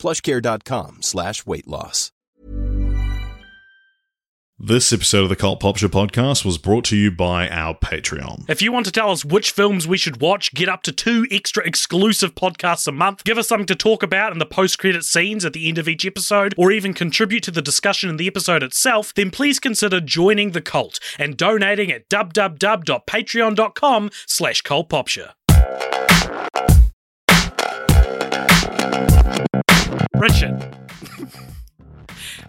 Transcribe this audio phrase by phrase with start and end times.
[0.00, 2.10] plushcare.com slash weight loss.
[4.62, 8.44] This episode of the Cult Popture podcast was brought to you by our Patreon.
[8.46, 11.26] If you want to tell us which films we should watch, get up to two
[11.30, 15.04] extra exclusive podcasts a month, give us something to talk about in the post credit
[15.04, 18.26] scenes at the end of each episode, or even contribute to the discussion in the
[18.26, 25.30] episode itself, then please consider joining the cult and donating at www.patreon.com slash cultpopture.
[30.20, 30.76] Richard,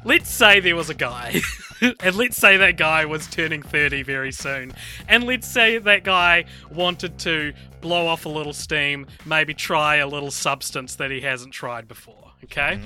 [0.04, 1.40] let's say there was a guy,
[2.02, 4.74] and let's say that guy was turning 30 very soon,
[5.08, 10.08] and let's say that guy wanted to blow off a little steam, maybe try a
[10.08, 12.78] little substance that he hasn't tried before, okay?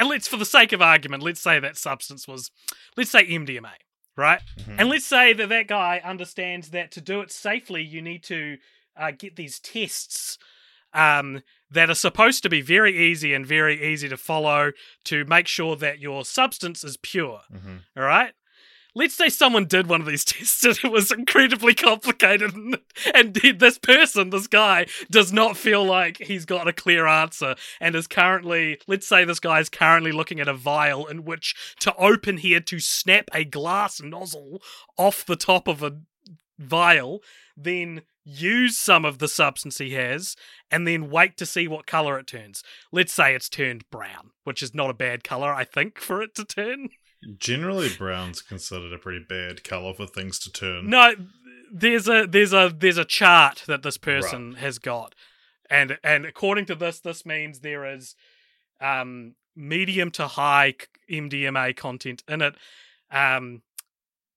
[0.00, 2.50] And let's, for the sake of argument, let's say that substance was,
[2.96, 3.70] let's say MDMA,
[4.16, 4.40] right?
[4.76, 8.56] And let's say that that guy understands that to do it safely, you need to
[8.96, 10.36] uh, get these tests
[10.94, 11.42] um,
[11.72, 14.72] that are supposed to be very easy and very easy to follow
[15.04, 17.40] to make sure that your substance is pure.
[17.52, 17.76] Mm-hmm.
[17.96, 18.32] All right?
[18.94, 22.78] Let's say someone did one of these tests and it was incredibly complicated, and,
[23.14, 27.94] and this person, this guy, does not feel like he's got a clear answer and
[27.94, 31.94] is currently, let's say this guy is currently looking at a vial in which to
[31.96, 34.60] open here to snap a glass nozzle
[34.98, 36.00] off the top of a
[36.58, 37.22] vial,
[37.56, 40.36] then use some of the substance he has,
[40.70, 42.62] and then wait to see what color it turns.
[42.90, 46.34] Let's say it's turned brown, which is not a bad color, I think, for it
[46.36, 46.90] to turn.
[47.38, 50.90] Generally, brown's considered a pretty bad color for things to turn.
[50.90, 51.14] No,
[51.72, 55.14] there's a there's a there's a chart that this person has got,
[55.70, 58.16] and and according to this, this means there is
[58.80, 60.74] um medium to high
[61.10, 62.54] MDMA content in it.
[63.10, 63.62] Um,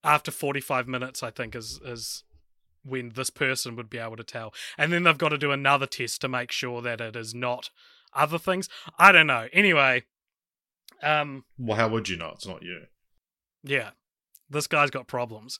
[0.04, 2.24] after 45 minutes, I think is is
[2.86, 5.86] when this person would be able to tell, and then they've got to do another
[5.88, 7.70] test to make sure that it is not
[8.14, 8.70] other things.
[9.00, 9.48] I don't know.
[9.52, 10.04] Anyway,
[11.04, 12.32] um, Well, how would you know?
[12.36, 12.84] It's not you.
[13.64, 13.92] yeah,
[14.50, 15.60] this guy's got problems.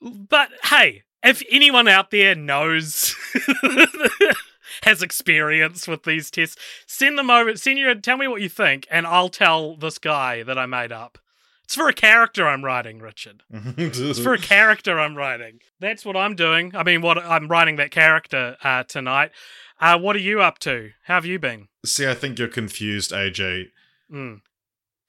[0.00, 3.14] But hey, if anyone out there knows
[4.82, 6.56] has experience with these tests,
[6.86, 7.56] send them over.
[7.56, 7.94] Send you.
[7.96, 11.18] Tell me what you think, and I'll tell this guy that I made up.
[11.66, 13.42] It's for a character I'm writing, Richard.
[13.50, 15.58] It's for a character I'm writing.
[15.80, 16.70] That's what I'm doing.
[16.76, 19.32] I mean, what I'm writing that character uh, tonight.
[19.80, 20.90] Uh, what are you up to?
[21.06, 21.66] How have you been?
[21.84, 23.70] See, I think you're confused, AJ.
[24.12, 24.42] Mm.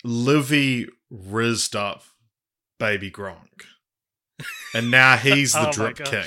[0.04, 2.02] Livvy rizzed up
[2.80, 3.66] Baby Gronk.
[4.74, 6.26] And now he's Oh the my drip king.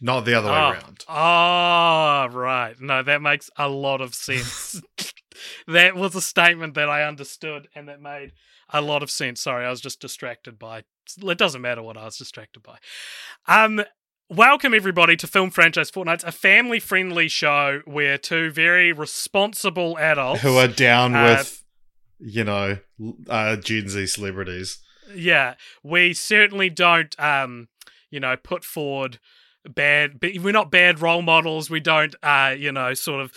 [0.00, 0.70] Not the other way Oh.
[0.70, 1.04] around.
[1.06, 2.80] Oh, right.
[2.80, 4.80] No, that makes a lot of sense.
[5.66, 8.32] that was a statement that I understood and that made
[8.70, 9.40] a lot of sense.
[9.40, 10.84] Sorry, I was just distracted by.
[11.22, 12.78] It doesn't matter what I was distracted by.
[13.46, 13.82] Um,
[14.30, 20.56] welcome everybody to Film Franchise Fortnights, a family-friendly show where two very responsible adults Who
[20.56, 21.62] are down Uh, with,
[22.18, 22.78] you know,
[23.28, 24.78] uh, Gen Z celebrities.
[25.14, 27.68] yeah, we certainly don't, um,
[28.10, 29.18] you know, put forward
[29.68, 30.18] bad.
[30.22, 31.68] We're not bad role models.
[31.68, 33.32] We don't, uh, you know, sort of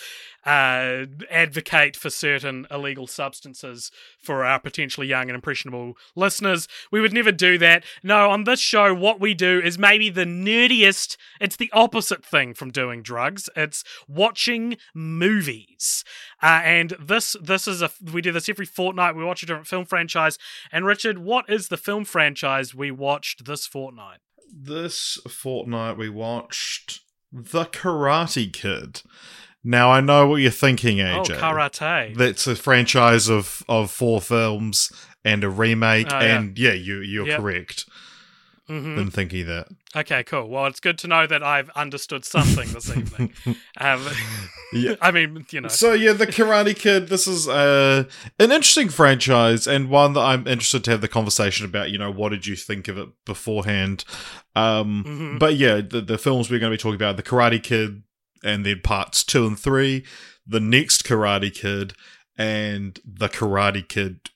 [0.48, 6.70] uh, advocate for certain illegal substances for our potentially young and impressionable listeners.
[6.90, 7.84] We would never do that.
[8.02, 11.18] No, on this show, what we do is maybe the nerdiest.
[11.42, 13.50] It's the opposite thing from doing drugs.
[13.58, 16.06] It's watching movies.
[16.42, 19.18] Uh, and this this is a we do this every fortnight.
[19.18, 20.38] We watch a different film franchise.
[20.72, 24.20] And Richard, what is the film franchise we watched this fortnight?
[24.50, 27.02] This fortnight we watched
[27.34, 29.02] The Karate Kid.
[29.70, 31.32] Now I know what you're thinking, AJ.
[31.32, 32.16] Oh, karate.
[32.16, 34.92] That's a franchise of of four films
[35.26, 36.38] and a remake, Oh, yeah.
[36.40, 37.40] and yeah, you you're Yep.
[37.40, 37.86] correct
[38.70, 38.98] Mhm.
[38.98, 39.68] in thinking that.
[39.96, 40.48] Okay, cool.
[40.50, 43.34] Well, it's good to know that I've understood something this evening.
[43.80, 44.06] Um,
[44.74, 44.96] Yeah.
[45.02, 45.68] I mean, you know.
[45.70, 47.08] So yeah, the Karate Kid.
[47.10, 48.04] This is uh,
[48.40, 51.92] an interesting franchise and one that I'm interested to have the conversation about.
[51.92, 54.04] You know, what did you think of it beforehand?
[54.56, 55.40] Um, Mhm.
[55.40, 58.04] But yeah, the the films we're going to be talking about: the Karate Kid,
[58.44, 60.06] and then parts two and three,
[60.46, 61.94] the next Karate Kid,
[62.38, 64.30] and the Karate Kid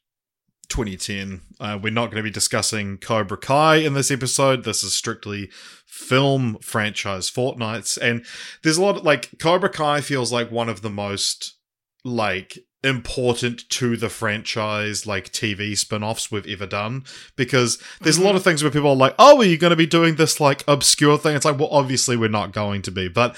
[0.71, 1.42] 2010.
[1.59, 4.63] Uh, we're not going to be discussing Cobra Kai in this episode.
[4.63, 5.51] This is strictly
[5.86, 7.98] film franchise fortnights.
[7.98, 8.25] And
[8.63, 11.57] there's a lot of like Cobra Kai feels like one of the most
[12.04, 17.04] like important to the franchise like TV spin-offs we've ever done
[17.36, 19.75] because there's a lot of things where people are like, "Oh, are you going to
[19.75, 23.07] be doing this like obscure thing?" It's like, "Well, obviously we're not going to be."
[23.07, 23.36] But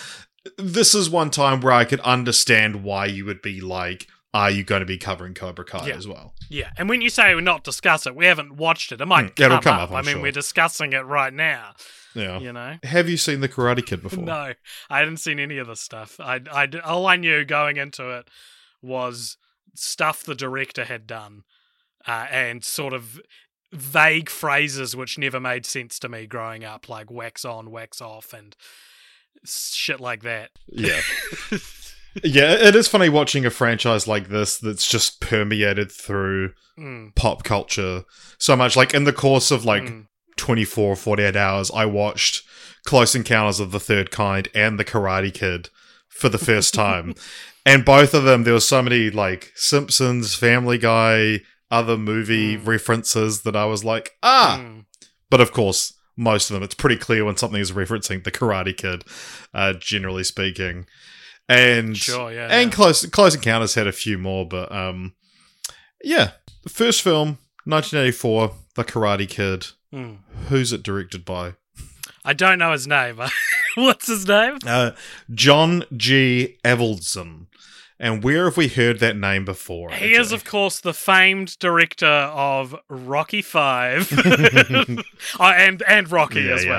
[0.58, 4.64] this is one time where I could understand why you would be like, "Are you
[4.64, 5.96] going to be covering Cobra Kai Yeah.
[5.96, 9.02] as well?" Yeah, and when you say we're not discuss it, we haven't watched it.
[9.02, 9.92] It might Mm, it'll come, come up.
[9.92, 10.22] up, I mean, sure.
[10.22, 11.74] we're discussing it right now.
[12.14, 12.40] Yeah.
[12.40, 12.78] You know.
[12.84, 14.24] Have you seen the Karate Kid before?
[14.24, 14.54] No,
[14.90, 16.20] I hadn't seen any of this stuff.
[16.20, 18.28] I, I, all I knew going into it
[18.84, 19.38] was
[19.76, 21.44] stuff the director had done,
[22.08, 23.20] uh, and sort of
[23.72, 28.32] vague phrases which never made sense to me growing up, like wax on, wax off,
[28.34, 28.56] and
[29.46, 30.52] shit like that.
[30.68, 31.02] Yeah.
[32.24, 37.44] yeah, it is funny watching a franchise like this that's just permeated through Mm, pop
[37.44, 38.04] culture
[38.40, 38.76] so much.
[38.76, 40.08] Like in the course of like mm.
[40.38, 42.42] 24, 48 hours, I watched
[42.84, 45.70] Close Encounters of the Third Kind and The Karate Kid
[46.10, 47.14] for the first time.
[47.66, 52.66] and both of them, there was so many like Simpsons, Family Guy, other movie Mm.
[52.66, 54.60] references that I was like, ah.
[54.60, 54.86] Mm.
[55.30, 58.76] But of course, most of them, it's pretty clear when something is referencing The Karate
[58.76, 59.04] Kid,
[59.54, 60.86] uh, generally speaking.
[61.50, 62.48] And Sure, yeah.
[62.50, 62.76] and yeah.
[62.76, 65.14] Close Close Encounters had a few more, but um,
[66.04, 66.32] yeah,
[66.64, 69.68] the first film, 1984, The Karate Kid.
[69.94, 70.18] Mm.
[70.48, 71.54] Who's it directed by?
[72.26, 73.20] I don't know his name.
[73.76, 74.58] What's his name?
[74.66, 74.92] Uh,
[75.34, 76.58] John G.
[76.64, 77.48] Avildsen.
[78.04, 79.90] And where have we heard that name before?
[79.92, 84.96] He is, of course, the famed director of Rocky Five, oh,
[85.40, 86.70] and and Rocky Yeah, as yeah.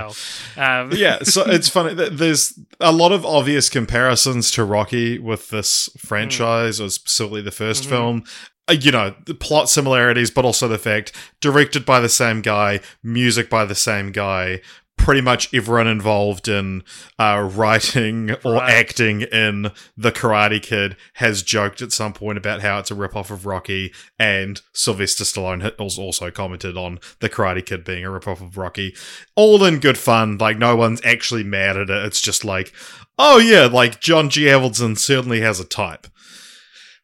[0.56, 0.82] well.
[0.82, 1.94] Um, yeah, so it's funny.
[1.94, 7.84] There's a lot of obvious comparisons to Rocky with this franchise, or specifically the 1st
[7.84, 7.88] Mhm.
[7.88, 8.24] film.
[8.68, 12.80] Uh, You know, the plot similarities, but also the fact directed by the same guy,
[13.02, 14.60] music by the same guy.
[14.96, 16.82] Pretty much everyone involved in
[17.18, 18.70] uh, writing or Right.
[18.70, 23.30] acting in The Karate Kid has joked at some point about how it's a ripoff
[23.30, 28.40] of Rocky, and Sylvester Stallone has also commented on The Karate Kid being a ripoff
[28.40, 28.94] of Rocky
[29.34, 30.38] all in good fun.
[30.38, 32.04] Like no one's actually mad at it.
[32.06, 32.72] It's just like,
[33.18, 34.44] oh yeah, like John G.
[34.44, 36.06] Avildsen certainly has a type.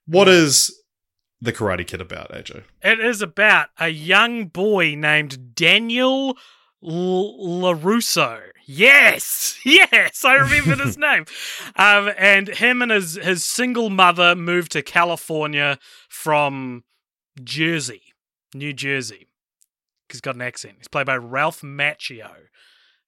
[0.06, 0.74] What is
[1.42, 2.62] the Karate Kid about, AJ?
[2.82, 6.36] It is about a young boy named Daniel
[6.82, 8.40] L- LaRusso.
[8.66, 11.24] Yes, yes, I remember his name.
[11.76, 15.78] Um, and him and his, his single mother moved to California
[16.08, 16.84] from
[17.42, 18.02] Jersey,
[18.54, 19.26] New Jersey.
[20.10, 20.74] He's got an accent.
[20.78, 22.30] He's played by Ralph Macchio.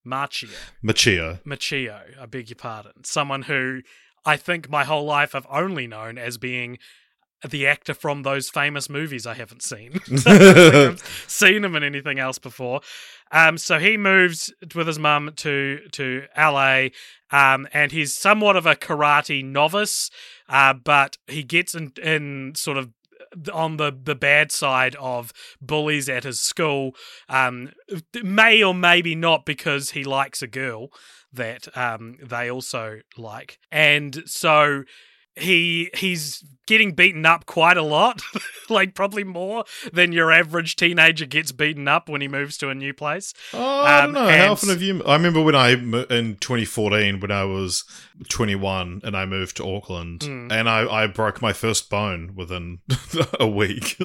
[0.07, 0.51] Macchio.
[0.85, 1.41] Machio.
[1.45, 3.05] Macchio, I beg your pardon.
[3.05, 3.83] Someone who
[4.25, 6.79] I think my whole life I've only known as being
[7.49, 9.93] the actor from those famous movies I haven't seen.
[10.27, 12.81] I don't think I've seen him in anything else before.
[13.31, 16.89] Um, so he moves with his mum to to LA,
[17.31, 20.11] um, and he's somewhat of a karate novice,
[20.49, 22.91] uh, but he gets in, in sort of
[23.53, 26.95] on the the bad side of bullies at his school.
[27.29, 27.73] Um,
[28.23, 30.91] may or maybe not because he likes a girl
[31.33, 34.85] that um, they also like, and so
[35.37, 38.23] he he's getting beaten up quite a lot,
[38.71, 42.75] like probably more than your average teenager gets beaten up when he moves to a
[42.75, 43.35] new place.
[43.53, 44.31] Oh, I don't Um, know.
[44.31, 45.03] How often have you?
[45.05, 47.85] I remember when I in 2014 when I was
[48.29, 50.53] 21 and I moved to Auckland Mm.
[50.53, 52.79] and I, I broke my first bone within
[53.41, 54.01] a week.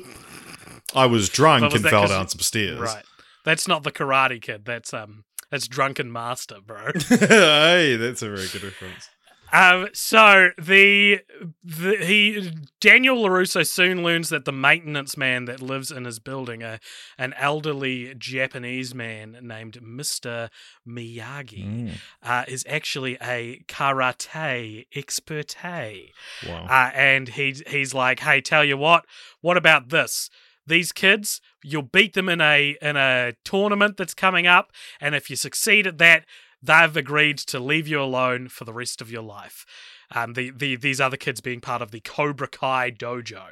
[0.95, 2.79] I was drunk was and fell down some stairs.
[2.79, 3.03] Right,
[3.43, 4.65] that's not the Karate Kid.
[4.65, 6.91] That's um that's Drunken Master, bro.
[7.09, 9.09] hey, that's a very good reference.
[9.53, 11.21] Um, so the
[11.63, 12.51] the he
[12.81, 16.79] Daniel Larusso soon learns that the maintenance man that lives in his building, a
[17.17, 20.49] an elderly Japanese man named Mister
[20.87, 21.91] Miyagi, Mm.
[22.23, 25.55] uh, is actually a karate expert.
[25.63, 26.65] Wow.
[26.69, 29.05] Uh, and he he's like, hey, tell you what,
[29.41, 30.29] what about this?
[30.65, 35.29] These kids, you'll beat them in a in a tournament that's coming up, and if
[35.29, 36.25] you succeed at that,
[36.61, 39.65] they've agreed to leave you alone for the rest of your life.
[40.13, 43.47] Um, the, the these other kids being part of the Cobra Kai dojo,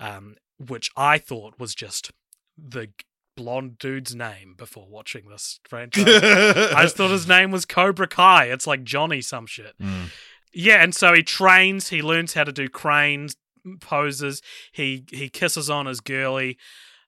[0.00, 2.10] um, which I thought was just
[2.58, 2.88] the
[3.36, 6.06] blonde dude's name before watching this franchise.
[6.08, 8.46] I just thought his name was Cobra Kai.
[8.46, 9.78] It's like Johnny some shit.
[9.80, 10.10] Mm.
[10.52, 11.88] Yeah, and so he trains.
[11.88, 13.36] He learns how to do cranes
[13.80, 14.42] poses.
[14.72, 16.56] He he kisses on his girly,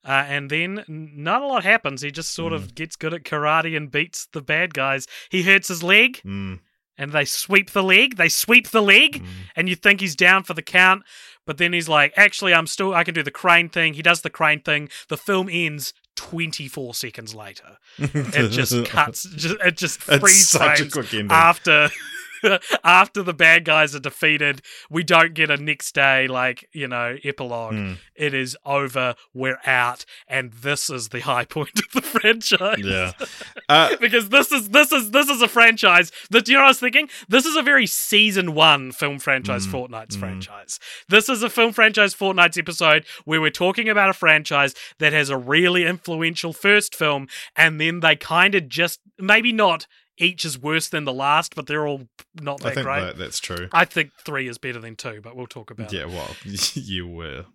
[0.04, 2.02] uh, and then not a lot happens.
[2.02, 5.06] He just sort of gets good at karate and beats the bad guys.
[5.30, 6.60] He hurts his leg, Mm.
[6.96, 8.16] and they sweep the leg.
[8.16, 9.26] They sweep the leg, Mm.
[9.56, 11.02] and you think he's down for the count,
[11.46, 12.94] but then he's like, "Actually, I'm still.
[12.94, 14.88] I can do the crane thing." He does the crane thing.
[15.08, 15.92] The film ends.
[16.16, 21.90] 24 seconds later it just cuts just, it just It's freeze frames after
[22.85, 27.16] after the bad guys are defeated, we don't get a next day like you know
[27.25, 27.75] epilogue.
[27.75, 29.14] Mm, It is over.
[29.35, 32.78] We're out, and this is the high point of the franchise.
[32.78, 33.12] yeah.
[33.71, 36.68] Uh, because this is this is this is a franchise that you know what I
[36.68, 40.21] was thinking this is a very season one film franchise Mm, Fortnights mm.
[40.21, 40.80] franchise.
[41.09, 45.28] This is a film franchise Fortnights episode where we're talking about a franchise that has
[45.28, 49.87] a really influential first film, and then they kind of just maybe not
[50.18, 52.08] each is worse than the last, but they're all
[52.40, 53.00] not I that think great.
[53.00, 53.68] that, that's true.
[53.72, 55.96] I think three is better than two, but we'll talk about it.
[55.96, 56.30] Yeah, well,
[56.75, 57.46] you were.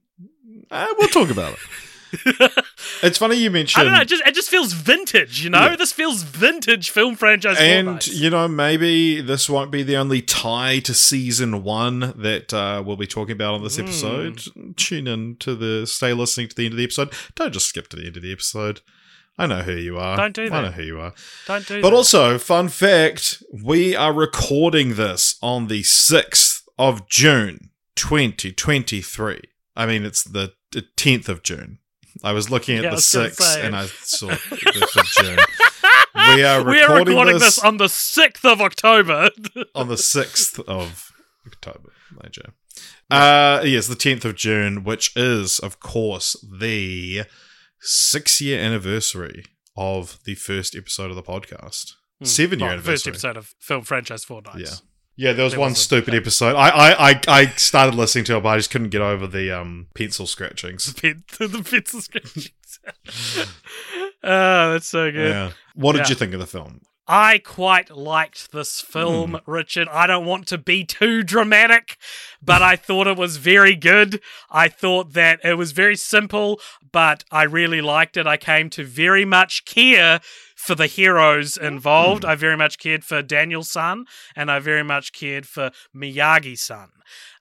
[0.71, 1.59] Uh, we'll talk about it.
[2.25, 2.65] it.
[3.01, 3.81] It's funny you mentioned.
[3.81, 4.01] I don't know.
[4.01, 5.61] It just it just feels vintage, you know.
[5.71, 5.75] Yeah.
[5.75, 7.57] This feels vintage film franchise.
[7.59, 12.81] and you know maybe this won't be the only tie to season one that uh,
[12.85, 13.83] we'll be talking about on this Mm.
[13.83, 17.65] episode tune in to the stay listening to the end of the episode don't just
[17.67, 18.79] skip to the end of the episode
[19.37, 20.55] i know who you are Don't do that.
[20.55, 21.13] i know who you are
[21.47, 21.95] don't do but that.
[21.95, 29.41] also fun fact we are recording this on the 6th of june 2023
[29.75, 31.79] i mean it's the the 10th of june
[32.23, 35.45] i was looking at Yeah, the 6th and i saw the 5th of june
[36.35, 39.29] we are We are recording recording this- this on the 6th of October.
[39.75, 41.11] on the 6th of
[41.47, 41.89] October,
[42.23, 42.53] Major.
[43.09, 47.23] Uh, yes, the 10th of June, which is, of course, the
[47.83, 51.91] six year anniversary of the first episode of the podcast.
[52.23, 52.83] Seven year Well, Hmm.
[52.85, 54.59] First episode of film franchise Fortnights.
[54.59, 54.75] Yeah.
[55.15, 56.55] Yeah, there was There one stupid episode.
[56.55, 59.51] I, I, I, I started listening to it, but I just couldn't get over the
[59.51, 60.91] um, pencil scratchings.
[60.91, 62.49] The, pen, the pencil scratchings.
[64.23, 65.29] oh, that's so good.
[65.29, 65.51] Yeah.
[65.75, 66.81] What did you think of the film?
[67.07, 69.51] I quite liked this film, Hmm.
[69.51, 69.87] Richard.
[69.89, 71.97] I don't want to be too dramatic,
[72.41, 74.21] but I thought it was very good.
[74.49, 76.61] I thought that it was very simple,
[76.93, 78.25] but I really liked it.
[78.25, 80.21] I came to very much care
[80.55, 82.23] for the heroes involved.
[82.23, 86.89] I very much cared for Daniel's son, and I very much cared for Miyagi's son.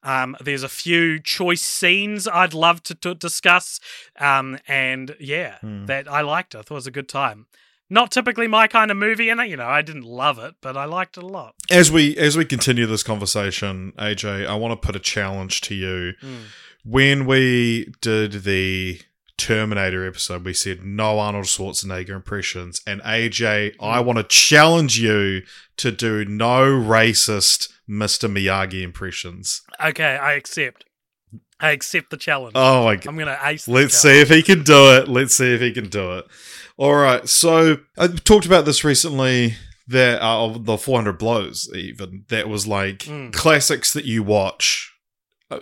[0.02, 3.78] Um, there's a few choice scenes I'd love to, to discuss,
[4.18, 5.86] um, and yeah, Hmm.
[5.86, 6.58] that I liked it.
[6.58, 7.46] I thought it was a good time.
[7.92, 10.86] Not typically my kind of movie, and you know, I didn't love it, but I
[10.86, 11.54] liked it a lot.
[11.70, 15.74] As we as we continue this conversation, AJ, I want to put a challenge to
[15.74, 16.14] you.
[16.18, 16.36] Hmm.
[16.84, 19.02] when we did the
[19.36, 22.80] Terminator episode, we said no Arnold Schwarzenegger impressions.
[22.86, 23.84] And AJ, hmm.
[23.84, 25.42] I want to challenge you
[25.76, 28.26] to do no racist Mr.
[28.26, 29.60] Miyagi impressions.
[29.84, 30.86] Okay, I accept.
[31.60, 32.52] I accept the challenge.
[32.54, 33.06] Oh my god.
[33.06, 33.68] I'm gonna ace.
[33.68, 35.08] Let's see if he can do it.
[35.08, 36.26] Let's see if he can do it.
[36.76, 37.28] All right.
[37.28, 39.54] So I talked about this recently.
[39.88, 43.32] That uh, the 400 blows, even that was like Mm.
[43.32, 44.92] classics that you watch
[45.50, 45.58] uh,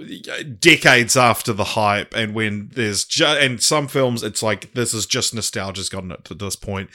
[0.58, 5.06] decades after the hype, and when there's ju- and some films, it's like this is
[5.06, 6.90] just nostalgia's gotten it to this point.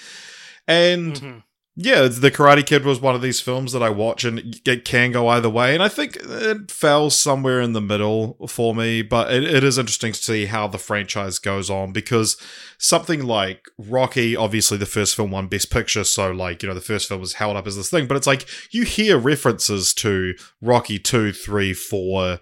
[0.67, 1.43] And Mhm.
[1.77, 5.11] Yeah, The Karate Kid was one of these films that I watch and it can
[5.11, 5.73] go either way.
[5.73, 9.77] And I think it fell somewhere in the middle for me, but it, it is
[9.77, 12.37] interesting to see how the franchise goes on because
[12.77, 16.79] something like Rocky, obviously the first film won Best Picture, so like, you know, the
[16.79, 20.33] first film was held up as this thing, but it's like you hear references to
[20.61, 22.37] Rocky 2, 3, 4, eh,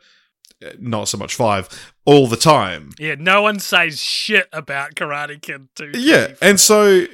[0.80, 2.92] not so much 5, all the time.
[3.00, 5.92] Yeah, no one says shit about Karate Kid 2.
[5.96, 7.06] Yeah, and so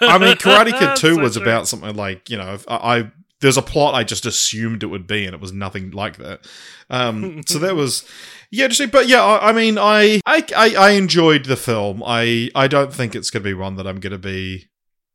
[0.00, 1.42] I mean, Karate Kid Two So was true.
[1.42, 5.06] about something like you know, I, I there's a plot I just assumed it would
[5.06, 6.46] be, and it was nothing like that.
[6.88, 8.08] Um, so that was
[8.50, 8.88] yeah, interesting.
[8.88, 12.02] But yeah, I, I mean, I, I I I enjoyed the film.
[12.04, 14.68] I I don't think it's going to be one that I'm going to be.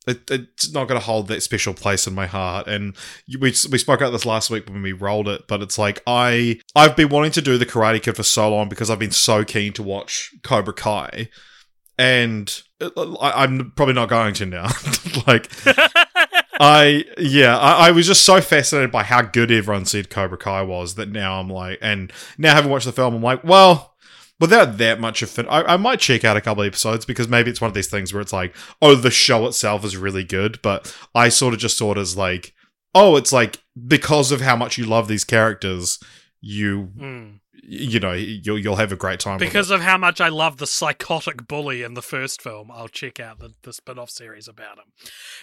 [0.09, 2.67] It, it's not going to hold that special place in my heart.
[2.67, 2.95] And
[3.27, 6.59] we we spoke about this last week when we rolled it, but it's like I
[6.75, 9.43] I've been wanting to do the Karate Kid for so long because I've been so
[9.43, 11.29] keen to watch Cobra Kai,
[11.97, 14.69] and uh, I, I'm probably not going to now.
[15.27, 15.49] like
[16.59, 20.61] I yeah, I, I was just so fascinated by how good everyone said Cobra Kai
[20.63, 23.95] was that now I'm like, and now having watched the film, I'm like, well,
[24.39, 27.61] without that much of I, I might check out a couple episodes because maybe it's
[27.61, 30.95] one of these things where it's like, oh, the show itself is really good, but
[31.13, 32.53] I sort of just saw it as like,
[32.95, 35.99] oh, it's like because of how much you love these characters,
[36.41, 37.39] you Mm.
[37.69, 39.37] You know you'll you'll have a great time.
[39.37, 43.19] Because of how much I love the psychotic bully in the first film, I'll check
[43.19, 44.85] out the, the spin off series about him.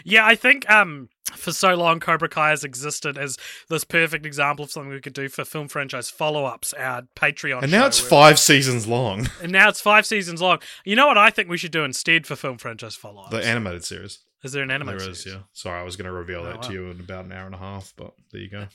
[0.05, 3.37] Yeah, I think um for so long Cobra Kai has existed as
[3.69, 7.63] this perfect example of something we could do for film franchise follow ups, our Patreon.
[7.63, 9.29] and now it's five seasons long.
[9.43, 10.59] And now it's five seasons long.
[10.85, 13.31] You know what I think we should do instead for film franchise follow ups?
[13.31, 14.21] The animated series.
[14.47, 15.19] Is there an anime There series?
[15.19, 15.39] is, yeah.
[15.53, 17.55] Sorry, I was going to reveal Oh, that to you in about an hour and
[17.55, 18.67] a half, but there you go.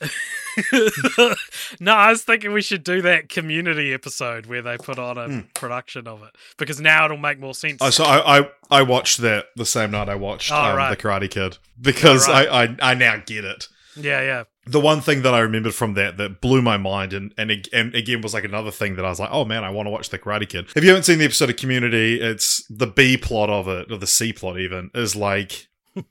[1.80, 5.42] no, I was thinking we should do that community episode where they put on a
[5.58, 7.78] production of it because now it'll make more sense.
[7.80, 10.90] Oh, so I, I I watched that the same night I watched Oh, um, right.
[10.96, 12.48] the Karate Kid because Oh, right.
[12.48, 13.68] I, I I now get it.
[13.96, 14.44] Yeah, yeah.
[14.66, 17.94] the one thing that I remembered from that that blew my mind and, and and
[17.94, 20.08] again was like another thing that I was like, oh man, I want to watch
[20.08, 20.70] the Karate Kid.
[20.74, 23.98] If you haven't seen the episode of Community, it's the B plot of it, or
[23.98, 25.68] the C plot even, is like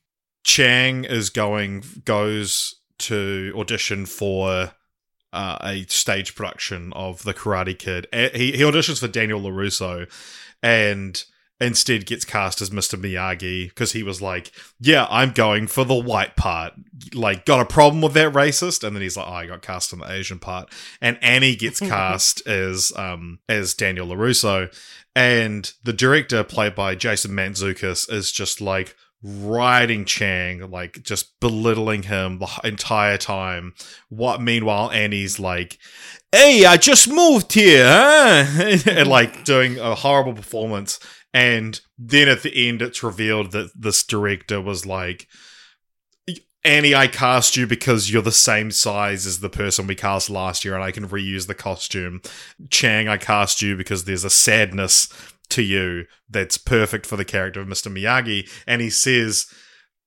[0.43, 4.73] Chang is going goes to audition for
[5.33, 8.07] uh, a stage production of the Karate Kid.
[8.13, 10.11] He he auditions for Daniel Larusso,
[10.61, 11.23] and
[11.61, 12.99] instead gets cast as Mr.
[12.99, 16.73] Miyagi because he was like, "Yeah, I'm going for the white part."
[17.13, 19.93] Like, got a problem with that racist, and then he's like, "Oh, I got cast
[19.93, 24.73] in the Asian part." And Annie gets cast as um as Daniel Larusso,
[25.15, 32.03] and the director, played by Jason Mantzoukas, is just like riding Chang, like just belittling
[32.03, 33.73] him the entire time.
[34.09, 35.77] What meanwhile Annie's like,
[36.31, 38.79] "Hey, I just moved here," huh?
[38.91, 40.99] and like doing a horrible performance.
[41.33, 45.27] And then at the end, it's revealed that this director was like,
[46.63, 50.63] Annie, I cast you because you're the same size as the person we cast last
[50.63, 52.21] year, and I can reuse the costume.
[52.69, 55.09] Chang, I cast you because there's a sadness
[55.49, 57.91] to you that's perfect for the character of Mr.
[57.91, 58.49] Miyagi.
[58.67, 59.47] And he says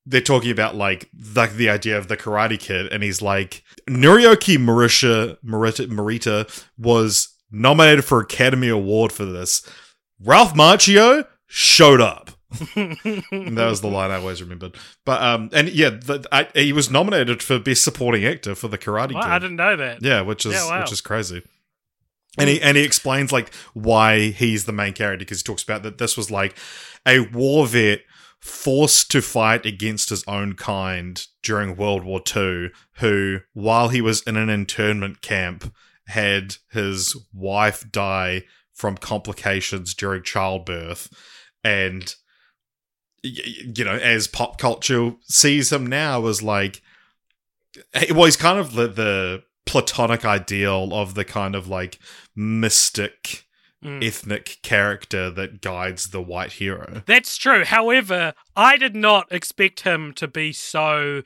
[0.07, 4.57] they're talking about like the the idea of the Karate Kid, and he's like Norioki
[4.57, 9.67] Marisha Marita, Marita was nominated for Academy Award for this.
[10.23, 12.31] Ralph Macchio showed up.
[12.75, 14.77] That was the line I always remembered.
[15.05, 18.79] But um, and yeah, the, I, he was nominated for best supporting actor for the
[18.79, 19.31] Karate Wow, Kid.
[19.31, 20.03] I didn't know that.
[20.03, 20.81] Yeah, which is Yeah, wow.
[20.81, 21.43] which is crazy.
[22.39, 25.83] And he and he explains like why he's the main character because he talks about
[25.85, 26.57] that this was like
[27.07, 28.01] a war vet
[28.41, 34.23] forced to fight against his own kind during World War II, who while he was
[34.23, 35.73] in an internment camp
[36.09, 38.43] had his wife die
[38.75, 41.09] from complications during childbirth
[41.63, 42.15] and
[43.23, 46.83] you know as pop culture sees him now as like
[48.11, 51.99] well he's kind of the, the platonic ideal of the kind of like
[52.37, 53.45] mystic
[53.85, 54.03] Mm.
[54.03, 57.67] ethnic character that guides the white hero That's true.
[57.67, 61.21] However, I did not expect him to be so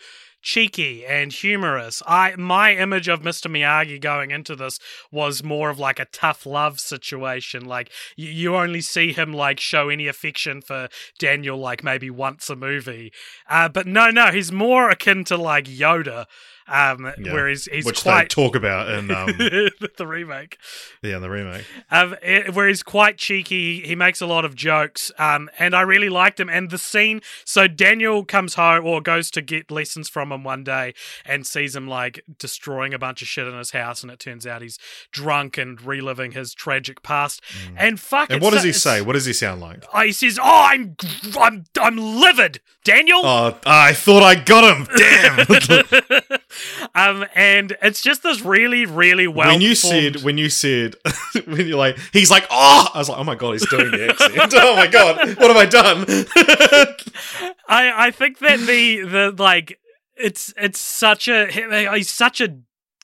[0.48, 2.02] cheeky and humorous.
[2.06, 3.50] I my image of Mr.
[3.50, 4.80] Miyagi going into this
[5.10, 7.66] was more of like a tough love situation.
[7.66, 12.48] Like you, you only see him like show any affection for Daniel like maybe once
[12.48, 13.12] a movie.
[13.46, 16.24] Uh, but no, no, he's more akin to like Yoda.
[16.68, 17.32] Um, Yeah.
[17.32, 20.58] where he's he's which they quite talk about in um, the remake.
[21.02, 24.54] yeah in the remake Um, eh, where he's quite cheeky, he makes a lot of
[24.54, 26.48] jokes, um, and I really liked him.
[26.48, 30.64] And the scene, so Daniel comes home or goes to get lessons from him one
[30.64, 34.18] day and sees him like destroying a bunch of shit in his house, and it
[34.18, 34.78] turns out he's
[35.12, 37.40] drunk and reliving his tragic past.
[37.76, 38.34] And fuck, Mm.
[38.34, 40.96] and what does he say what does he sound like Oh, he says, "Oh, I'm,
[41.40, 45.46] I'm, I'm livid, Daniel." oh i thought i got him damn
[46.94, 49.48] um, and it's just this really, really well.
[49.48, 50.94] when you said when you said
[51.46, 54.08] when you're like he's like oh i was like oh my god he's doing the
[54.10, 56.04] accent oh my god what have i done
[57.68, 59.78] I I think that the the like
[60.16, 61.46] it's it's such a
[61.94, 62.58] he's such a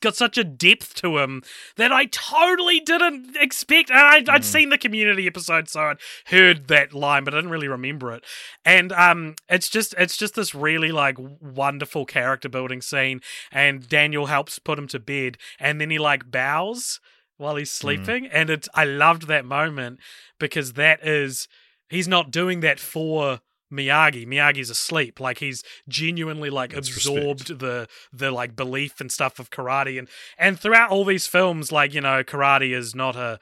[0.05, 1.43] got such a depth to him
[1.75, 3.89] that I totally didn't expect.
[3.89, 7.51] And I, I'd seen the community episode, so I'd heard that line, but I didn't
[7.51, 8.23] really remember it.
[8.63, 13.21] And um, it's just it's just this really like wonderful character building scene.
[13.51, 17.01] And Daniel helps put him to bed, and then he like bows
[17.37, 19.99] while he's sleeping, and it's I loved that moment
[20.39, 21.47] because that is
[21.89, 24.27] he's not doing that for Miyagi.
[24.27, 25.19] Miyagi's asleep.
[25.19, 29.97] Like he's genuinely like That's absorbed the the like belief and stuff of karate.
[29.99, 33.39] And and throughout all these films, like, you know, karate is not a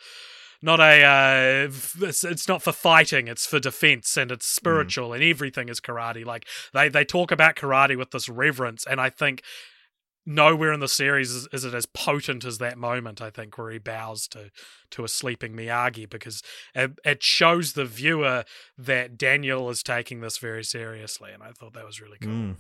[0.62, 1.71] not a uh,
[2.07, 3.27] it's, it's not for fighting.
[3.27, 6.25] It's for defense and it's spiritual and everything is karate.
[6.25, 8.86] Like they they talk about karate with this reverence.
[8.89, 9.43] And i think
[10.25, 13.71] nowhere in the series is, is it as potent as that moment i think where
[13.71, 14.49] he bows to
[14.89, 16.41] to a sleeping miyagi because
[16.73, 18.43] it, it shows the viewer
[18.77, 22.55] that daniel is taking this very seriously and i thought that was really cool Mm.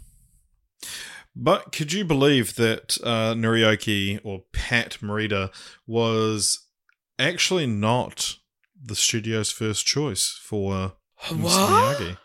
[1.35, 5.51] But could you believe that uh, Norioki or Pat Morita
[5.87, 6.67] was
[7.17, 8.35] actually not
[8.81, 11.67] the studio's first choice for Mr.
[11.67, 12.17] Miyagi?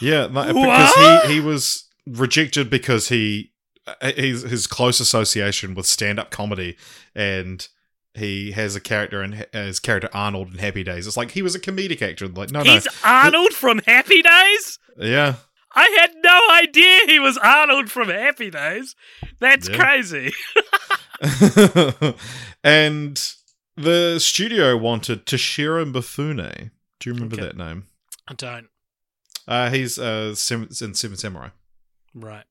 [0.00, 0.94] Yeah, no, because
[1.26, 3.52] he he was rejected because he
[4.02, 6.76] his his close association with stand up comedy
[7.14, 7.68] and.
[8.16, 11.08] He has a character and his character Arnold in Happy Days.
[11.08, 12.28] It's like he was a comedic actor.
[12.28, 15.34] Like no, he's arnold from happy days yeah,
[15.74, 18.94] I had no idea he was Arnold from Happy Days.
[19.40, 19.76] That's Yeah.
[19.76, 20.32] crazy.
[22.62, 23.34] and
[23.76, 26.70] the studio wanted Toshiro Mifune.
[27.00, 27.46] Do you remember Okay.
[27.46, 27.86] that name?
[28.28, 28.68] I don't.
[29.46, 31.48] Uh, he's uh, in Seven Samurai.
[32.14, 32.44] Right.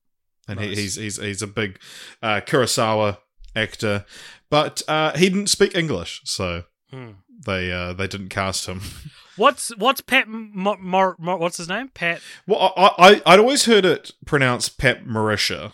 [0.48, 1.78] And he, he's he's he's a big
[2.22, 3.18] uh, Kurosawa
[3.56, 4.04] actor,
[4.50, 7.10] but uh, he didn't speak English, so Hmm.
[7.46, 8.80] they uh, they didn't cast him.
[9.36, 10.28] What's what's Pat?
[10.28, 11.88] Mo- Mor- Mor- what's his name?
[11.88, 12.20] Pat.
[12.46, 12.90] Well, I,
[13.26, 15.72] I I'd always heard it pronounced Pat Marisha,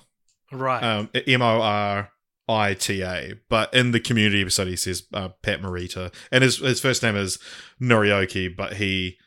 [0.50, 0.82] Right.
[0.82, 2.10] um, M O R
[2.48, 6.56] I T A, but in the community episode he says uh, Pat Morita, and his
[6.56, 7.38] his first name is
[7.78, 9.18] Norioki, but he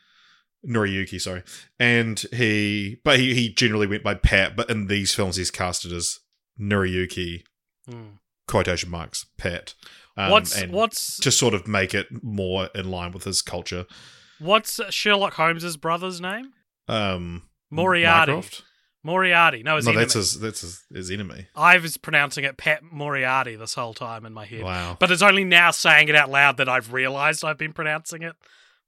[0.68, 1.42] Noriyuki, sorry,
[1.78, 5.92] and he but he he generally went by Pat, but in these films he's casted
[5.92, 6.20] as
[6.60, 7.42] Noriyuki
[7.88, 8.16] Hmm.
[8.48, 9.74] quotation marks Pat.
[10.16, 13.84] Um, what's what's to sort of make it more in line with his culture.
[14.38, 16.52] what's Sherlock Holmes's brother's name?
[16.88, 18.32] Um, Moriarty.
[18.32, 18.62] Mycroft?
[19.02, 19.62] Moriarty.
[19.62, 20.02] No, his No, enemy.
[20.04, 21.48] that's his that's his, his enemy.
[21.54, 24.62] I was pronouncing it Pat Moriarty this whole time in my head.
[24.62, 24.96] Wow.
[24.98, 28.34] But it's only now saying it out loud that I've realised I've been pronouncing it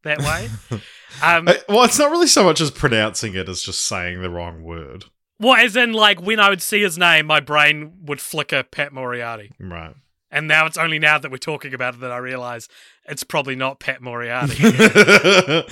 [0.06, 0.48] that way.
[1.22, 4.30] um, Uh, well, it's not really so much as pronouncing it as just saying the
[4.30, 5.04] wrong word.
[5.38, 8.92] well, as in, like, when I would see his name, my brain would flicker Pat
[8.92, 9.52] Moriarty.
[9.60, 9.94] Right.
[10.30, 12.68] And now it's only now that we're talking about it that I realise
[13.08, 14.56] it's probably not Pat Moriarty.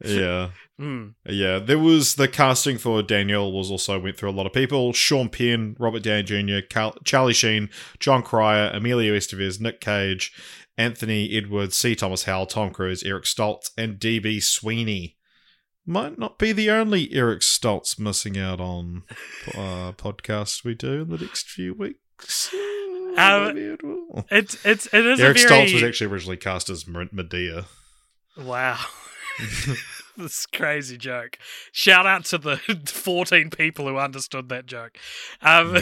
[0.04, 0.50] yeah.
[0.78, 1.08] Hmm.
[1.24, 1.58] Yeah.
[1.58, 4.92] There was the casting for Daniel was also went through a lot of people.
[4.92, 10.32] Sean Penn, Robert Downey Jr., Cal- Charlie Sheen, Jon Cryer, Emilio Estevez, Nick Cage,
[10.78, 11.94] Anthony Edwards, C.
[11.94, 14.40] Thomas Howell, Tom Cruise, Eric Stoltz, and D.B.
[14.40, 15.16] Sweeney.
[15.86, 19.04] Might not be the only Eric Stoltz missing out on
[19.54, 22.52] uh, podcast we do in the next few weeks.
[23.16, 23.80] Um, it.
[24.30, 27.66] It's it's it is Eric very Stoltz was actually originally cast as Medea.
[28.36, 28.78] wow.
[30.22, 31.38] this crazy joke.
[31.72, 34.98] Shout out to the 14 people who understood that joke.
[35.42, 35.74] Um,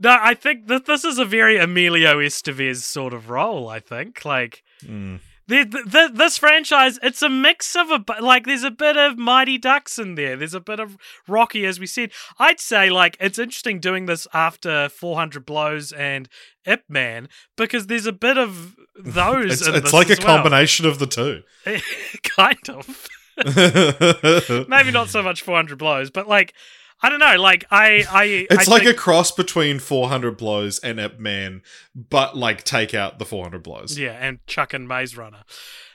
[0.00, 3.68] no, I think that this is a very Emilio Estevez sort of role.
[3.68, 5.20] I think like Mm.
[5.46, 8.46] The, the, this franchise, it's a mix of a like.
[8.46, 10.36] There's a bit of Mighty Ducks in there.
[10.36, 10.96] There's a bit of
[11.28, 12.12] Rocky, as we said.
[12.38, 16.28] I'd say like it's interesting doing this after 400 Blows and
[16.64, 19.60] Ip Man because there's a bit of those.
[19.60, 20.36] It's, it's like a well.
[20.36, 21.42] combination of the two.
[22.22, 23.08] kind of.
[24.68, 26.54] Maybe not so much 400 Blows, but like
[27.04, 27.36] I don't know.
[27.36, 28.24] Like I, I.
[28.50, 31.60] It's I like think- a cross between 400 blows and Ip Man,
[31.94, 33.98] but like take out the 400 blows.
[33.98, 35.42] yeah, and Chuck and Maze Runner.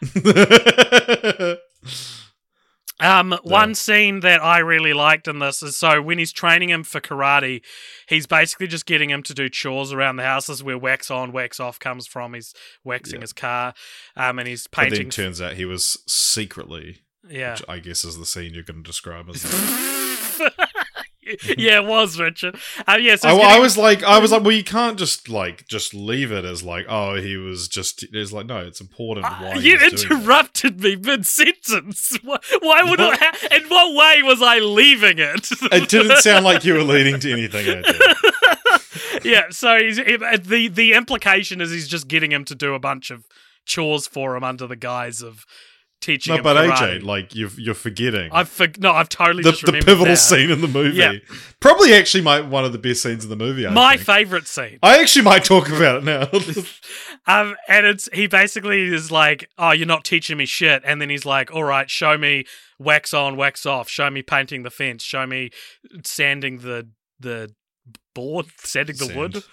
[3.01, 6.83] Um, one scene that I really liked in this is so when he's training him
[6.83, 7.61] for karate,
[8.09, 10.47] he's basically just getting him to do chores around the house.
[10.47, 12.33] This is where wax on, wax off comes from.
[12.33, 13.21] He's waxing Yeah.
[13.21, 13.73] his car,
[14.17, 15.09] um, and he's but then painting.
[15.11, 18.87] turns out he was secretly, yeah, which I guess is the scene you're going to
[18.89, 19.45] describe as.
[21.57, 22.57] yeah, it was Richard.
[22.87, 25.29] Uh, yeah, so I, he's I was like, I was like, well, you can't just
[25.29, 28.03] like just leave it as like, oh, he was just.
[28.11, 29.25] It's like, no, it's important.
[29.25, 30.03] Uh, you he's doing it.
[30.21, 32.17] interrupted me mid sentence.
[32.23, 35.49] Why, why would I, Ha- in what way was I leaving it?
[35.71, 37.83] It didn't sound like you were leading to anything.
[39.23, 42.79] Yeah, so he's, he- the the implication is he's just getting him to do a
[42.79, 43.25] bunch of
[43.65, 45.45] chores for him under the guise of
[46.01, 46.99] teaching No, him but karate.
[46.99, 48.29] AJ, like you're you're forgetting.
[48.31, 50.15] I've for, no, I've totally the, the pivotal now.
[50.15, 50.97] scene in the movie.
[50.97, 51.13] Yeah.
[51.59, 53.67] Probably actually my one of the best scenes in the movie.
[53.67, 54.05] I My think.
[54.05, 54.79] favorite scene.
[54.81, 56.27] I actually might talk about it now.
[57.27, 61.09] Um, and it's he basically is like, "Oh, you're not teaching me shit," and then
[61.11, 62.45] he's like, "All right, show me
[62.79, 63.87] wax on, wax off.
[63.87, 65.03] Show me painting the fence.
[65.03, 65.51] Show me
[66.03, 67.53] sanding the the
[68.15, 69.43] board, sanding the wood."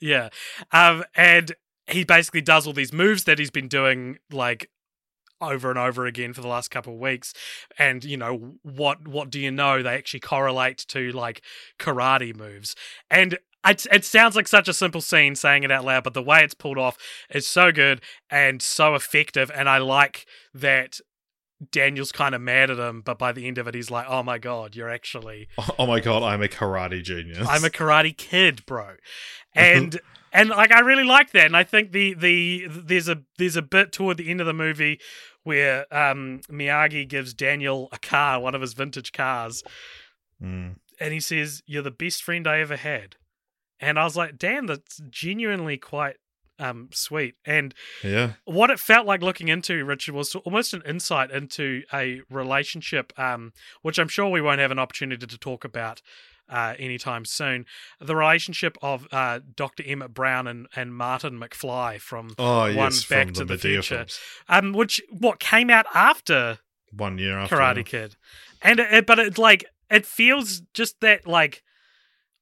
[0.00, 0.28] Yeah.
[0.72, 1.52] Um, and
[1.86, 4.70] he basically does all these moves that he's been doing like
[5.40, 7.32] over and over again for the last couple of weeks.
[7.78, 9.82] And, you know, what what do you know?
[9.82, 11.42] They actually correlate to like
[11.78, 12.74] karate moves.
[13.10, 16.22] And it, it sounds like such a simple scene saying it out loud, but the
[16.22, 16.96] way it's pulled off
[17.30, 19.50] is so good and so effective.
[19.54, 21.00] And I like that
[21.72, 24.22] Daniel's kind of mad at him, but by the end of it, he's like, oh
[24.22, 25.48] my God, you're actually
[25.78, 27.46] oh my god, I'm a karate genius.
[27.48, 28.94] I'm a karate kid, bro.
[29.54, 29.98] And
[30.32, 31.46] and like I really like that.
[31.46, 34.52] And I think the the there's a there's a bit toward the end of the
[34.54, 35.00] movie
[35.42, 39.62] where um Miyagi gives Daniel a car, one of his vintage cars,
[40.42, 40.76] Mm.
[41.00, 43.16] and he says, You're the best friend I ever had.
[43.80, 46.16] And I was like, damn, that's genuinely quite
[46.58, 47.34] um sweet.
[47.44, 48.32] And Yeah.
[48.44, 53.52] what it felt like looking into Richard was almost an insight into a relationship, um,
[53.82, 56.02] which I'm sure we won't have an opportunity to talk about
[56.48, 57.66] uh, anytime soon.
[58.00, 59.82] The relationship of uh, Dr.
[59.86, 63.58] Emmett Brown and, and Martin McFly from Oh One yes, Back from to the, the
[63.58, 64.06] Future.
[64.48, 66.58] um, which what came out after
[66.92, 67.56] One year after.
[67.56, 68.16] Karate Kid,
[68.62, 71.62] and it, but it like it feels just that like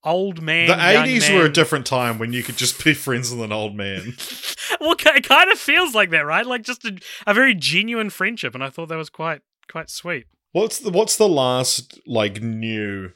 [0.05, 0.69] old man.
[0.69, 3.75] The eighties were a different time when you could just be friends with an old
[3.75, 4.15] man.
[4.81, 6.47] well, it kind of feels like that, right?
[6.47, 10.27] Like just a, a very genuine friendship, and I thought that was quite quite sweet.
[10.53, 13.11] What's the What's the last like new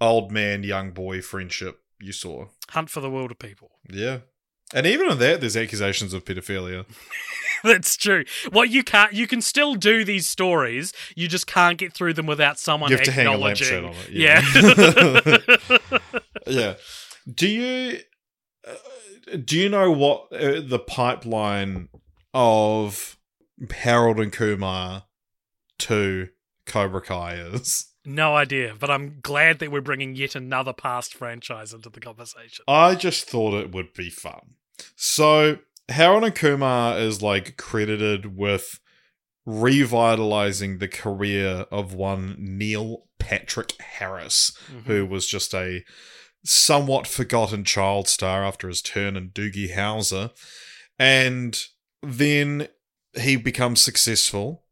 [0.00, 2.46] old man, young boy friendship you saw.
[2.70, 3.68] Hunt for the Wilderpeople.
[3.90, 4.18] Yeah.
[4.72, 6.84] And even in that, there's accusations of pedophilia.
[7.62, 8.24] That's true.
[8.50, 10.92] What you can't, you can still do these stories.
[11.14, 13.94] You just can't get through them without someone You have to hang a lampshade on
[14.08, 14.10] it.
[14.10, 14.40] yeah.
[16.46, 16.74] yeah.
[17.32, 18.00] Do you
[18.66, 21.88] uh, do you know what uh, the pipeline
[22.32, 23.16] of
[23.70, 25.04] Harold and Kumar
[25.80, 26.28] to
[26.66, 27.86] Cobra Kai is?
[28.04, 32.64] No idea, but I'm glad that we're bringing yet another past franchise into the conversation.
[32.68, 34.54] I just thought it would be fun.
[34.96, 38.80] So and Kumar is like credited with
[39.46, 44.84] revitalizing the career of one Neil Patrick Harris, Mhm.
[44.84, 45.84] who was just a
[46.44, 50.30] somewhat forgotten child star after his turn in Doogie Howser.
[50.98, 51.62] And
[52.02, 52.68] then
[53.18, 54.64] he becomes successful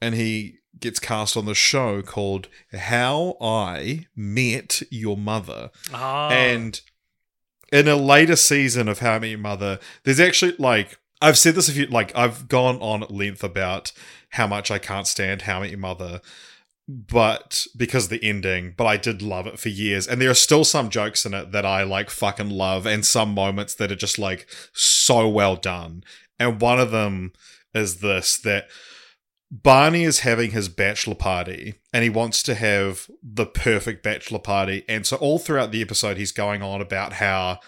[0.00, 5.70] and he gets cast on the show called How I Met Your Mother.
[5.92, 6.80] Ah, And
[7.70, 11.54] in a later season of How I Met Your Mother, there's actually like I've said
[11.54, 13.92] this a few like I've gone on at length about
[14.30, 16.20] how much I can't stand How I Met Your Mother,
[16.88, 20.08] but because of the ending, but I did love it for years.
[20.08, 23.34] And there are still some jokes in it that I like fucking love, and some
[23.34, 26.02] moments that are just like so well done.
[26.38, 27.32] And one of them
[27.72, 28.66] is this that
[29.54, 34.82] Barney is having his bachelor party and he wants to have the perfect bachelor party.
[34.88, 37.60] And so, all throughout the episode, he's going on about how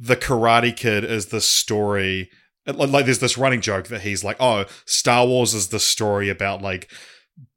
[0.00, 2.28] the Karate Kid is the story.
[2.66, 6.60] Like, there's this running joke that he's like, oh, Star Wars is the story about
[6.60, 6.90] like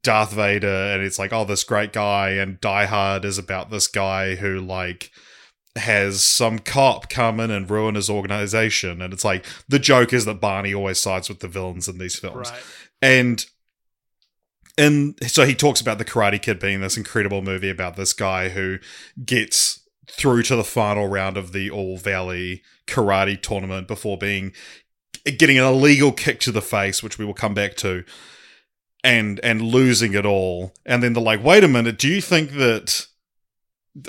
[0.04, 3.88] Darth Vader, and it's like, oh, this great guy, and Die Hard is about this
[3.88, 5.10] guy who like
[5.74, 9.02] has some cop come in and ruin his organization.
[9.02, 12.16] And it's like the joke is that Barney always sides with the villains in these
[12.16, 12.50] films.
[12.50, 12.62] right.
[13.00, 13.44] And
[14.78, 18.48] and so he talks about the Karate Kid being this incredible movie about this guy
[18.48, 18.78] who
[19.24, 19.80] gets
[20.10, 24.52] through to the final round of the All Valley Karate tournament before being
[25.24, 28.04] getting an illegal kick to the face, which we will come back to,
[29.04, 30.72] and and losing it all.
[30.84, 33.06] And then they're like, "Wait a minute, do you think that?"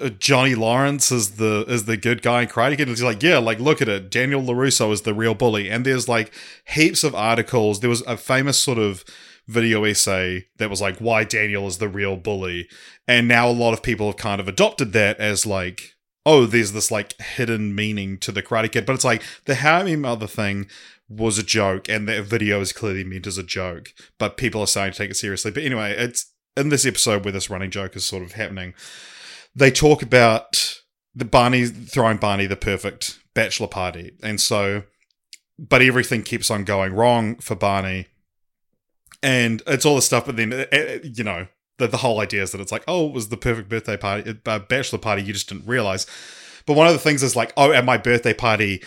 [0.02, 2.88] uh, Johnny Lawrence is the is the good guy in Karate Kid.
[2.88, 4.10] And he's like, yeah, like look at it.
[4.10, 6.34] Daniel Larusso is the real bully, and there's like
[6.68, 7.80] heaps of articles.
[7.82, 9.04] There was a famous sort of
[9.48, 12.68] video essay that was like why Daniel is the real bully,
[13.08, 16.72] and now a lot of people have kind of adopted that as like, oh, there's
[16.72, 20.00] this like hidden meaning to the Karate Kid, but it's like the How I Met
[20.00, 20.68] Mother thing
[21.10, 24.68] was a joke, and that video is clearly meant as a joke, but people are
[24.68, 25.52] starting to take it seriously.
[25.52, 28.74] But anyway, it's in this episode where this running joke is sort of happening
[29.56, 30.82] they talk about
[31.16, 34.14] the Barney throwing Barney the perfect bachelor party.
[34.24, 34.84] And so,
[35.60, 38.08] but everything keeps on going wrong for Barney.
[39.24, 42.44] And it's all this stuff, but then, uh, uh, you know, the, the whole idea
[42.44, 45.34] is that it's like, oh, it was the perfect birthday party, uh, bachelor party, you
[45.34, 46.06] just didn't realize.
[46.66, 48.84] But one of the things is like, oh, at my birthday party,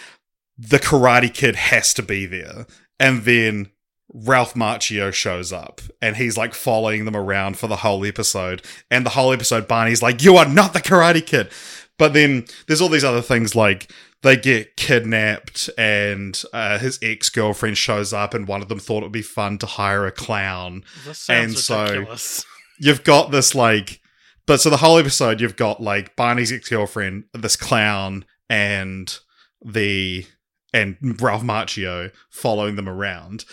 [0.59, 2.67] the Karate Kid has to be there.
[3.01, 3.71] And then
[4.13, 8.63] Ralph Macchio shows up and he's like following them around for the whole episode.
[8.91, 11.51] And the whole episode, Barney's like, You are not the Karate Kid.
[11.99, 13.91] But then there's all these other things like
[14.27, 18.99] they get kidnapped and uh, his ex girlfriend shows up, and one of them thought
[18.99, 20.83] it would be fun to hire a clown.
[21.29, 22.45] And so- ridiculous.
[22.81, 24.01] You've got this like,
[24.45, 29.17] but so the whole episode, you've got like Barney's ex girlfriend, this clown, and
[29.65, 30.27] the
[30.75, 33.45] and Ralph Macchio following them around.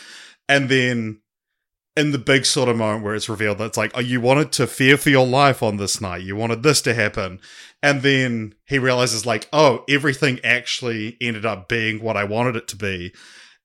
[0.50, 1.22] And then
[1.96, 4.52] in the big sort of moment where it's revealed that it's like, oh, you wanted
[4.54, 6.24] to fear for your life on this night.
[6.24, 7.40] You wanted this to happen.
[7.84, 12.68] And then he realizes, like, oh, everything actually ended up being what I wanted it
[12.70, 13.14] to be.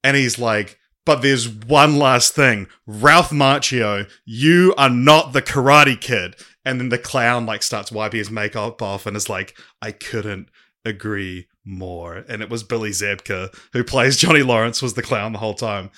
[0.05, 2.67] And he's like, but there's one last thing.
[2.87, 6.37] Ralph Macchio, you are not the karate kid.
[6.67, 10.51] And then the clown like starts wiping his makeup off and is like, I couldn't
[10.85, 12.25] agree more.
[12.29, 15.91] And it was Billy Zabka, who plays Johnny Lawrence, was the clown the whole time.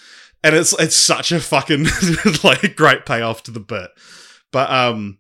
[0.45, 1.87] And it's it's such a fucking
[2.45, 3.91] like great payoff to the bit.
[4.53, 5.19] But um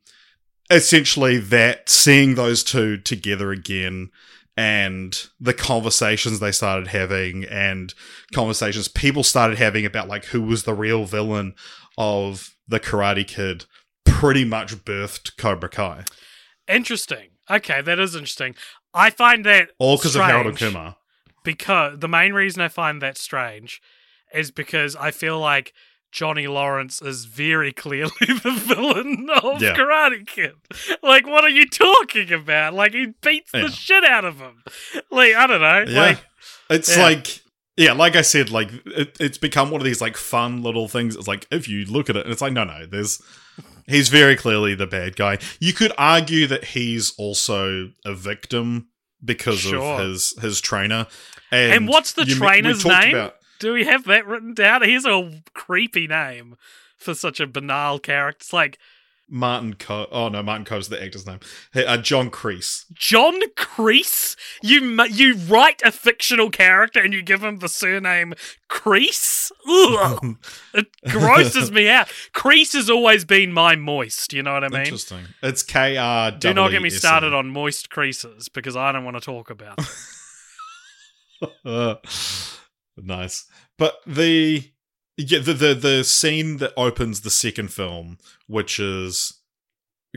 [0.70, 4.10] essentially that seeing those two together again
[4.56, 7.94] and the conversations they started having and
[8.32, 11.54] conversations people started having about like who was the real villain
[11.98, 13.64] of the karate kid
[14.04, 16.04] pretty much birthed cobra kai
[16.70, 17.30] Interesting.
[17.50, 18.54] Okay, that is interesting.
[18.94, 20.96] I find that all because of harold and kumar
[21.42, 23.82] Because the main reason I find that strange
[24.32, 25.72] is because I feel like
[26.12, 29.74] Johnny Lawrence is very clearly the villain of Yeah.
[29.74, 30.52] Karate Kid.
[31.02, 32.74] Like, what are you talking about?
[32.74, 33.62] Like, he beats Yeah.
[33.62, 34.62] the shit out of him.
[35.10, 35.84] Like, I don't know.
[35.88, 36.00] Yeah.
[36.00, 36.24] Like,
[36.68, 37.02] it's Yeah.
[37.02, 37.40] like
[37.76, 41.14] yeah like i said like it, it's become one of these like fun little things
[41.16, 43.22] it's like if you look at it and it's like no no there's
[43.86, 45.38] He's very clearly the bad guy.
[45.58, 48.88] You could argue that he's also a victim
[49.24, 49.82] because Sure.
[49.82, 51.06] of his his trainer.
[51.50, 53.14] And, And what's the you trainer's name?
[53.16, 54.82] about- Do we have that written down?
[54.82, 56.56] Here's a creepy name
[56.96, 58.38] for such a banal character.
[58.40, 58.78] It's like
[59.32, 61.38] Martin Kove Oh no, Martin Kove's the actor's name.
[61.72, 62.86] Hey, Uh, John Kreese.
[62.94, 64.34] John Kreese.
[64.62, 68.34] You you write a fictional character and you give him the surname
[68.68, 69.52] Crease.
[70.74, 72.08] It grosses me out.
[72.32, 74.32] Crease has always been my moist.
[74.32, 74.80] You know what I mean?
[74.80, 75.26] Interesting.
[75.42, 76.32] It's K R.
[76.32, 79.78] Do not get me started on moist creases because I don't want to talk about.
[83.02, 83.46] Nice.
[83.78, 84.64] But the
[85.16, 89.38] yeah, the, the the scene that opens the second film, which is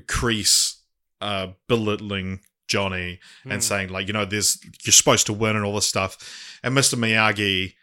[0.02, 0.78] Kreese
[1.22, 5.76] uh belittling Johnny and saying like, you know, there's you're supposed to win and all
[5.76, 6.58] this stuff.
[6.64, 6.96] And Mr.
[6.98, 7.74] Miyagi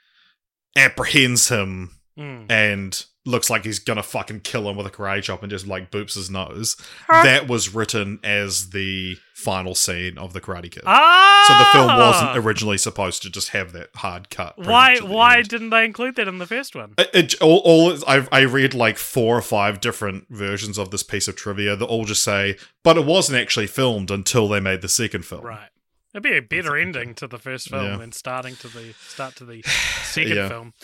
[0.76, 2.50] apprehends him Mm.
[2.50, 5.90] and looks like he's gonna fucking kill him with a karate chop and just like
[5.90, 6.76] boops his nose.
[7.06, 7.22] Huh?
[7.22, 10.82] That was written as the final scene of the Karate Kid.
[10.84, 14.58] Ah, So the film wasn't originally supposed to just have that hard cut.
[14.58, 14.90] Why?
[14.92, 15.48] much at the Why end.
[15.48, 16.92] didn't they include that in the first one?
[16.98, 21.02] It, it- all, all I, I read like four or five different versions of this
[21.02, 24.82] piece of trivia that all just say, but it wasn't actually filmed until they made
[24.82, 25.42] the second film.
[25.46, 25.68] Right.
[26.12, 27.96] It'd be a better ending to the first film Yeah.
[27.96, 29.62] than starting to the start to the
[30.02, 30.48] second Yeah.
[30.48, 30.74] film,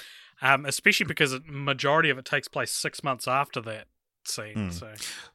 [0.42, 3.86] um, especially because majority of it takes place six months after that
[4.24, 4.54] scene.
[4.54, 4.70] Hmm.
[4.70, 4.92] So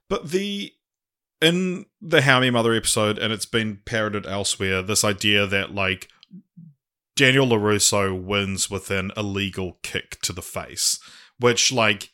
[0.09, 0.73] But the
[1.41, 6.07] in the How Your Mother episode, and it's been parroted elsewhere, this idea that like
[7.15, 10.99] Daniel LaRusso wins with an illegal kick to the face,
[11.39, 12.09] which like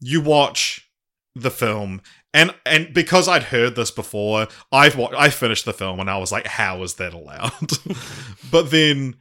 [0.00, 0.90] you watch
[1.34, 2.00] the film
[2.36, 6.18] and and because I'd heard this before, I've wa- I finished the film and I
[6.18, 7.70] was like, how is that allowed?
[8.50, 9.16] but then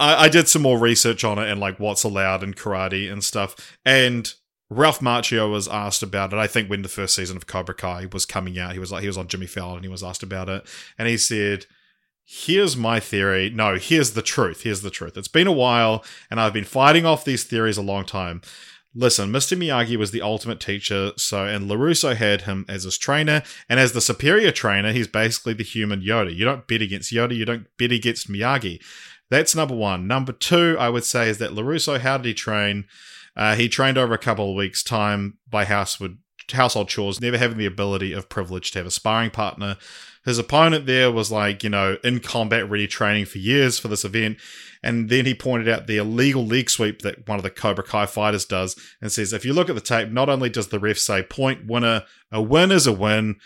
[0.00, 3.22] I, I did some more research on it and like what's allowed in karate and
[3.22, 4.32] stuff, and
[4.70, 6.38] Ralph Macchio was asked about it.
[6.38, 9.02] I think when the first season of Cobra Kai was coming out, he was like
[9.02, 10.66] he was on Jimmy Fallon and he was asked about it,
[10.98, 11.66] and he said.
[12.30, 13.48] Here's my theory.
[13.48, 14.60] No, here's the truth.
[14.62, 15.16] Here's the truth.
[15.16, 18.42] It's been a while, and I've been fighting off these theories a long time.
[18.94, 19.56] Listen, Mr.
[19.56, 23.92] Miyagi was the ultimate teacher, so and LaRusso had him as his trainer, and as
[23.92, 26.34] the superior trainer, he's basically the human Yoda.
[26.34, 28.82] You don't bid against Yoda, you don't bid against Miyagi.
[29.30, 30.06] That's number one.
[30.06, 32.86] Number two, I would say, is that LaRusso, how did he train?
[33.36, 36.16] Uh, he trained over a couple of weeks' time by household,
[36.52, 39.76] household chores, never having the ability of privilege to have a sparring partner.
[40.24, 44.04] His opponent there was like, you know, in combat ready training for years for this
[44.04, 44.38] event.
[44.82, 48.06] And then he pointed out the illegal leg sweep that one of the Cobra Kai
[48.06, 50.98] fighters does and says, if you look at the tape, not only does the ref
[50.98, 53.36] say point winner, a win is a win,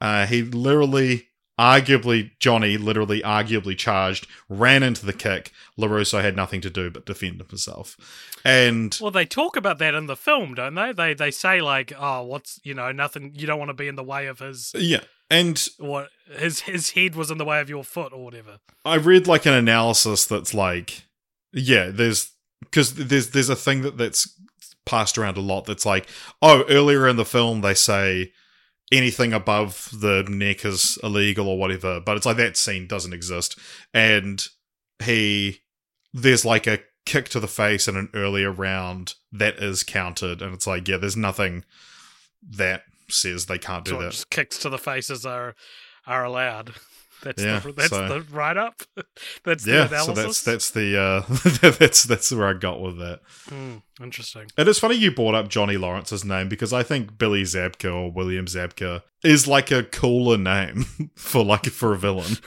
[0.00, 1.29] uh, he literally,
[1.60, 5.52] arguably, Johnny literally, arguably charged, ran into the kick.
[5.78, 7.96] LaRusso had nothing to do but defend himself.
[8.44, 10.92] And Well, they talk about that in the film, don't they?
[10.92, 13.32] They they say like, oh, what's you know, nothing.
[13.34, 15.02] You don't want to be in the way of his yeah.
[15.28, 18.58] And what his his head was in the way of your foot or whatever.
[18.84, 21.04] I read like an analysis that's like,
[21.52, 24.34] yeah, there's because there's there's a thing that that's
[24.86, 26.08] passed around a lot that's like,
[26.40, 28.32] oh, earlier in the film they say
[28.92, 33.58] anything above the neck is illegal or whatever, but it's like that scene doesn't exist,
[33.94, 34.46] and
[35.02, 35.60] he
[36.12, 40.54] there's like a kick to the face in an earlier round that is counted, and
[40.54, 41.64] it's like, yeah, there's nothing
[42.42, 44.24] that says they can't do So that.
[44.30, 45.54] kicks to the faces are
[46.06, 46.72] are allowed.
[47.22, 48.80] That's Yeah, the that's so- the write up.
[49.44, 53.20] that's the Yeah, so that's that's the uh that's that's where I got with that.
[53.48, 54.42] Hmm, interesting.
[54.56, 57.94] And It is funny you brought up Johnny Lawrence's name because I think Billy Zabka
[57.94, 62.38] or William Zabka is like a cooler name for like for a villain.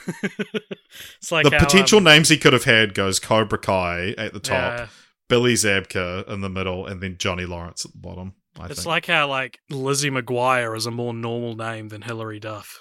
[1.20, 4.32] It's like the how, potential um, names he could have had goes Cobra Kai at
[4.32, 4.86] the top, yeah,
[5.28, 8.34] Billy Zabka in the middle, and then Johnny Lawrence at the bottom.
[8.56, 8.86] I think it's think.
[8.88, 12.80] like how like Lizzie McGuire is a more normal name than Hilary Duff,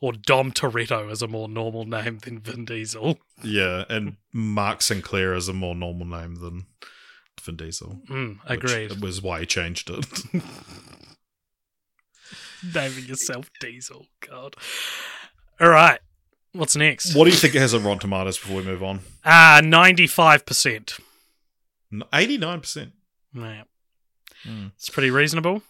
[0.00, 3.18] or Dom Toretto is a more normal name than Vin Diesel.
[3.42, 6.66] yeah, and Mark Sinclair is a more normal name than
[7.42, 8.00] Vin Diesel.
[8.08, 9.00] Mm, which agreed.
[9.02, 10.06] was why he changed it.
[12.74, 14.54] Naming yourself Diesel, God.
[15.58, 15.98] All right,
[16.52, 17.14] what's next?
[17.14, 19.00] what do you think it has on Rotten Tomatoes before we move on?
[19.24, 19.60] Ah.
[22.12, 22.92] Eighty nine percent.
[23.34, 23.62] Yeah,
[24.44, 24.66] Hmm.
[24.76, 25.62] it's pretty reasonable.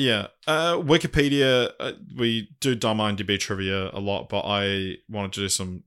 [0.00, 1.72] Yeah, uh, Wikipedia.
[1.78, 5.84] Uh, we do dumb IMDb trivia a lot, but I wanted to do some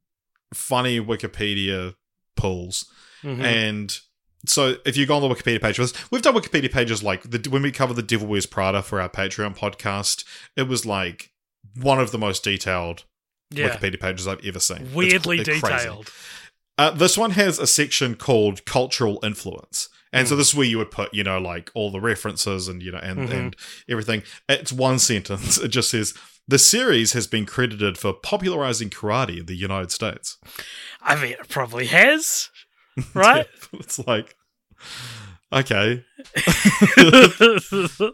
[0.54, 1.96] funny Wikipedia
[2.36, 2.86] pulls.
[3.24, 3.42] Mhm.
[3.42, 4.00] And
[4.46, 7.24] so, if you go on the Wikipedia page, for this, we've done Wikipedia pages like
[7.24, 10.24] the, when we cover the Devil Wears Prada for our Patreon podcast.
[10.56, 11.32] It was like
[11.76, 13.06] one of the most detailed
[13.50, 14.94] yeah, Wikipedia pages I've ever seen.
[14.94, 16.12] Weirdly they're detailed.
[16.78, 19.90] Uh, this one has a section called cultural influence.
[20.14, 22.82] And so this is where you would put, you know, like all the references and
[22.82, 23.32] you know and, Mhm.
[23.34, 23.56] and
[23.90, 24.24] everything.
[24.48, 25.58] It's one sentence.
[25.58, 26.14] It just says
[26.48, 30.38] the series has been credited for popularizing karate in the United States.
[31.02, 32.50] I mean, it probably has,
[33.14, 33.48] right?
[33.74, 34.36] it's like
[35.52, 36.04] okay.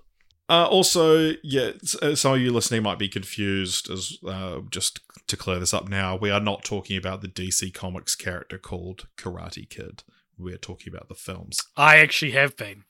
[0.51, 3.87] Uh, also, yeah, uh, some of you listening might be confused.
[3.91, 7.71] As uh, just to clear this up now, we are not talking about the DC
[7.71, 10.01] Comics character called Karate Kid.
[10.39, 11.59] We're talking about the films.
[11.75, 12.85] I actually have been.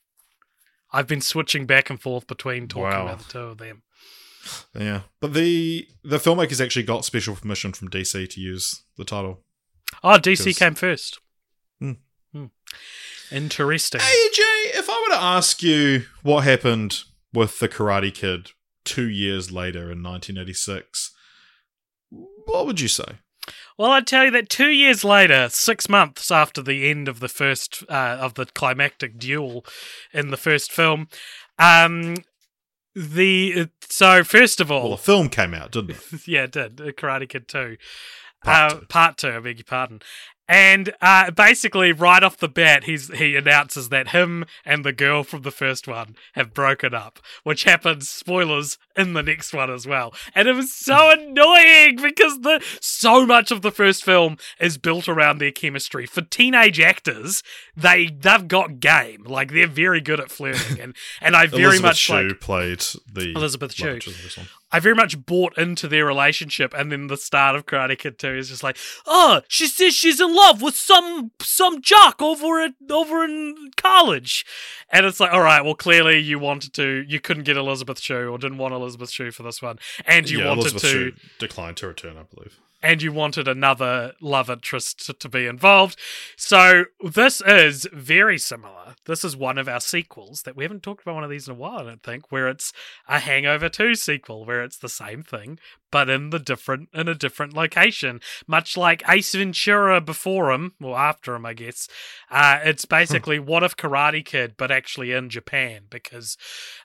[0.91, 3.03] I've been switching back and forth between talking Wow.
[3.07, 3.83] about the two of them.
[4.77, 9.43] Yeah, but the the filmmakers actually got special permission from DC to use the title.
[10.03, 11.19] Oh, DC 'Cause- came first.
[11.79, 11.93] Hmm.
[12.33, 12.45] Hmm.
[13.31, 14.01] Interesting.
[14.01, 14.41] AJ,
[14.79, 18.51] if I were to ask you what happened with the Karate Kid
[18.85, 21.11] two years later in 1986,
[22.09, 23.19] what would you say?
[23.79, 27.29] Well, I'd tell you that two years later, six months after the end of the
[27.29, 29.65] first uh, of the climactic duel
[30.11, 31.07] in the first film,
[31.57, 32.15] um,
[32.93, 36.01] the so first of Well, all, a film came out, didn't it?
[36.27, 37.77] yeah, it did uh, Karate Kid two,
[38.43, 38.85] Part uh, two.
[38.87, 39.29] part two.
[39.29, 40.01] I beg your pardon.
[40.49, 45.23] And uh, basically, right off the bat, he's he announces that him and the girl
[45.23, 49.85] from the first one have broken up, which happens spoilers in the next one as
[49.85, 50.11] well.
[50.33, 55.07] And it was so annoying because the so much of the first film is built
[55.07, 56.07] around their chemistry.
[56.07, 57.43] For teenage actors,
[57.77, 61.83] they they've got game, like they're very good at flirting, and and I very Elizabeth
[61.83, 63.93] much Shue like played the Elizabeth love Shue.
[63.93, 64.47] interest in this one.
[64.71, 68.35] I very much bought into their relationship, and then the start of Karate Kid Two
[68.35, 72.73] is just like, oh, she says she's in love with some some jock over at
[72.89, 74.45] over in college,
[74.91, 78.29] and it's like, all right, well, clearly you wanted to, you couldn't get Elizabeth Shue
[78.29, 81.11] or didn't want Elizabeth Shue for this one, and you yeah, wanted Elizabeth to, Shue
[81.39, 82.59] declined to return, I believe.
[82.81, 85.97] and you wanted another love interest to, to be involved.
[86.37, 88.95] So this is very similar.
[89.05, 91.55] This is one of our sequels that we haven't talked about one of these in
[91.55, 92.71] a while, I don't think, where it's
[93.07, 95.59] a Hangover 2 sequel, where it's the same thing,
[95.91, 98.21] but in the different in a different location.
[98.47, 101.87] Much like Ace Ventura before him, or after him, I guess.
[102.29, 106.37] Uh, it's basically what if Karate Kid, but actually in Japan, because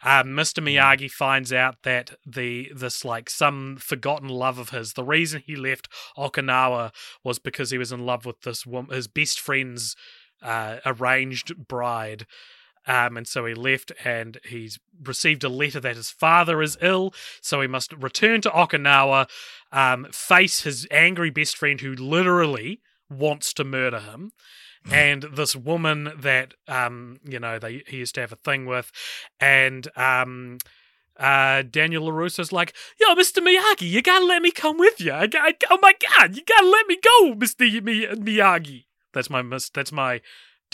[0.03, 0.63] um, Mr.
[0.63, 5.57] Miyagi finds out that the this like some forgotten love of his, the reason he
[5.57, 6.93] left Okinawa
[7.23, 9.97] was because he was in love with this woman, his best friend's
[10.43, 12.27] uh, arranged bride.
[12.87, 17.15] Um, and so he left, and he's received a letter that his father is ill,
[17.41, 19.29] so he must return to Okinawa,
[19.73, 22.81] um, face his angry best friend who literally
[23.11, 24.33] wants to murder him,
[24.91, 28.93] and this woman that um, you know they he used to have a thing with,
[29.41, 30.59] and um,
[31.19, 35.13] uh, Daniel Larusso's like, "Yo, Mister Miyagi, you gotta let me come with you.
[35.13, 39.43] I, got oh my God, you gotta let me go, Mister Mi- Miyagi." That's my
[39.73, 40.21] That's my.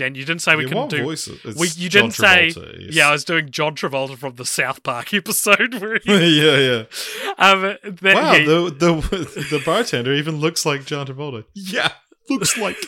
[0.01, 1.03] Dan, you didn't say we yeah, couldn't do.
[1.05, 1.29] voice?
[1.29, 2.95] It's we- you John didn't say- Travolta, yes.
[2.95, 6.85] Yeah, I was doing John Travolta from the South Park episode where he, yeah, yeah.
[7.37, 11.45] um, that, Wow, yeah, the the the bartender even looks like John Travolta.
[11.55, 11.93] Yeah,
[12.31, 12.79] looks like.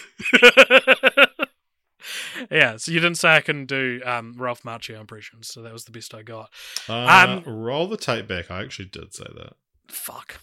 [2.50, 5.84] yeah, so you didn't say I couldn't do um, Ralph Macchio impressions, so that was
[5.84, 6.50] the best I got.
[6.88, 8.50] Uh, roll the tape back.
[8.50, 9.52] I actually did say that.
[9.88, 10.40] Fuck.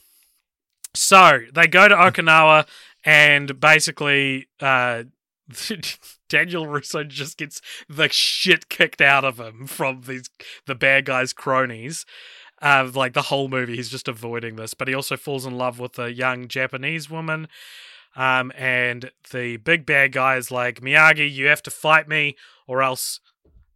[0.96, 2.68] So they go to Okinawa,
[3.04, 5.04] and basically, uh,
[6.30, 10.30] Daniel Russo just gets the shit kicked out of him from these
[10.66, 12.06] the bad guys' cronies.
[12.62, 15.80] Uh, like the whole movie, he's just avoiding this, but he also falls in love
[15.80, 17.48] with a young Japanese woman.
[18.18, 22.36] Um, and the big bad guy is like Miyagi, you have to fight me,
[22.68, 23.22] or else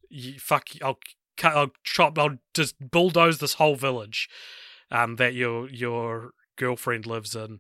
[0.10, 0.68] you fuck.
[0.82, 1.00] I'll
[1.38, 1.56] cut.
[1.56, 2.18] I'll chop.
[2.18, 4.30] I'll just bulldoze this whole village
[4.92, 7.60] um, that your your girlfriend lives in.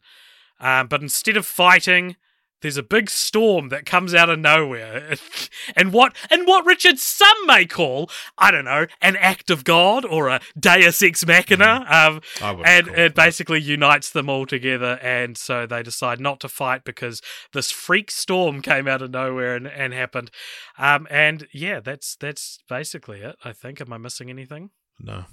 [0.60, 2.16] Um, but instead of fighting,
[2.64, 5.16] there's a big storm that comes out of nowhere,
[5.76, 10.04] and what and what Richard some may call I don't know an act of God
[10.06, 11.86] or a Deus ex machina.
[11.88, 12.22] Um,
[12.66, 17.22] and it basically unites them all together, and so they decide not to fight because
[17.52, 20.32] this freak storm came out of nowhere and, and happened.
[20.80, 23.36] Um, and yeah, that's that's basically it.
[23.44, 23.80] I think.
[23.82, 24.72] Am I missing anything?
[25.00, 25.26] no.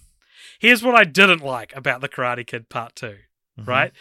[0.58, 3.18] Here's what I didn't like about the Karate Kid Part 2
[3.58, 3.66] Mhm.
[3.66, 3.92] right?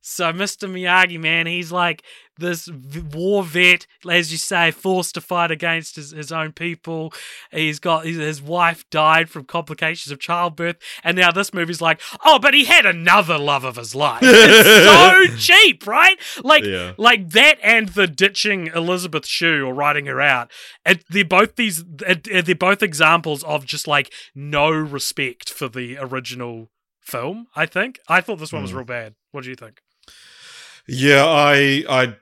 [0.00, 0.70] So Mr.
[0.70, 2.02] Miyagi, man, he's like
[2.38, 2.68] this
[3.12, 7.12] war vet, as you say, forced to fight against his, his own people.
[7.50, 12.00] He's got his, his wife died from complications of childbirth, and now this movie's like,
[12.24, 14.20] oh, but he had another love of his life.
[14.22, 16.16] It's so cheap, right?
[16.44, 16.92] Like, Yeah.
[16.96, 20.50] like that, and the ditching Elizabeth Shue or writing her out.
[20.86, 21.84] It, they're both these.
[21.84, 26.70] They're both examples of just like no respect for the original
[27.02, 27.48] film.
[27.56, 27.98] I think.
[28.08, 28.76] I thought this one was Hmm.
[28.78, 29.14] real bad.
[29.32, 29.80] What do you think?
[30.88, 32.16] Yeah, I, I,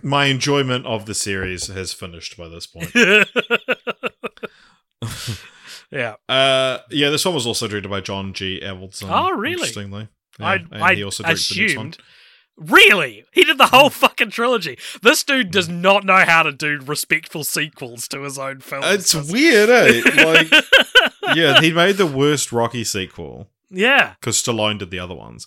[0.02, 2.94] my enjoyment of the series has finished by this point.
[5.90, 6.14] yeah.
[6.28, 8.60] Uh, yeah, this one was also directed by John G.
[8.62, 9.08] Avildsen.
[9.10, 9.54] Oh, really?
[9.54, 10.08] Interestingly,
[10.38, 11.86] yeah, I, I he also directed the next one.
[11.88, 11.98] assumed.
[12.58, 13.24] Really?
[13.32, 14.78] He did the whole fucking trilogy.
[15.02, 18.86] This dude does not know how to do respectful sequels to his own films.
[18.86, 20.00] It's weird, eh?
[20.24, 20.50] Like,
[21.36, 24.14] yeah, he made the worst Rocky sequel yeah.
[24.20, 25.46] because Stallone did the other ones.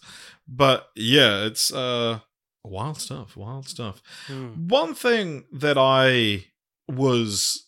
[0.51, 2.19] But yeah, it's uh
[2.63, 3.37] wild stuff.
[3.37, 4.01] Wild stuff.
[4.27, 4.67] Hmm.
[4.67, 6.45] One thing that I
[6.87, 7.67] was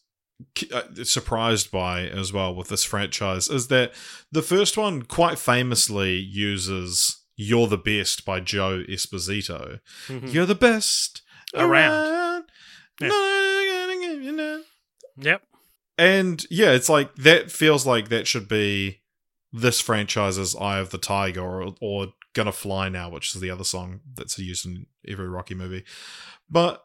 [0.74, 3.94] uh, surprised by as well with this franchise is that
[4.32, 9.80] the first one quite famously uses "You're the Best" by Joe Esposito.
[10.08, 10.34] Mhm.
[10.34, 11.22] You're the best
[11.54, 12.08] Around.
[12.08, 12.44] around.
[15.18, 15.44] Yep.
[15.98, 19.02] And yeah, it's like that feels like that should be
[19.52, 23.64] this franchise's Eye of the Tiger or, or Gonna Fly Now, which is the other
[23.64, 25.84] song that's used in every Rocky movie.
[26.50, 26.84] But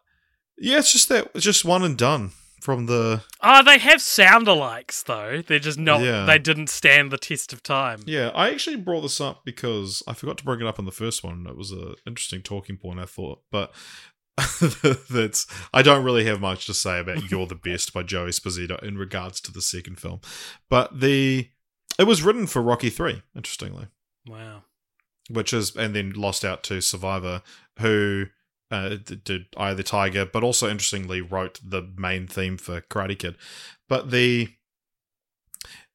[0.59, 4.47] yeah, it's just that it's just one and done from the Oh, they have sound
[4.47, 5.43] alikes though.
[5.47, 6.01] They're just not.
[6.01, 6.25] Yeah.
[6.25, 8.01] They didn't stand the test of time.
[8.07, 10.93] Yeah, I actually brought this up because I forgot to bring it up in the
[10.93, 11.47] first one.
[11.49, 13.43] It was an interesting talking point, I thought.
[13.53, 13.73] But
[15.11, 18.83] that's I don't really have much to say about "You're the Best" by Joe Esposito
[18.83, 20.21] in regards to the second film.
[20.69, 21.49] But the
[21.99, 23.87] it was written for Rocky Three, interestingly,
[24.27, 24.65] Wow.
[25.29, 27.43] Which is and then lost out to Survivor,
[27.79, 28.27] who
[28.71, 33.19] uh, did Eye of the Tiger, but also interestingly wrote the main theme for Karate
[33.19, 33.37] Kid.
[33.89, 34.49] But the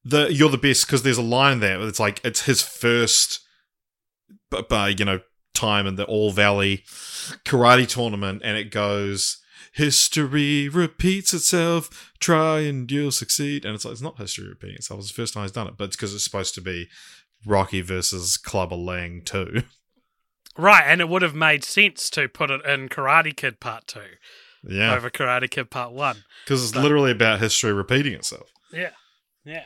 [0.03, 1.81] the you're the best because there's a line there.
[1.81, 3.41] It's like it's his first,
[4.49, 5.19] but you know
[5.53, 6.83] time in the All Valley
[7.45, 9.37] karate tournament, and it goes.
[9.73, 12.11] History repeats itself.
[12.19, 13.63] Try and you'll succeed.
[13.63, 14.99] And it's like it's not history repeating itself.
[14.99, 16.89] It's the first time he's done it, but it's because it's supposed to be
[17.45, 19.63] Rocky versus Clubber Lang too.
[20.57, 24.01] Right, and it would have made sense to put it in Karate Kid Part Two
[24.67, 26.25] Yeah, over Karate Kid Part One.
[26.43, 28.49] because it's But- literally about history repeating itself.
[28.73, 28.89] Yeah.
[29.45, 29.63] Yeah.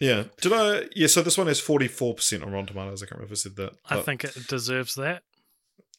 [0.00, 0.24] Yeah.
[0.40, 0.84] Did I?
[0.94, 1.08] Yeah.
[1.08, 3.02] So this one has forty four percent on Rotten Tomatoes.
[3.02, 3.72] I can't remember if I said that.
[3.90, 5.24] I think it deserves that.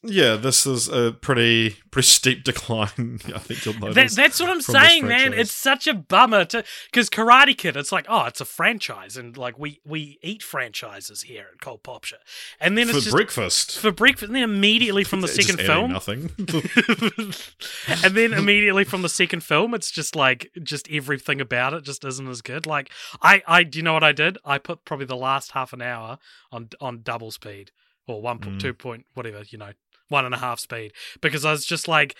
[0.02, 3.20] Yeah, this is a pretty pretty steep decline.
[3.34, 4.16] I think you'll That, notice.
[4.16, 5.34] that's what I'm saying, man.
[5.34, 7.76] It's such a bummer to because Karate Kid.
[7.76, 11.82] It's like, oh, it's a franchise, and like we we eat franchises here at Cult
[11.82, 12.16] Popture,
[12.58, 13.78] and then for it's just breakfast.
[13.78, 14.28] for breakfast.
[14.28, 16.30] And then immediately from the second film, nothing.
[18.04, 22.04] and then immediately from the second film, it's just like just everything about it just
[22.04, 22.66] isn't as good.
[22.66, 22.90] Like
[23.22, 24.38] I, I, do you know what I did?
[24.44, 26.18] I put probably the last half an hour
[26.50, 27.70] on on double speed
[28.06, 28.60] or one point Mm.
[28.60, 29.72] two point whatever you know
[30.10, 32.14] one and a half speed because I was just like.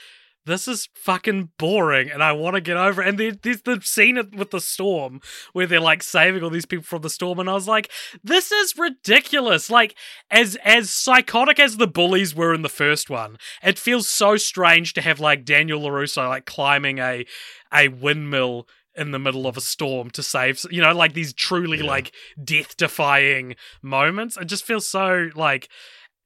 [0.46, 3.02] This is fucking boring, and I want to get over.
[3.02, 3.08] It.
[3.08, 5.20] And there, there's the scene with the storm
[5.52, 7.90] where they're like saving all these people from the storm, and I was like,
[8.24, 9.94] "This is ridiculous!" Like,
[10.30, 14.94] as as psychotic as the bullies were in the first one, it feels so strange
[14.94, 17.26] to have like Daniel Larusso like climbing a
[17.70, 21.78] a windmill in the middle of a storm to save you know like these truly
[21.78, 21.84] Yeah.
[21.84, 22.12] like
[22.42, 25.68] death defying moments it just feels so like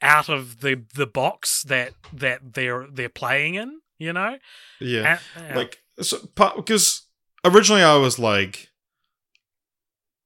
[0.05, 4.37] out of the the box that that they're they're playing in you know
[4.81, 5.19] yeah.
[5.37, 5.57] And- yeah.
[5.57, 6.19] Like so,
[6.57, 7.03] because
[7.45, 8.69] originally I was like.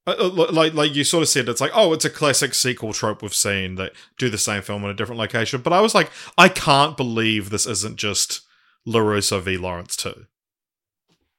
[0.07, 2.93] uh, uh, Like, like you sort of said, it's like, oh, it's a classic sequel
[2.95, 5.61] trope we've seen that do the same film in a different location.
[5.61, 8.41] But I was like, I can't believe this isn't just
[8.87, 10.24] Larusso v Lawrence too.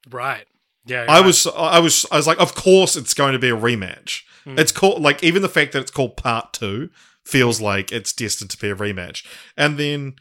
[0.10, 0.46] right
[0.86, 1.26] yeah I right.
[1.26, 4.22] was, I was, I was like, of course it's going to be a rematch.
[4.46, 4.60] Mm.
[4.60, 6.90] It's called like even the fact that it's called Part Two
[7.30, 9.26] feels like it's destined to be a rematch.
[9.56, 10.16] And then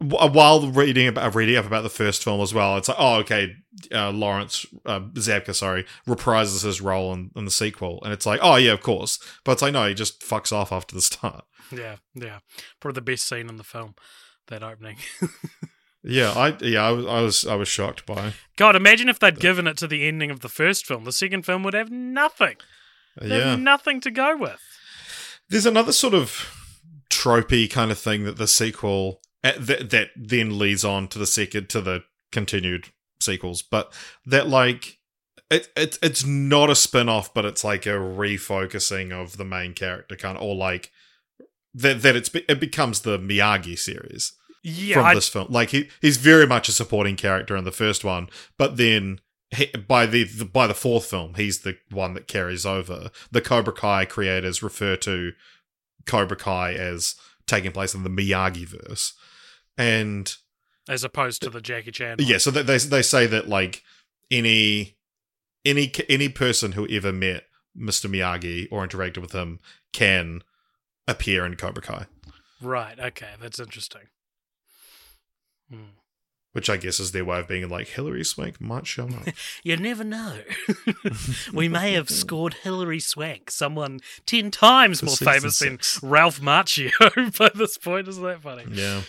[0.00, 3.56] while reading about reading up about the first film as well, it's like, oh, okay,
[3.92, 8.38] uh, Lawrence uh, Zabka, sorry, reprises his role in, in the sequel, and it's like,
[8.42, 9.18] oh yeah, of course.
[9.44, 11.44] But it's like, no, he just fucks off after the start.
[11.72, 12.38] yeah yeah
[12.80, 13.94] probably the best scene in the film
[14.46, 14.96] that opening
[16.04, 18.32] Yeah, I yeah, I was I was I was shocked by.
[18.56, 21.42] god imagine if they'd given it to the ending of the first film the second
[21.44, 22.56] film would have nothing
[23.20, 24.60] Yeah, have nothing to go with
[25.50, 26.54] There's another sort of
[27.10, 31.26] tropey kind of thing that the sequel uh, that that then leads on to the
[31.26, 32.86] second to the continued
[33.20, 33.92] sequels, but
[34.26, 34.98] that like
[35.50, 40.16] it, it it's not a spin-off, but it's like a refocusing of the main character
[40.16, 40.90] kind of or like
[41.74, 44.32] that that it's it becomes the Miyagi series
[44.62, 45.46] yeah from I, this film.
[45.50, 48.28] Like he he's very much a supporting character in the first one,
[48.58, 49.20] but then
[49.50, 53.10] he, by the, the by the fourth film, he's the one that carries over.
[53.30, 55.32] The Cobra Kai creators refer to
[56.06, 57.14] Cobra Kai as
[57.46, 59.14] taking place in the Miyagi verse,
[59.76, 60.34] and
[60.88, 62.26] as opposed to the Jackie Chan one.
[62.26, 63.82] yeah, so they they they say that like
[64.30, 64.96] any
[65.64, 67.44] any any person who ever met
[67.76, 68.10] Mr.
[68.10, 69.60] Miyagi or interacted with him
[69.92, 70.42] can
[71.06, 72.06] appear in Cobra Kai.
[72.60, 72.98] Right.
[72.98, 73.30] Okay.
[73.40, 74.02] That's interesting.
[75.70, 75.97] Hmm.
[76.52, 79.28] Which I guess is their way of being like Hilary Swank might show up.
[79.62, 80.38] You never know.
[81.52, 85.78] we may have scored Hilary Swank, someone ten times more famous than.
[86.02, 86.90] Ralph Macchio
[87.38, 88.08] by this point.
[88.08, 88.64] Isn't that funny?
[88.70, 89.02] yeah.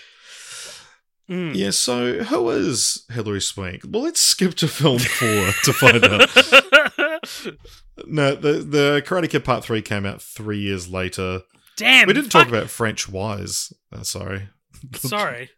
[1.29, 1.55] Mm.
[1.55, 3.81] Yeah, so who is Hilary Swank?
[3.87, 6.27] Well, let's skip to film four to find out.
[8.07, 11.41] No, the the Karate Kid Part Three came out three years later.
[11.77, 12.07] Damn.
[12.07, 13.71] we didn't fuck- talk about French Wise.
[13.93, 14.49] Uh, sorry.
[14.95, 15.49] Sorry.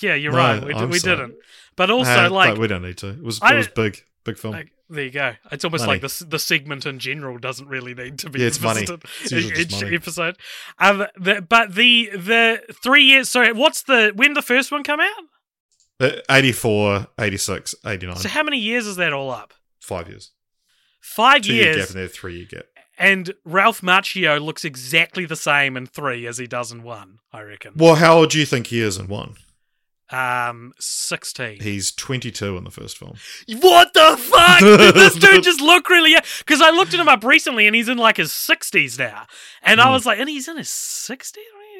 [0.00, 0.64] Yeah, you're No, right.
[0.64, 1.34] We, d- we didn't.
[1.76, 3.08] But also, Uh, like, but we don't need to.
[3.10, 4.54] It was it was big, big film.
[4.54, 5.34] like, there you go.
[5.52, 6.00] It's almost Money.
[6.00, 9.32] like the the segment in general doesn't really need to be Yeah, it's visited It's
[9.32, 9.94] each money.
[9.96, 10.36] episode.
[10.78, 13.28] Um, the, but the the three years.
[13.28, 15.24] Sorry, what's the when the first one come out?
[16.00, 18.16] Uh, 84, 86, 89.
[18.16, 19.52] So how many years is that all up?
[19.80, 20.30] Five years.
[21.00, 21.76] Five Two year years.
[21.76, 22.64] gap and then three year gap.
[22.98, 27.42] And Ralph Macchio looks exactly the same in three as he does in one, I
[27.42, 27.72] reckon.
[27.76, 29.34] Well, how old do you think he is in one?
[30.10, 31.60] Um, 16.
[31.60, 33.16] He's 22 in the first film.
[33.60, 34.60] What the fuck?
[34.60, 36.22] Did this dude just look really young?
[36.38, 39.26] Because I looked at him up recently and he's in like his 60s now.
[39.62, 39.92] And I Hmm.
[39.92, 41.36] was like, and he's in his 60s?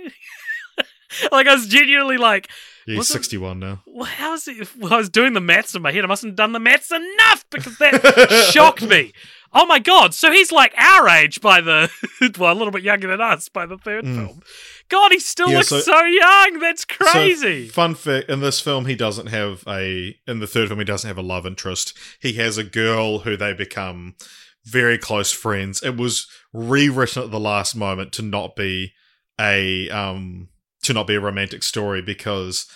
[1.32, 2.48] like, I was genuinely like,
[2.86, 3.82] Yeah, he's 61 now.
[3.86, 4.68] well, how is it?
[4.76, 6.04] Well, I was doing the maths in my head.
[6.04, 9.12] I mustn't have done the maths enough because that shocked me.
[9.50, 10.12] Oh my god!
[10.12, 11.90] So he's like our age by the
[12.38, 14.14] well, a little bit younger than us by the third Mm.
[14.14, 14.42] film.
[14.88, 16.58] God, he still Yeah, looks so- so, young.
[16.60, 17.68] That's So, crazy.
[17.68, 20.16] fun fact: in this film, he doesn't have a.
[20.26, 21.92] In the third film, he doesn't have a love interest.
[22.20, 24.14] He has a girl who they become
[24.64, 25.82] very close friends.
[25.82, 28.92] It was rewritten at the last moment to not be
[29.40, 30.48] a um
[30.82, 32.66] to not be a romantic story because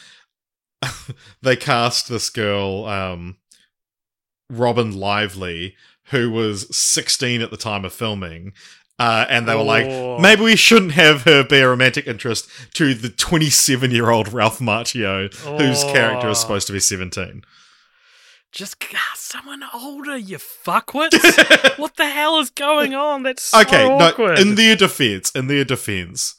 [1.43, 3.37] they cast this girl um
[4.51, 8.53] Robin Lively who was 16 at the time of filming
[9.05, 10.18] uh, and they were like Oh.
[10.18, 14.59] maybe we shouldn't have her be a romantic interest to the 27 year old Ralph
[14.61, 16.40] Macchio whose character is Oh.
[16.42, 17.42] supposed to be 17
[18.53, 21.78] Just God, someone older, you fuckwits.
[21.78, 23.22] what the hell is going on?
[23.22, 26.34] That's so okay no in their defense in their defense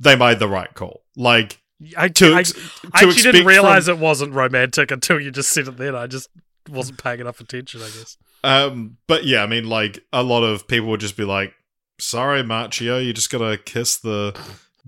[0.00, 1.60] they made the right call like
[1.96, 2.54] I, to, I, ex-
[2.94, 5.96] I actually didn't realize from- it wasn't romantic until you just said it then.
[5.96, 6.28] I just
[6.70, 8.16] wasn't paying enough attention, I guess.
[8.44, 11.52] Um, but yeah, I mean, like a lot of people would just be like,
[11.98, 14.38] "Sorry, Macchio, you just gotta kiss the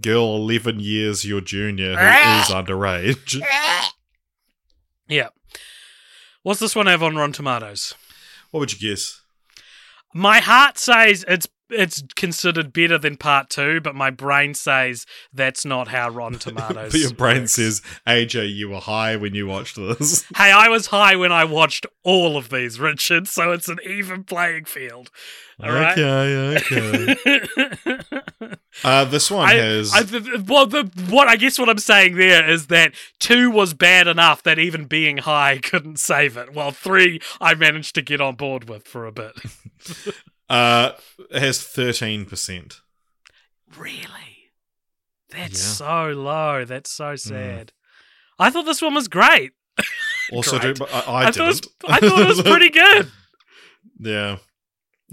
[0.00, 3.40] girl eleven years your junior who is underage."
[5.06, 5.28] Yeah.
[6.42, 7.94] What's this one have on Rotten Tomatoes?
[8.50, 9.20] What would you guess?
[10.14, 15.64] My heart says it's it's considered better than part two, but my brain says that's
[15.64, 16.92] not how Rotten Tomatoes.
[16.92, 17.52] but your brain works.
[17.52, 21.44] says, "AJ, you were high when you watched this." Hey, I was high when I
[21.44, 25.10] watched all of these, Richard, so it's an even playing field.
[25.62, 25.96] All right.
[25.96, 27.46] okay, okay.
[28.82, 29.92] Uh, this one I, has.
[29.94, 30.00] I,
[30.48, 34.42] well, the, what I guess what I'm saying there is that two was bad enough
[34.42, 38.68] that even being high couldn't save it, while three I managed to get on board
[38.68, 39.34] with for a bit.
[40.50, 40.92] Uh,
[41.30, 42.80] it has thirteen percent.
[43.76, 44.02] really?
[45.30, 45.86] That's Yeah.
[45.86, 46.64] so low.
[46.64, 47.72] That's so sad.
[48.38, 49.52] I thought this one was great.
[50.32, 50.76] Also, Great.
[50.76, 51.74] do, but I, I, thought was, didn't.
[51.86, 53.10] I thought it was pretty good.
[53.98, 54.38] yeah.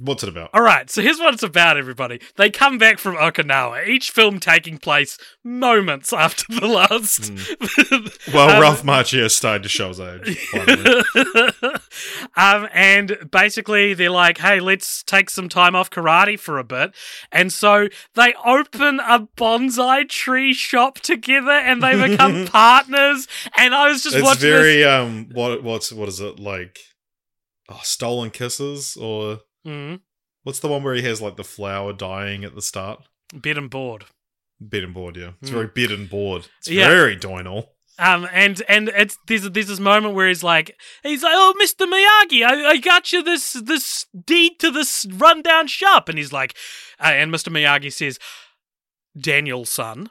[0.03, 0.49] What's it about?
[0.53, 2.19] All right, so here's what it's about, everybody.
[2.35, 7.31] They come back from Okinawa, each film taking place moments after the last.
[8.33, 10.37] Well, Um, Ralph Macchio started to show his age.
[12.35, 16.93] um, and basically, they're like, hey, let's take some time off karate for a bit.
[17.31, 23.27] And so they open a bonsai tree shop together and they become partners.
[23.57, 24.87] And I was just it's watching very this.
[24.87, 26.79] um what what's what is it like
[27.69, 30.01] oh, stolen kisses or Mhm.
[30.43, 33.03] what's the one where he has like the flower dying at the start
[33.34, 34.05] Bed and board.
[34.59, 35.53] bed and board yeah it's Mm.
[35.53, 36.88] very bed and board it's Yeah.
[36.88, 37.68] very Doinel
[37.99, 41.86] Um, and and it's there's there's this moment where he's like he's like oh Mr
[41.86, 46.55] Miyagi I, I got you this this deed to this rundown shop and he's like
[46.99, 48.18] uh, and Mr Miyagi says
[49.20, 50.09] Daniel-san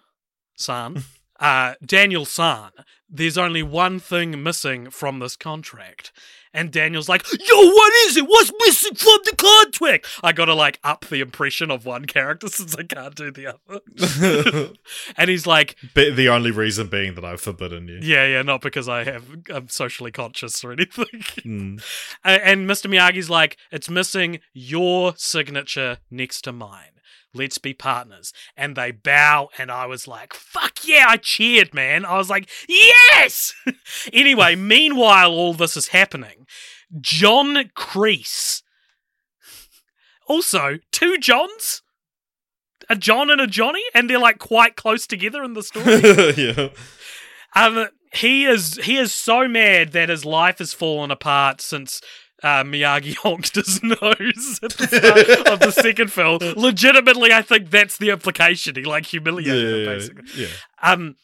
[0.57, 1.05] son
[1.41, 2.71] uh Daniel-san
[3.09, 6.13] there's only one thing missing from this contract
[6.53, 10.79] and Daniel's like yo what is it what's missing from the contract I gotta like
[10.85, 14.71] up the impression of one character since I can't do the other
[15.17, 18.89] and he's like the only reason being that I've forbidden you yeah, yeah, not because
[18.89, 21.07] I have I'm socially conscious or anything.
[21.41, 21.83] Mm.
[22.23, 22.91] And Mr.
[22.91, 27.00] Miyagi's like, it's missing your signature next to mine.
[27.33, 28.33] Let's be partners.
[28.57, 32.05] And they bow, and I was like, fuck yeah, I cheered, man.
[32.05, 33.55] I was like, yes!
[34.12, 36.47] anyway, meanwhile, all this is happening.
[37.01, 38.62] John Kreese.
[40.26, 41.83] Also, two Johns?
[42.89, 43.83] A John and a Johnny?
[43.95, 46.01] And they're like quite close together in the story.
[46.37, 46.68] yeah
[47.55, 52.01] Um, he is he is so mad that his life has fallen apart since
[52.43, 56.38] uh, Miyagi honked his nose at the start of the second film.
[56.57, 58.74] Legitimately, I think that's the implication.
[58.76, 60.43] He like humiliated him, basically.
[60.43, 60.49] yeah.
[60.82, 61.16] Um,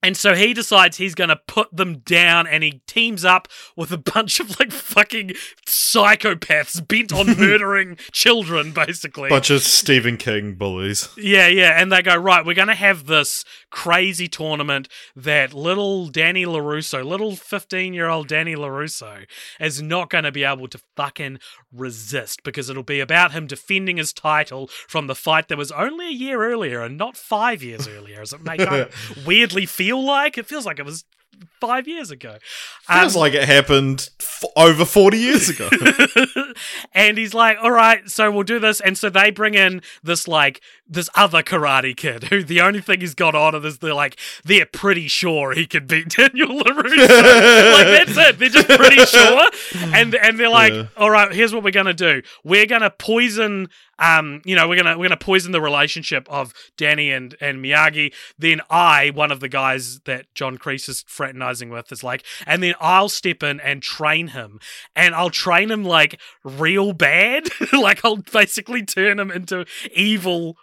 [0.00, 3.90] and so he decides he's going to put them down and he teams up with
[3.90, 5.32] a bunch of like fucking
[5.66, 9.28] psychopaths bent on murdering children, basically.
[9.28, 11.08] Bunch of Stephen King bullies.
[11.16, 11.80] Yeah, yeah.
[11.80, 17.04] And they go, right, we're going to have this crazy tournament that little Danny LaRusso,
[17.04, 19.26] little 15 year old Danny LaRusso,
[19.58, 21.40] is not going to be able to fucking
[21.72, 26.06] resist because it'll be about him defending his title from the fight that was only
[26.06, 28.86] a year earlier and not five years earlier, as it may
[29.26, 30.36] weirdly feel like.
[30.38, 31.04] It feels like it was
[31.60, 32.36] five years ago.
[32.90, 35.68] Feels Um, like it happened f- over 40 years ago.
[36.94, 38.80] and he's like, all right, so we'll do this.
[38.80, 43.00] And so they bring in this like this other karate kid who the only thing
[43.00, 47.72] he's got on is they're like they're pretty sure he can beat Daniel LaRusso.
[47.72, 48.38] like that's it.
[48.38, 49.42] They're just pretty sure.
[49.94, 50.86] And and they're like, Yeah.
[50.96, 52.22] all right, here's what we're gonna do.
[52.44, 53.68] We're gonna poison
[53.98, 58.12] um, you know, we're gonna we're gonna poison the relationship of Danny and and Miyagi.
[58.38, 62.62] Then I, one of the guys that John Kreese is fraternizing with, is like, and
[62.62, 64.60] then I'll step in and train him,
[64.94, 70.56] and I'll train him like real bad, like I'll basically turn him into evil,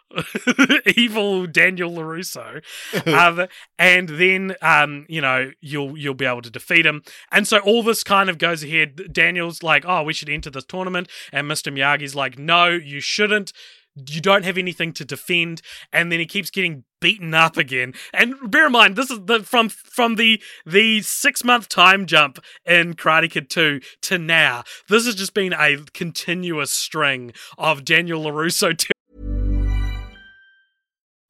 [0.96, 2.62] evil Daniel Larusso,
[3.08, 7.60] um, and then um, you know, you'll you'll be able to defeat him, and so
[7.60, 9.12] all this kind of goes ahead.
[9.12, 11.74] Daniel's like, oh, we should enter this tournament, and Mr.
[11.74, 13.54] Miyagi's like, no, you shouldn't.
[13.96, 15.62] You don't have anything to defend,
[15.94, 17.94] and then he keeps getting beaten up again.
[18.14, 22.40] And bear in mind, this is the from from the the six month time jump
[22.66, 24.64] in Karate Kid Two to now.
[24.90, 28.78] This has just been a continuous string of Daniel Larusso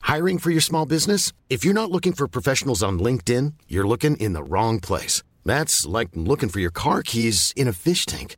[0.02, 1.34] Hiring for your small business?
[1.50, 5.22] If you're not looking for professionals on LinkedIn, you're looking in the wrong place.
[5.44, 8.38] That's like looking for your car keys in a fish tank.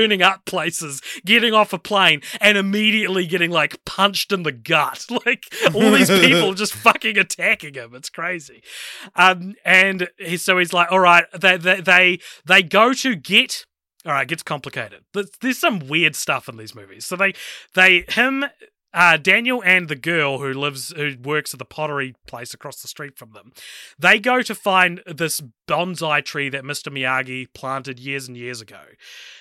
[0.00, 5.06] Tuning up places, getting off a plane, and immediately getting like punched in the gut.
[5.26, 7.94] Like all these people just fucking attacking him.
[7.94, 8.62] It's crazy.
[9.16, 13.66] Um, and he, so he's like, all right, they they they, they go to get.
[14.06, 15.04] All right, it gets complicated.
[15.12, 17.04] There's, there's some weird stuff in these movies.
[17.04, 17.34] So they
[17.74, 18.46] they him.
[18.92, 22.88] Uh, Daniel and the girl who lives, who works at the pottery place across the
[22.88, 23.52] street from them,
[23.98, 26.92] they go to find this bonsai tree that Mr.
[26.92, 28.80] Miyagi planted years and years ago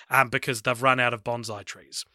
[0.10, 2.06] um, because they've run out of bonsai trees.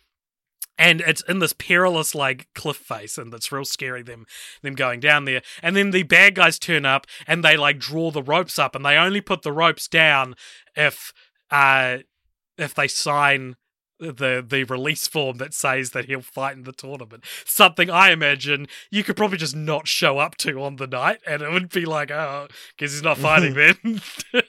[0.76, 4.26] And it's in this perilous like cliff face, and it's real scary them
[4.62, 5.42] them going down there.
[5.62, 8.84] And then the bad guys turn up and they like draw the ropes up, and
[8.84, 10.34] they only put the ropes down
[10.74, 11.12] if
[11.50, 11.98] uh
[12.58, 13.54] if they sign
[14.12, 17.24] the the release form that says that he'll fight in the tournament.
[17.44, 21.42] Something I imagine you could probably just not show up to on the night, and
[21.42, 24.00] it would be like, oh, because he's not fighting then.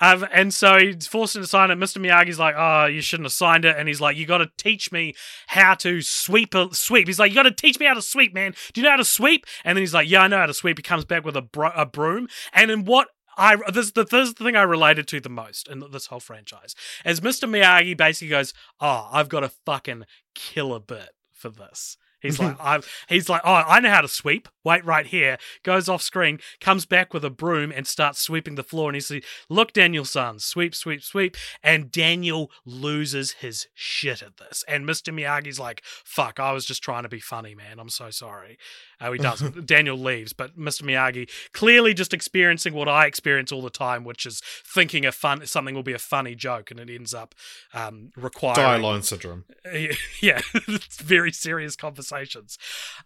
[0.00, 1.78] um, and so he's forced him to sign it.
[1.78, 1.98] Mr.
[1.98, 4.92] Miyagi's like, oh, you shouldn't have signed it, and he's like, you got to teach
[4.92, 5.14] me
[5.48, 7.06] how to sweep a sweep.
[7.06, 8.54] He's like, you got to teach me how to sweep, man.
[8.72, 9.46] Do you know how to sweep?
[9.64, 10.78] And then he's like, yeah, I know how to sweep.
[10.78, 14.28] He comes back with a bro- a broom, and in what I this, the, this
[14.28, 16.74] is the thing I related to the most in this whole franchise.
[17.04, 17.48] As Mr.
[17.48, 20.04] Miyagi basically goes, "Oh, I've got a fucking
[20.34, 24.48] killer bit for this." He's like, I've, he's like, oh, I know how to sweep.
[24.64, 25.36] Wait right here.
[25.62, 28.88] Goes off screen, comes back with a broom and starts sweeping the floor.
[28.88, 31.36] And he's like, look, Daniel-san, sweep, sweep, sweep.
[31.62, 34.64] And Daniel loses his shit at this.
[34.66, 35.14] And Mr.
[35.14, 37.78] Miyagi's like, fuck, I was just trying to be funny, man.
[37.78, 38.58] I'm so sorry.
[39.00, 39.66] Oh, he doesn't.
[39.74, 40.82] Daniel leaves, but Mr.
[40.82, 45.46] Miyagi clearly just experiencing what I experience all the time, which is thinking a fun
[45.46, 47.34] something will be a funny joke, and it ends up
[47.72, 49.44] um, requiring Die line syndrome.
[50.20, 52.58] yeah, it's very serious conversations.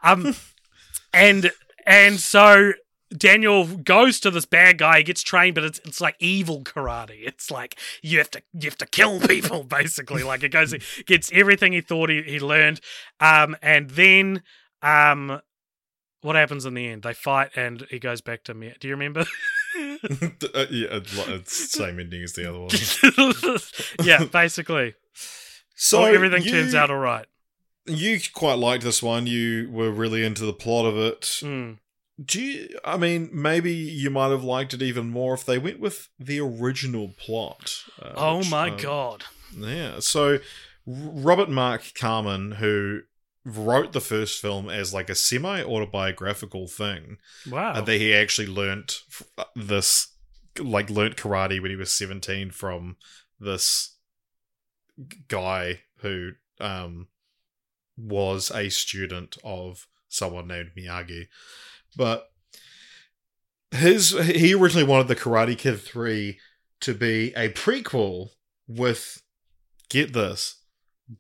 [0.03, 0.35] Um,
[1.13, 1.51] and
[1.87, 2.73] and so
[3.17, 7.27] Daniel goes to this bad guy, he gets trained, but it's it's like evil karate.
[7.27, 10.23] It's like you have to you have to kill people, basically.
[10.23, 10.75] Like it goes,
[11.07, 12.81] gets everything he thought he, he learned.
[13.21, 14.43] Um, and then
[14.83, 15.41] um,
[16.23, 17.03] what happens in the end?
[17.03, 18.75] They fight, and he goes back to me.
[18.81, 19.25] Do you remember?
[20.55, 22.71] Uh, yeah, it's the same ending as the other one.
[24.07, 24.95] yeah, basically.
[25.75, 27.27] So So everything you- turns out all right.
[27.87, 29.27] You quite liked this one.
[29.27, 31.23] You were really into the plot of it.
[31.43, 31.79] Mm.
[32.25, 32.69] Do you?
[32.85, 36.41] I mean, maybe you might have liked it even more if they went with the
[36.41, 37.83] original plot.
[38.03, 39.25] uh, Oh which, my uh, god.
[39.57, 40.01] Yeah.
[40.01, 40.39] So
[40.87, 43.01] Robert Mark Kamen, who
[43.45, 47.19] wrote the first film as like a semi autobiographical thing,
[47.49, 47.75] Wow.
[47.75, 49.01] and that he actually learnt
[49.57, 50.15] this,
[50.59, 52.97] like, learnt karate when he was 17 from
[53.41, 53.97] this
[55.29, 57.09] guy who um,
[57.97, 61.27] was a student of someone named Miyagi.
[61.97, 62.31] But
[63.71, 66.39] his he originally wanted the Karate Kid 3
[66.81, 68.31] to be a prequel
[68.67, 69.23] with
[69.89, 70.63] get this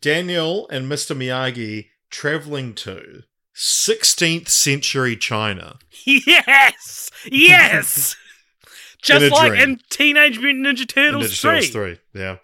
[0.00, 1.16] Daniel and Mr.
[1.16, 3.22] Miyagi traveling to
[3.54, 5.78] 16th century China.
[6.04, 8.16] yes, yes.
[9.02, 9.62] Just In like dream.
[9.62, 11.50] in Teenage Mutant Ninja Turtles Ninja 3.
[11.50, 12.36] Turtles 3, yeah.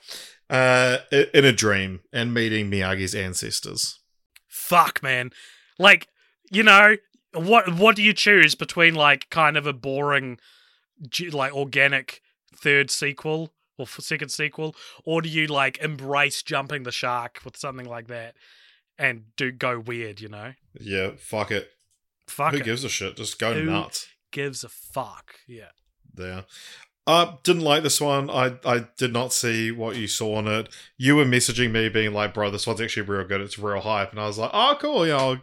[0.48, 0.98] Uh,
[1.32, 3.98] in a dream and meeting Miyagi's ancestors.
[4.46, 5.30] Fuck, man.
[5.78, 6.06] Like,
[6.52, 6.96] you know,
[7.32, 10.38] what what do you choose between like kind of a boring,
[11.32, 12.20] like organic
[12.54, 17.88] third sequel or second sequel, or do you like embrace jumping the shark with something
[17.88, 18.36] like that
[18.98, 20.20] and do go weird?
[20.20, 21.68] You know, Yeah, fuck it.
[22.26, 22.64] fuck Who it.
[22.64, 23.16] gives a shit?
[23.16, 24.06] Just go Who- nuts.
[24.30, 25.34] gives a fuck?
[25.46, 25.70] Yeah.
[26.12, 26.44] there.
[27.06, 28.30] Uh, didn't like this one.
[28.30, 30.68] I I did not see what you saw on it.
[30.96, 33.42] You were messaging me being like, "Bro, this one's actually real good.
[33.42, 35.06] It's real hype," and I was like, "Oh, cool.
[35.06, 35.42] Yeah, I'll,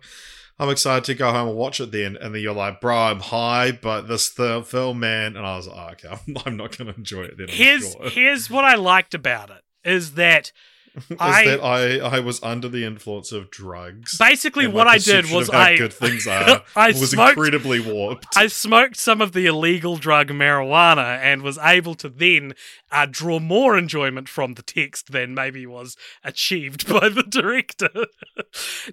[0.57, 3.19] I'm excited to go home and watch it then." And then you're like, "Bro, I'm
[3.19, 6.75] high, but this the film, man," and I was like, oh, "Okay, I'm, I'm not
[6.75, 8.09] gonna enjoy it then." I'm Here's sure.
[8.09, 10.51] here's what I liked about it is that
[11.19, 14.17] I- that I I was under the influence of drugs.
[14.17, 18.27] basically what I did was I good things are I was smoked- incredibly warped.
[18.35, 22.53] I smoked some of the illegal drug marijuana and was able to then
[22.91, 27.89] uh, draw more enjoyment from the text than maybe was achieved by the director.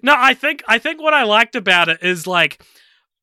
[0.01, 2.61] no, I think I think what I liked about it is like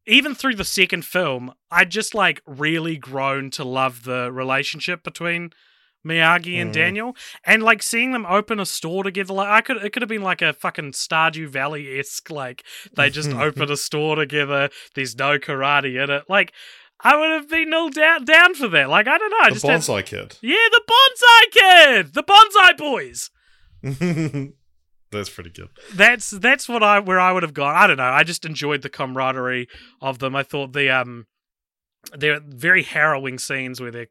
[0.07, 5.51] even through the second film, I just like really grown to love the relationship between
[6.07, 6.75] Miyagi and Mhm.
[6.75, 9.35] Daniel, and like seeing them open a store together.
[9.35, 12.31] Like I could, it could have been like a fucking Stardew Valley esque.
[12.31, 12.63] Like
[12.97, 14.71] they just open a store together.
[14.95, 16.25] There's no karate in it.
[16.29, 16.53] Like
[17.01, 18.89] I would have been all down down for that.
[18.89, 19.37] Like I don't know.
[19.43, 20.39] I the just had- bonsai kid.
[20.41, 21.51] yeah, the bonsai
[22.05, 23.31] kid, the bonsai boys.
[25.13, 25.69] That's pretty good.
[25.95, 27.75] That's that's what I where I would have gone.
[27.77, 28.03] I don't know.
[28.05, 29.69] I just enjoyed the camaraderie
[30.01, 30.35] of them.
[30.35, 31.27] I thought the um,
[32.13, 34.09] they're very harrowing scenes where they're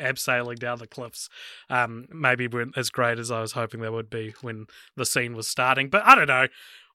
[0.00, 1.28] abseiling down the cliffs.
[1.68, 4.66] Um, maybe weren't as great as I was hoping they would be when
[4.96, 5.88] the scene was starting.
[5.88, 6.48] But I don't know.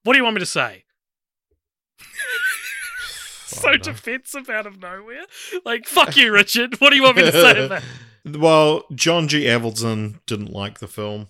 [0.04, 0.86] What do you want me to say?
[3.46, 3.78] so know.
[3.78, 5.26] defensive out of nowhere.
[5.64, 6.80] Like fuck you, Richard.
[6.80, 7.84] What do you want me to say about?
[8.28, 9.43] Well, John G.
[9.43, 11.28] Avildsen didn't like the film.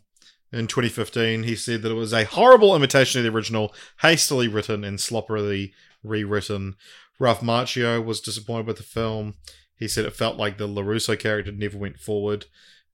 [0.53, 4.86] In 2015, he said that it was a horrible imitation of the original, hastily written
[4.86, 6.78] and sloppily rewritten.
[7.20, 9.36] Ralph Macchio was disappointed with the film.
[9.78, 12.45] He said it felt like the LaRusso character never went forward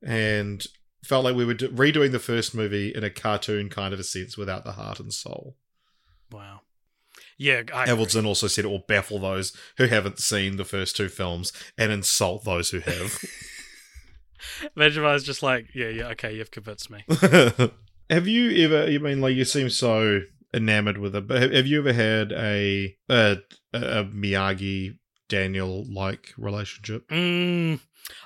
[0.02, 0.66] and
[1.04, 4.38] felt like we were redoing the first movie in a cartoon kind of a sense
[4.38, 5.56] without the heart and soul.
[6.32, 6.62] Wow.
[7.38, 8.24] Yeah, I agree.
[8.24, 12.44] Also said it will baffle those who haven't seen the first two films and insult
[12.44, 13.18] those who have.
[14.76, 17.04] Imagine if I was just like, yeah, yeah, okay, you've convinced me.
[18.10, 18.84] have you ever?
[18.84, 20.22] I mean, like you seem so
[20.54, 23.38] enamored with it, but have, have you ever had a a,
[23.74, 24.98] a Miyagi
[25.32, 27.08] Daniel like relationship?
[27.10, 27.80] Mm.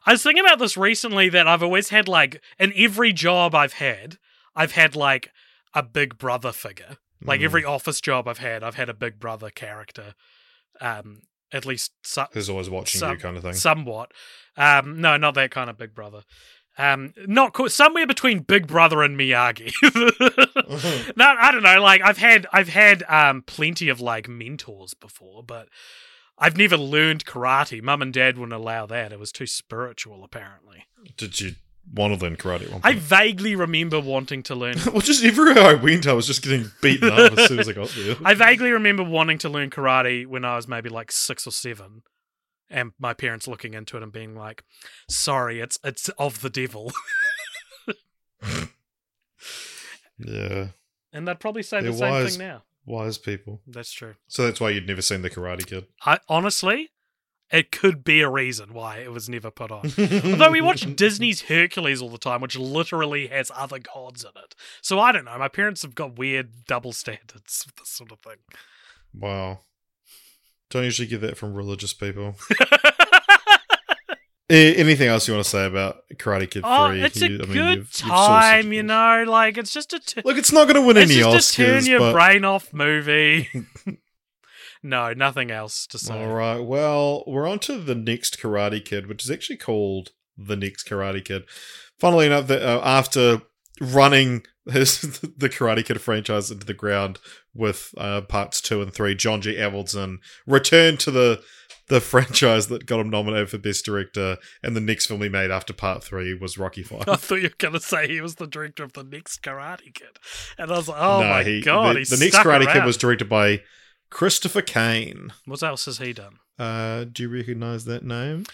[0.05, 3.73] I was thinking about this recently that I've always had like in every job I've
[3.73, 4.17] had,
[4.55, 5.29] I've had like
[5.73, 6.97] a big brother figure.
[7.23, 7.45] Like Mm.
[7.45, 10.15] every office job I've had, I've had a big brother character.
[10.81, 11.21] Um,
[11.53, 13.53] at least so- Who's always watching some- you, kind of thing.
[13.53, 14.11] somewhat.
[14.57, 16.23] Um, no, not that kind of big brother.
[16.77, 19.71] Um, not co- somewhere between Big Brother and Miyagi.
[21.15, 21.81] no, I don't know.
[21.81, 25.69] Like I've had, I've had um plenty of like mentors before, but
[26.37, 27.81] I've never learned karate.
[27.81, 29.13] Mum and Dad wouldn't allow that.
[29.13, 30.85] It was too spiritual, apparently.
[31.17, 31.55] Did you
[31.93, 34.75] want to learn karate at one I vaguely remember wanting to learn.
[34.91, 37.73] well, just everywhere I went, I was just getting beaten up as soon as I
[37.73, 38.15] got there.
[38.25, 42.03] I vaguely remember wanting to learn karate when I was maybe like six or seven,
[42.69, 44.63] and my parents looking into it and being like,
[45.09, 46.91] "Sorry, it's it's of the devil,"
[50.17, 50.67] yeah,
[51.13, 52.37] and they'd probably say They're the same wise.
[52.37, 52.63] thing now.
[52.85, 53.61] Wise people.
[53.67, 54.15] That's true.
[54.27, 55.87] So that's why you'd never seen the Karate Kid.
[56.05, 56.91] I honestly,
[57.51, 59.91] it could be a reason why it was never put on.
[59.97, 64.55] Although we watch Disney's Hercules all the time, which literally has other gods in it.
[64.81, 65.37] So I don't know.
[65.37, 68.37] My parents have got weird double standards with this sort of thing.
[69.13, 69.61] Wow.
[70.71, 72.35] Don't usually get that from religious people.
[74.47, 76.63] Anything else you want to say about Karate Kid 3?
[76.65, 79.23] oh, it's a You- I mean, good you've- you've time, you know.
[79.27, 79.99] Like it's just a.
[79.99, 81.15] T- Look, it's not going to win any Oscars.
[81.15, 83.49] it's any just a turn your but brain off movie.
[84.83, 86.13] no, nothing else to say.
[86.13, 86.59] all right.
[86.59, 91.25] Well, we're on to the next Karate Kid, which is actually called the next Karate
[91.25, 91.43] Kid.
[91.99, 93.41] Funnily enough, that uh, after
[93.81, 97.19] running his the Karate Kid franchise into the ground
[97.53, 99.15] with uh, parts two and three.
[99.15, 99.55] John G.
[99.55, 100.17] Avildsen
[100.47, 101.41] returned to the
[101.87, 105.51] the franchise that got him nominated for Best Director, and the next film he made
[105.51, 107.07] after Part Three was Rocky Five.
[107.07, 109.93] I thought you were going to say he was the director of the next Karate
[109.93, 110.17] Kid,
[110.57, 112.97] and I was like, "Oh No, my he- god!" the, the next Karate Kid was
[112.97, 113.61] directed by
[114.09, 115.33] Christopher Cain.
[115.45, 116.37] What else has he done?
[116.57, 118.45] Uh, do you recognize that name?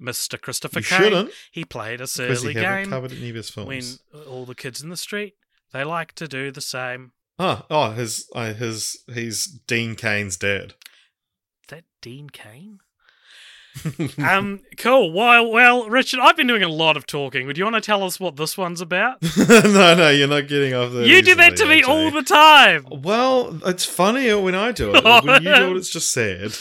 [0.00, 0.40] Mr.
[0.40, 0.98] Christopher You Cain.
[1.00, 1.30] shouldn't.
[1.50, 4.00] He played a surly he game covered any of his films.
[4.12, 5.34] when all the kids in the street
[5.72, 7.12] they like to do the same.
[7.38, 10.74] Oh, oh, his, uh, his, he's Dean Cain's dad.
[11.68, 12.78] That Dean Cain?
[14.18, 15.12] um, cool.
[15.12, 17.46] Well, well, Richard, I've been doing a lot of talking.
[17.46, 19.18] Would you want to tell us what this one's about?
[19.48, 21.06] no, no, you're not getting off that.
[21.06, 21.88] you do that to me AJ.
[21.88, 22.86] all the time.
[22.90, 25.04] Well, it's funnier when I do it.
[25.04, 26.52] when you do it, it's just sad.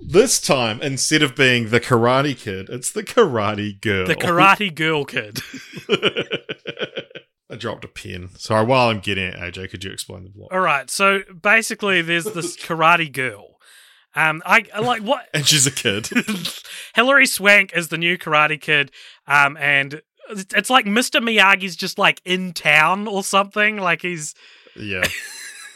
[0.00, 4.06] this time, instead of being the Karate Kid, it's the Karate Girl.
[4.06, 5.40] The Karate Girl Kid.
[7.50, 8.30] I dropped a pen.
[8.36, 10.52] Sorry, while I'm getting it, AJ, could you explain the plot?
[10.52, 10.88] All right.
[10.88, 13.58] So basically, there's this Karate Girl.
[14.14, 16.08] Um, I I like what And she's a kid.
[16.94, 18.90] Hilary Swank is the new Karate Kid.
[19.26, 21.20] Um, and it's it's like Mr.
[21.20, 23.76] Miyagi's just like in town or something.
[23.78, 24.34] Like he's
[24.76, 25.04] yeah,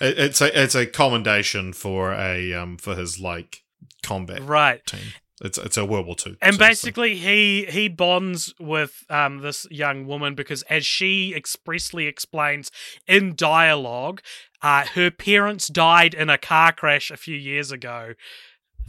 [0.01, 3.64] it, it's a it's a commendation for a um for his like
[4.05, 4.85] combat right.
[4.87, 5.13] team.
[5.43, 6.37] It's it's a World War Two.
[6.41, 12.71] and basically he he bonds with um this young woman because as she expressly explains
[13.09, 14.21] in dialogue
[14.63, 18.15] uh her parents died in a car crash a few years ago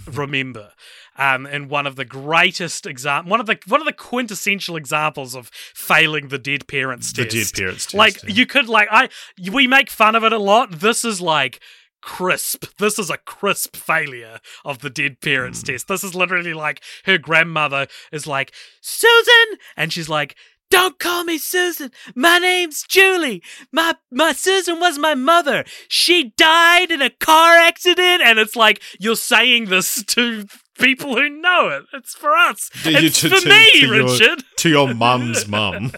[0.05, 0.72] remember
[1.18, 5.36] um and one of the greatest example, one of the one of the quintessential examples
[5.36, 7.86] of failing the dead parents the test dead parents.
[7.86, 8.30] Test, like yeah.
[8.30, 9.09] you could like i
[9.51, 11.59] we make fun of it a lot this is like
[12.06, 15.72] crisp this is a crisp failure of the dead parents Hmm.
[15.72, 20.36] test this is literally like her grandmother is like susan and she's like
[20.72, 21.91] don't call me Susan.
[22.16, 23.43] My name's Julie.
[23.72, 25.64] My my Susan was my mother.
[25.89, 30.47] She died in a car accident, and it's like you're saying this to
[30.80, 31.84] people who know it.
[31.93, 32.72] It's for us.
[32.84, 35.91] You it's to- for to- me, to your- Richard to your mum's mum.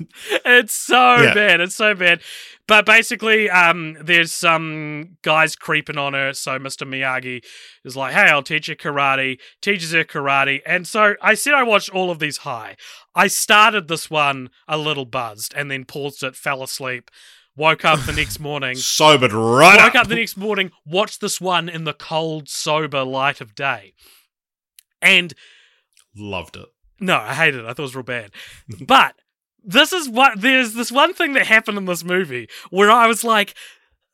[0.46, 1.34] it's so Yeah.
[1.34, 1.62] bad.
[1.62, 2.20] It's so bad.
[2.68, 6.34] But basically, um, there's some guys creeping on her.
[6.34, 6.86] So Mr.
[6.88, 7.44] Miyagi
[7.86, 11.64] is like, "Hey, I'll teach you karate." Teaches her karate, and so I said I
[11.64, 12.76] watched all of these high.
[13.16, 17.10] I started this one a little buzzed, and then paused it, fell asleep,
[17.56, 18.76] woke up the next morning.
[19.00, 20.02] Sobered right Woke up.
[20.04, 23.94] up the next morning, watched this one in the cold, sober light of day,
[25.02, 25.34] and
[26.16, 26.66] Loved it.
[27.00, 27.66] no, I hated it.
[27.66, 28.32] I thought it was real bad.
[28.86, 29.16] But
[29.64, 33.24] this is what there's this one thing that happened in this movie where I was
[33.24, 33.54] like,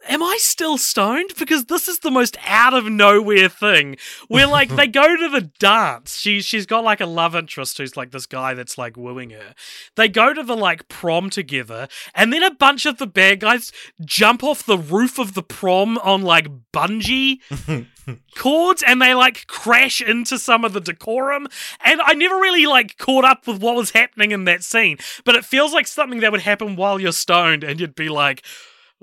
[0.08, 1.32] Am I still stoned?
[1.40, 3.98] Because this is the most out of nowhere thing.
[4.28, 6.18] Where like they go to the dance.
[6.18, 9.56] She she's got like a love interest who's like this guy that's like wooing her.
[9.96, 13.72] They go to the like prom together, and then a bunch of the bad guys
[14.04, 17.40] jump off the roof of the prom on like bungee
[18.36, 21.48] cords and they like crash into some of the decorum
[21.86, 25.36] and i never really like caught up with what was happening in that scene but
[25.36, 28.44] it feels like something that would happen while you're stoned and you'd be like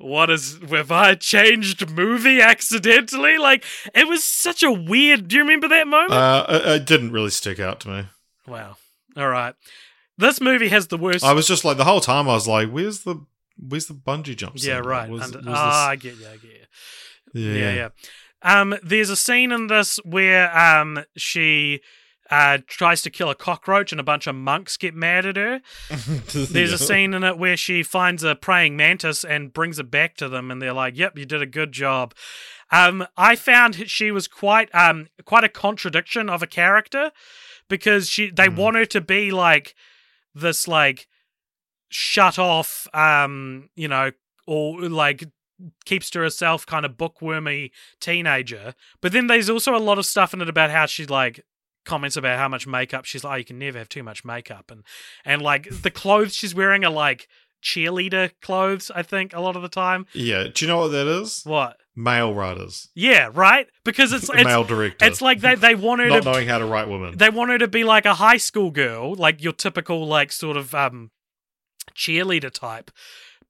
[0.00, 5.42] what is have i changed movie accidentally like it was such a weird do you
[5.42, 8.04] remember that moment Uh, it, didn't really stick out to me.
[8.46, 8.76] wow
[9.16, 9.54] all right
[10.16, 12.28] this movie has the worst I was just like the whole time.
[12.28, 13.24] I was like, "Where's the
[13.58, 14.84] where's the bungee jump?" yeah scene?
[14.84, 16.66] right Was, Under- was ah, i get you i get you
[17.32, 18.60] yeah, yeah, yeah.
[18.60, 21.80] Um, there's a scene in this where um she
[22.30, 25.60] uh tries to kill a cockroach and a bunch of monks get mad at her.
[26.34, 30.16] There's a scene in it where she finds a praying mantis and brings it back
[30.18, 32.14] to them, and they're like, "Yep, you did a good job."
[32.72, 37.10] Um, I found she was quite um quite a contradiction of a character
[37.68, 38.56] because she they Mm.
[38.56, 39.74] want her to be like
[40.34, 41.08] this like
[41.88, 44.12] shut off um you know
[44.46, 45.24] or like
[45.84, 47.70] keeps to herself kind of bookwormy
[48.00, 51.44] teenager but then there's also a lot of stuff in it about how she like
[51.90, 54.70] comments about how much makeup she's like oh, you can never have too much makeup
[54.70, 54.82] and
[55.24, 57.26] and like the clothes she's wearing are like
[57.62, 60.44] cheerleader clothes i think a lot of the time Yeah.
[60.54, 61.42] Do you know what that is?
[61.44, 65.04] what Male writers, yeah right because it's it's, male director.
[65.04, 67.18] it's like they, they want her not to knowing how to write women.
[67.18, 70.56] they want her to be like a high school girl, like your typical like sort
[70.56, 71.10] of um
[71.94, 72.90] cheerleader type.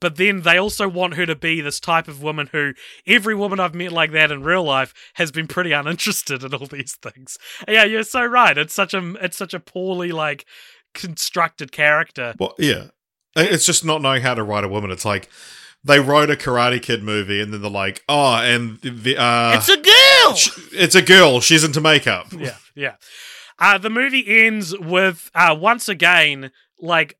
[0.00, 2.72] But then they also want her to be this type of woman who
[3.06, 6.66] every woman I've met like that in real life has been pretty uninterested in all
[6.66, 7.38] these things.
[7.68, 8.56] Yeah, you're so right.
[8.56, 10.46] It's such a it's such a poorly like
[10.94, 12.34] constructed character.
[12.38, 12.86] Well, yeah.
[13.36, 14.90] It's just not knowing how to write a woman.
[14.90, 15.28] It's like
[15.84, 19.68] they wrote a Karate Kid movie and then they're like, oh, and the uh, it's
[19.68, 20.34] a girl.
[20.34, 21.40] sh- it's a girl.
[21.40, 22.26] She's into makeup.
[22.36, 22.94] yeah, yeah.
[23.58, 27.18] Uh, the movie ends with uh, once again like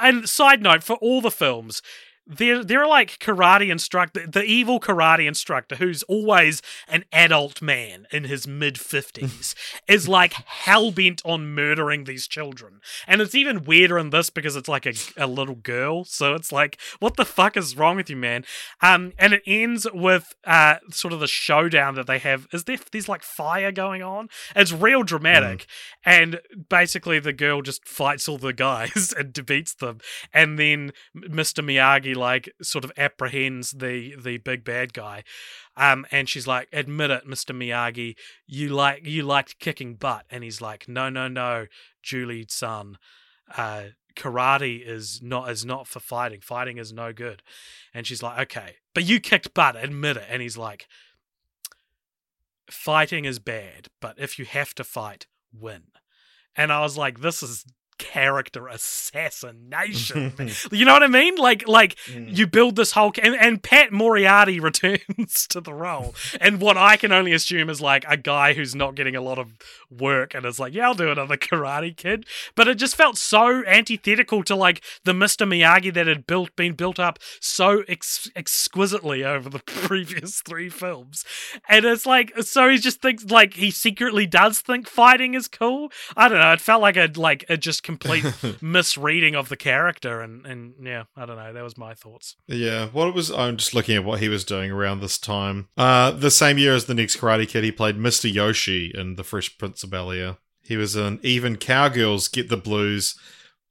[0.00, 1.82] and side note for all the films
[2.30, 8.06] there there are like karate instructor the evil karate instructor who's always an adult man
[8.12, 9.54] in his mid 50s
[9.88, 12.80] is like hell-bent on murdering these children.
[13.06, 16.04] And it's even weirder in this because it's like a, a little girl.
[16.04, 18.44] So it's like what the fuck is wrong with you man?
[18.80, 22.46] Um and it ends with uh sort of the showdown that they have.
[22.52, 24.28] Is there there's like fire going on?
[24.54, 25.66] It's real dramatic.
[26.04, 29.98] And basically the girl just fights all the guys and defeats them.
[30.32, 35.24] And then mr miyagi like sort of apprehends the the big bad guy
[35.76, 38.14] um and she's like admit it mr miyagi.
[38.46, 40.26] You like you liked kicking butt.
[40.30, 41.66] And he's like no no no
[42.02, 42.98] julie son.
[43.56, 46.40] Uh karate is not is not for fighting.
[46.40, 47.42] Fighting is no good.
[47.92, 49.76] And she's like okay but you kicked butt.
[49.76, 50.26] Admit it.
[50.28, 50.86] And he's like
[52.70, 55.82] fighting is bad but if you have to fight win.
[56.54, 57.64] And i was like this is
[58.00, 60.32] character assassination.
[60.72, 61.36] You know what i mean?
[61.36, 62.34] Like like mm.
[62.34, 66.14] you build this whole and, and pat morita returns to the role.
[66.40, 69.38] And what i can only assume is like a guy who's not getting a lot
[69.38, 69.52] of
[69.90, 72.24] work and is like yeah i'll do another karate kid.
[72.54, 76.72] But it just felt so antithetical to like the mr miyagi that had built been
[76.72, 81.24] built up so ex- exquisitely over the previous three films.
[81.68, 85.90] And it's like so he just thinks like he secretly does think fighting is cool.
[86.16, 86.52] I don't know.
[86.52, 88.24] It felt like a like a just complete
[88.62, 92.86] misreading of the character and and yeah i don't know that was my thoughts Yeah,
[92.88, 95.68] what it was, I'm just looking at what he was doing around this time.
[95.76, 98.32] Uh, the same year as the next Karate Kid, he played Mr.
[98.32, 100.36] Yoshi in The Fresh Prince of Bel Air.
[100.62, 103.14] He was in Even Cowgirls Get the Blues.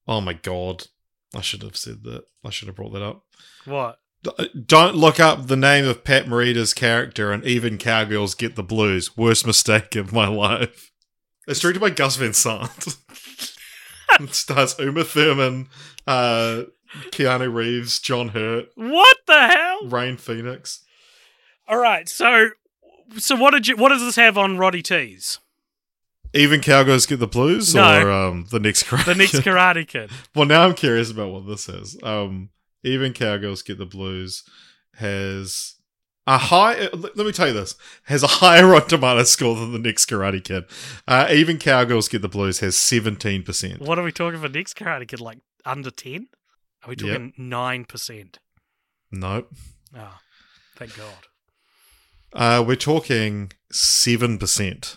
[0.07, 0.87] Oh my god,
[1.35, 2.23] I should have said that.
[2.43, 3.23] I should have brought that up.
[3.65, 3.99] what
[4.37, 8.63] Uh, Don't look up the name of Pat Morita's character in Even Cowgirls Get the
[8.63, 9.15] Blues.
[9.17, 10.91] Worst mistake of my life.
[11.47, 12.97] It's directed by Gus Van Sant.
[14.19, 15.67] it stars Uma Thurman,
[16.07, 16.63] uh,
[17.11, 20.83] Keanu Reeves, John Hurt, what the hell Rain Phoenix.
[21.67, 22.49] all right so
[23.17, 25.39] so what did you what does this have on roddy t's
[26.33, 28.01] Even Cowgirls Get the Blues No.
[28.05, 31.47] or um, the next Karate the next karate kid Well, now I'm curious about what
[31.47, 31.97] this is.
[32.03, 32.49] Um,
[32.83, 34.43] Even Cowgirls Get the Blues
[34.95, 35.75] has
[36.35, 36.75] a high.
[36.85, 40.05] uh, Let me tell you this: has a higher Rotten Tomato score than the next
[40.05, 40.65] Karate Kid.
[41.07, 43.81] Uh, Even Cowgirls Get the Blues has seventeen percent.
[43.81, 46.27] what are we talking for next karate kid like under 10
[46.83, 48.35] are we talking 9%
[49.11, 49.51] Nope.
[49.97, 50.17] oh
[50.77, 51.27] thank god
[52.33, 54.95] Uh, we're talking seven percent.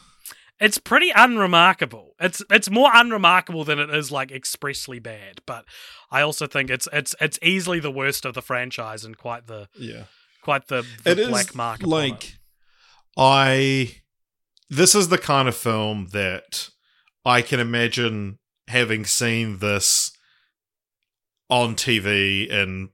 [0.61, 2.15] It's pretty unremarkable.
[2.21, 5.65] It's it's more unremarkable than it is like expressly bad, but
[6.11, 9.69] I also think it's it's it's easily the worst of the franchise and quite the
[9.77, 10.05] Yeah.
[10.43, 11.81] Quite the, the It black mark.
[11.81, 12.11] upon it.
[12.11, 12.39] like
[13.17, 13.97] I.
[14.69, 16.69] This is the kind of film that
[17.25, 18.39] I can imagine
[18.69, 20.13] having seen this
[21.51, 22.89] on TV in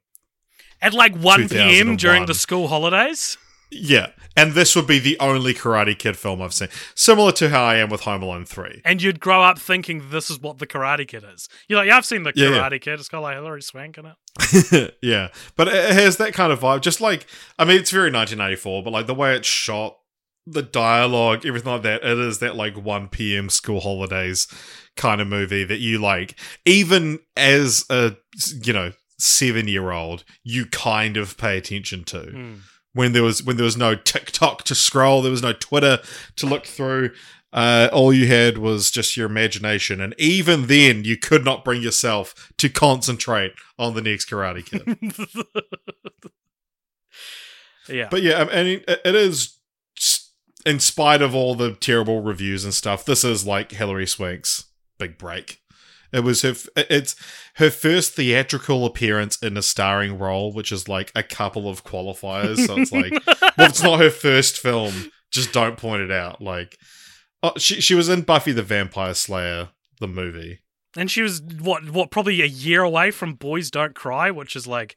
[0.83, 1.97] at like one p.m.
[1.97, 3.39] during the school holidays.
[3.71, 6.69] Yeah, and this would be the only Karate Kid film I've seen.
[6.95, 8.81] Similar to how I am with Home Alone three.
[8.85, 11.49] And you'd grow up thinking this is what the Karate Kid is.
[11.69, 12.79] You're like, yeah, I've seen the Yeah, Karate yeah.
[12.79, 13.01] Kid.
[13.01, 14.95] It's got like Hilary Swank in it.
[15.03, 16.81] yeah, but it has that kind of vibe.
[16.83, 17.27] Just like
[17.59, 19.97] I mean, it's very 1984, but like the way it's shot,
[20.47, 22.03] the dialogue, everything like that.
[22.05, 23.51] It is that like 1 p.m.
[23.51, 24.47] school holidays
[24.97, 26.39] kind of movie that you like.
[26.65, 28.17] Even as a
[28.63, 32.55] you know seven year old, you kind of pay attention to Hmm.
[32.99, 36.01] When there was when there was no TikTok to scroll, there was no Twitter
[36.35, 37.13] to look through.
[37.53, 41.81] Uh, all you had was just your imagination, and even then, you could not bring
[41.81, 44.99] yourself to concentrate on the next Karate Kid.
[47.89, 48.09] yeah.
[48.11, 49.57] but yeah, I mean, it, it is,
[50.67, 54.65] in spite of all the terrible reviews and stuff, this is like Hilary Swank's
[54.99, 55.61] big break.
[56.13, 56.51] It was her.
[56.51, 57.15] f- It's
[57.55, 62.67] her first theatrical appearance in a starring role, which is like a couple of qualifiers.
[62.67, 63.13] So it's like,
[63.59, 65.11] well, it's not her first film.
[65.31, 66.41] Just don't point it out.
[66.41, 66.79] Like,
[67.43, 69.69] oh, she she was in Buffy the Vampire Slayer,
[70.01, 70.61] the movie.
[70.97, 74.67] and she was what what probably a year away from Boys Don't Cry, which is
[74.67, 74.97] like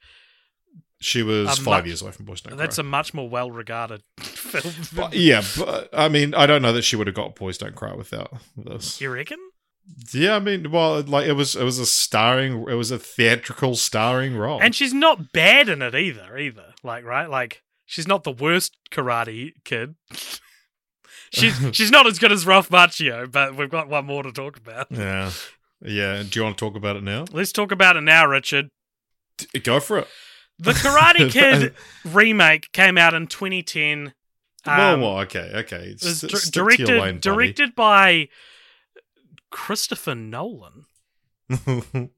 [1.01, 2.63] She was five much- years away from Boys Don't Cry.
[2.65, 4.73] that's a much more well regarded film.
[4.95, 7.75] But, yeah, but I mean, I don't know that she would have got Boys Don't
[7.75, 9.01] Cry without this.
[9.01, 9.37] you reckon?
[10.13, 13.75] Yeah, I mean, well, like it was, it was a starring, it was a theatrical
[13.75, 14.61] starring role.
[14.61, 16.73] And she's not bad in it either, either.
[16.83, 17.29] Like, right?
[17.29, 19.95] Like, she's not the worst karate kid.
[21.33, 24.57] she's she's not as good as Ralph Macchio, but we've got one more to talk
[24.57, 24.87] about.
[24.91, 25.31] yeah,
[25.81, 26.23] yeah.
[26.27, 27.25] Do you want to talk about it now?
[27.31, 28.69] Let's talk about it now, Richard.
[29.37, 30.07] D- Go for it.
[30.59, 31.73] The Karate Kid
[32.05, 34.13] remake came out in 2010.
[34.65, 35.95] well, Um, well, okay, okay.
[35.95, 38.29] It was S- dir- to your directed lane, directed by
[39.51, 40.85] Christopher Nolan.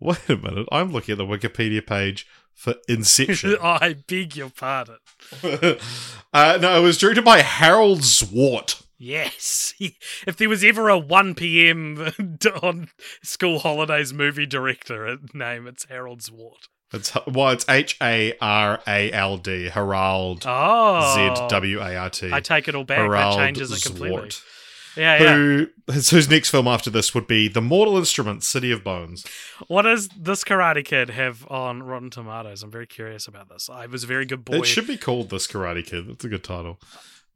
[0.00, 0.66] Wait a minute.
[0.72, 3.56] I'm looking at the Wikipedia page for Inception.
[3.62, 4.96] I beg your pardon.
[5.42, 8.82] uh, no, it was directed by Harold Zwart.
[9.00, 9.74] Yes.
[9.78, 12.10] if there was ever a 1 p.m.
[12.62, 12.88] on
[13.22, 16.66] school holidays movie director name, it's Harold Zwart.
[16.92, 19.68] It's well, it's H A R A L D.
[19.68, 21.34] Harald Oh.
[21.36, 22.30] Z W A R T.
[22.32, 22.96] I take it all back.
[22.98, 24.16] Harald that changes it completely.
[24.28, 24.42] Zwart.
[24.98, 25.34] Yeah, yeah.
[25.36, 29.24] Who his, whose next film after this would be The Mortal Instrument, City of Bones.
[29.68, 32.62] What does this Karate Kid have on Rotten Tomatoes?
[32.62, 33.70] I'm very curious about this.
[33.70, 34.56] I was a very good boy.
[34.56, 36.08] It should be called This Karate Kid.
[36.08, 36.78] That's a good title.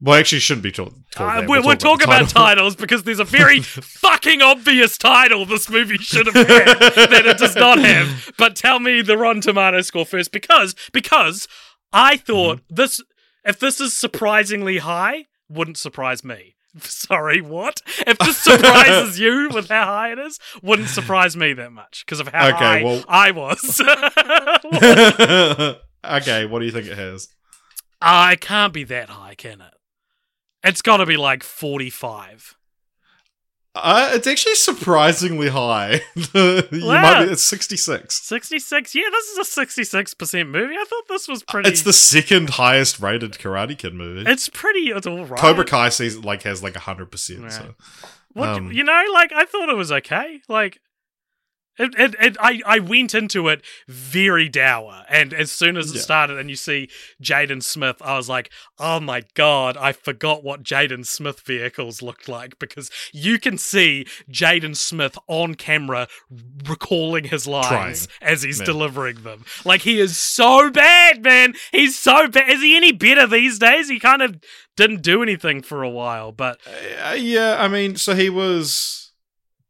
[0.00, 0.94] Well, actually, it shouldn't be called.
[1.16, 2.42] Uh, We'll we're talk talking about, title.
[2.42, 6.48] titles because there's a very fucking obvious title this movie should have had
[7.10, 8.32] that it does not have.
[8.36, 11.46] But tell me the Rotten Tomato score first, because because
[11.92, 12.74] I thought Mm-hmm.
[12.74, 13.00] this
[13.44, 16.56] if this is surprisingly high, wouldn't surprise me.
[16.80, 17.80] Sorry, what?
[18.06, 22.20] If this surprises you with how high it is, wouldn't surprise me that much because
[22.20, 23.80] of how Okay, high well- I was.
[26.04, 27.28] okay, what do you think it has?
[28.00, 29.74] Ah, it can't be that high, can it?
[30.64, 32.56] It's got to be like 45.
[33.74, 36.00] Uh, it's actually surprisingly high.
[36.34, 37.02] you Wow.
[37.02, 38.22] might be, it's 66.
[38.22, 38.94] 66?
[38.94, 40.74] Yeah, this is a 66% movie.
[40.74, 41.70] I thought this was pretty.
[41.70, 44.30] It's the second highest rated Karate Kid movie.
[44.30, 44.90] It's pretty.
[44.90, 45.40] It's all right.
[45.40, 47.42] Cobra Kai sees like has like 100%.
[47.42, 47.52] Right.
[47.52, 47.74] So.
[48.34, 50.40] What, um, you know, like, I thought it was okay.
[50.48, 50.80] Like,
[51.78, 55.96] it, it, it, I, I went into it very dour, and as soon as it
[55.96, 56.02] Yeah.
[56.02, 56.88] started, and you see
[57.22, 62.28] Jaden Smith, I was like, "Oh my god!" I forgot what Jaden Smith vehicles looked
[62.28, 66.08] like because you can see Jaden Smith on camera
[66.68, 68.66] recalling his lines as he's Yeah.
[68.66, 69.44] delivering them.
[69.64, 71.54] Like he is so bad, man.
[71.70, 72.48] He's so bad.
[72.50, 73.88] Is he any better these days?
[73.88, 74.40] He kind of
[74.76, 76.60] didn't do anything for a while, but
[77.04, 79.12] Uh, yeah, I mean, so he was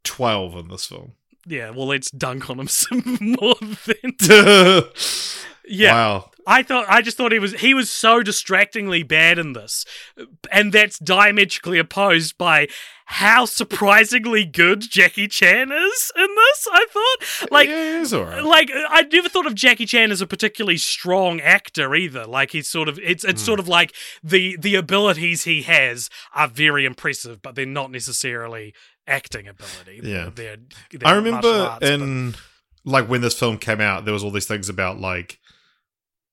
[0.05, 1.13] 12 in this film.
[1.47, 1.71] Yeah.
[1.71, 4.15] Well, let's dunk on him some more than
[5.69, 5.93] yeah.
[5.93, 6.31] Wow.
[6.47, 9.85] I thought I just thought he was he was so distractingly bad in this,
[10.51, 12.67] and that's diametrically opposed by
[13.05, 16.69] how surprisingly good Jackie Chan is in this.
[16.73, 17.69] I thought like.
[17.69, 18.43] yeah, he's alright.
[18.43, 22.27] Like I never thought of Jackie Chan as a particularly strong actor either.
[22.27, 23.65] Like he's sort of it's it's sort hmm.
[23.65, 28.75] of like the the abilities he has are very impressive, but they're not necessarily
[29.07, 30.01] acting ability.
[30.03, 30.31] Yeah.
[30.35, 30.57] they're,
[30.91, 32.35] they're I remember in
[32.85, 35.39] like when this film came out, there was all these things about like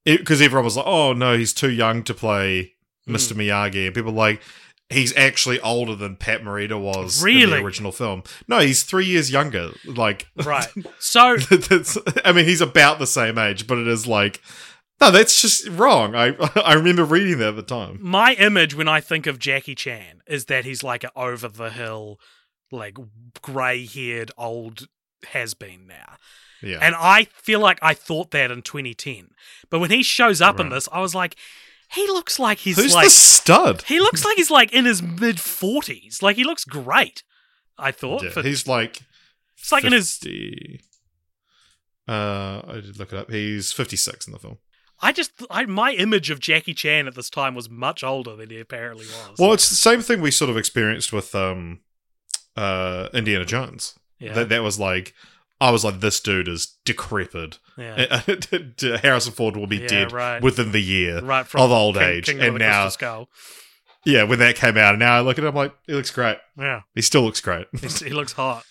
[0.06, 2.74] because everyone was like, "Oh no, he's too young to play.
[3.06, 3.16] Hmm.
[3.16, 3.34] Mr.
[3.34, 4.42] Miyagi," and people were like.
[4.92, 8.24] He's actually older than Pat Morita was in the original film.
[8.48, 9.70] No, he's three years younger.
[9.86, 10.66] Like, right.
[11.00, 14.42] So that's, I mean, he's about the same age, but it is like,
[15.00, 16.16] no, that's just wrong.
[16.16, 16.36] I
[16.66, 18.00] I remember reading that at the time.
[18.02, 21.70] my image when I think of Jackie Chan is that he's like an over the
[21.70, 22.20] hill,
[22.72, 22.98] like
[23.42, 24.88] grey haired old
[25.32, 26.16] has been now.
[26.62, 29.30] Yeah, And I feel like I thought that in 2010.
[29.70, 31.38] But when he shows up in this, I was like,
[31.92, 33.84] he looks like he's who's like the stud?
[33.84, 36.22] he looks like he's like in his mid 40s.
[36.22, 37.24] Like he looks great.
[37.78, 39.02] I thought Yeah, for, he's like
[39.58, 40.82] it's like in his 50
[42.08, 43.32] Uh, I did look it up.
[43.32, 44.58] He's 56 in the film.
[45.02, 48.50] I just I, my image of Jackie Chan at this time was much older than
[48.50, 49.40] he apparently was.
[49.40, 51.80] Well, it's the same thing we sort of experienced with um,
[52.56, 53.98] uh, Indiana Jones.
[54.20, 55.14] yeah, That that was like,
[55.62, 57.60] I was like, this dude is decrepit.
[57.78, 58.22] yeah.
[59.02, 60.42] Harrison Ford will be Yeah, dead right.
[60.42, 63.28] within the year right from of old King- age, Kingdom and now,
[64.06, 66.12] yeah, when that came out, and now I look at him I'm like, he looks
[66.12, 66.38] great.
[66.58, 67.68] Yeah, He still looks great.
[67.80, 68.64] He's- he looks hot.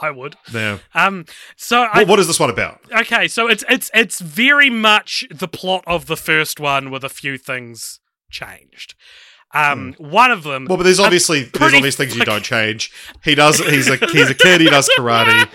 [0.00, 0.36] I would.
[0.52, 0.78] yeah.
[0.92, 1.24] Um.
[1.56, 2.80] So I what is this one about?
[2.92, 3.28] okay.
[3.28, 7.38] So it's it's it's very much the plot of the first one with a few
[7.38, 8.94] things changed.
[9.54, 9.94] Um.
[9.98, 10.66] One of them.
[10.68, 12.90] Well, but there's obviously there's obvious things you don't change.
[13.22, 13.58] He does.
[13.58, 14.60] He's a he's a kid.
[14.60, 15.48] He does karate.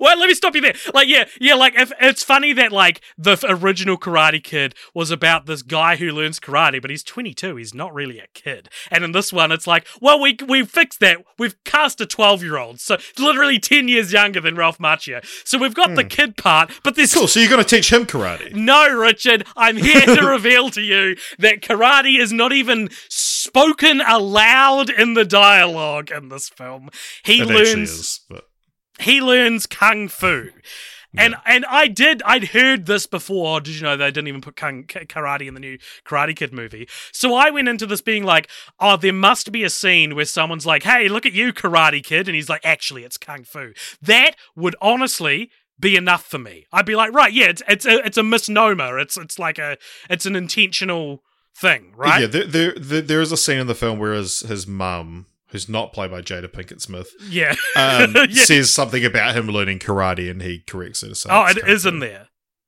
[0.00, 0.74] Well, let me stop you there.
[0.92, 5.46] Like, yeah, yeah, like if it's funny that like the original Karate Kid was about
[5.46, 7.56] this guy who learns karate, but he's 22.
[7.56, 8.68] He's not really a kid.
[8.90, 11.24] And in this one, it's like, well, we we fixed that.
[11.38, 15.24] We've cast a 12 year old, so literally 10 years younger than Ralph Macchio.
[15.46, 16.08] So we've got the hmm.
[16.08, 17.28] kid part, but there's Cool.
[17.28, 18.52] So you're going to teach him karate?
[18.54, 24.90] no, Richard, I'm here to reveal to you that karate is not even spoken aloud
[24.90, 26.90] in the dialogue in this film.
[27.24, 28.20] He It learns is.
[28.28, 28.48] But
[29.00, 30.50] he learns kung fu.
[31.16, 33.56] And and I did I'd heard this before.
[33.56, 36.52] Oh, did you know they didn't even put kung, karate in the new Karate Kid
[36.52, 36.88] movie?
[37.12, 38.48] So I went into this being like,
[38.80, 42.26] oh, there must be a scene where someone's like, "Hey, look at you, Karate Kid,"
[42.26, 46.66] and he's like, "Actually, it's kung fu." That would honestly be enough for me.
[46.72, 48.98] I'd be like, right, yeah, it's it's a it's a misnomer.
[48.98, 49.76] It's it's like a
[50.08, 51.22] it's an intentional
[51.56, 52.22] thing, right?
[52.22, 55.26] yeah, there, there there there is a scene in the film where his his mum,
[55.54, 57.54] who's not played by Jada Pinkett Smith, Yeah.
[57.76, 58.42] um, Yeah.
[58.44, 61.14] says something about him learning karate, and he corrects it.
[61.14, 62.26] So oh, it kung in there.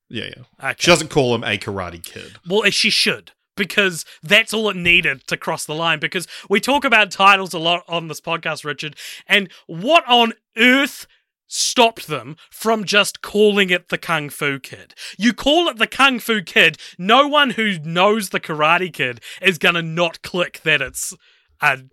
[0.09, 0.43] Yeah, yeah.
[0.71, 0.77] Okay.
[0.79, 2.37] She doesn't call him a karate kid.
[2.49, 3.33] Well, eh, she should.
[3.57, 5.99] Because that's all it needed to cross the line.
[5.99, 8.95] Because we talk about titles a lot on this podcast, Richard,
[9.27, 11.09] and what on earth
[11.49, 14.95] stopped them from just calling it the Kung Fu Kid?
[15.19, 19.59] You call it the Kung Fu Kid, no one who knows the Karate Kid is
[19.59, 21.15] gonna not click that it's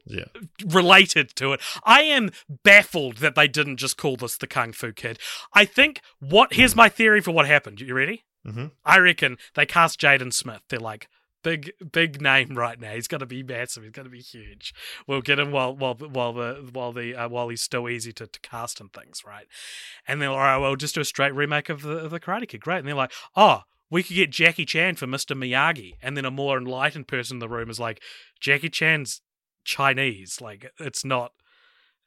[0.05, 0.25] Yeah.
[0.65, 1.61] related to it.
[1.83, 2.31] I am
[2.63, 5.19] baffled that they didn't just call this the Kung Fu Kid.
[5.53, 7.81] I think what here's my theory for what happened.
[7.81, 8.23] You ready?
[8.45, 8.71] Mhm.
[8.85, 10.61] I reckon they cast Jaden Smith.
[10.69, 11.07] They're like
[11.43, 12.93] big big name right now.
[12.93, 13.83] He's gonna be massive.
[13.83, 14.73] He's gonna be huge.
[15.07, 18.27] We'll get him while while while the while the uh, while he's still easy to,
[18.27, 19.47] to cast and things, right?
[20.07, 22.19] And they're like, all right, well, just do a straight remake of the of the
[22.19, 22.61] Karate Kid.
[22.61, 22.79] Great.
[22.79, 23.63] And they're like, oh.
[23.89, 25.37] We could get Jackie Chan for Mr.
[25.37, 28.01] Miyagi, and then a more enlightened person in the room is like,
[28.39, 29.21] Jackie Chan's
[29.63, 31.31] Chinese, like it's not.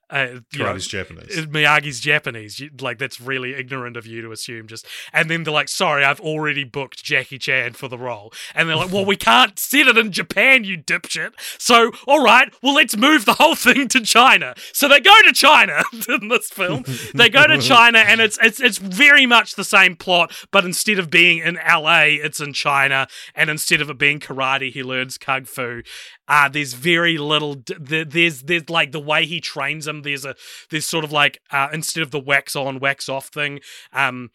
[0.08, 1.46] Uh, you know, Karate's Japanese.
[1.46, 2.60] Miyagi's Japanese.
[2.60, 4.68] You, like that's really ignorant of you to assume.
[4.68, 8.68] Just and then they're like, "Sorry, I've already booked Jackie Chan for the role," and
[8.68, 12.74] they're like, "Well, we can't set it in Japan, you dipshit." So, all right, well,
[12.74, 14.54] let's move the whole thing to China.
[14.72, 16.84] So they go to China in this film.
[17.12, 21.00] they go to China, and it's it's it's very much the same plot, but instead
[21.00, 25.18] of being in L.A., it's in China, and instead of it being karate, he learns
[25.18, 25.82] kung fu.
[26.28, 27.62] Uh, there's very little.
[27.78, 30.34] There's there's like the way he trains There's a
[30.70, 33.60] there's sort of like uh, instead of the wax on wax off thing,
[33.92, 34.30] um,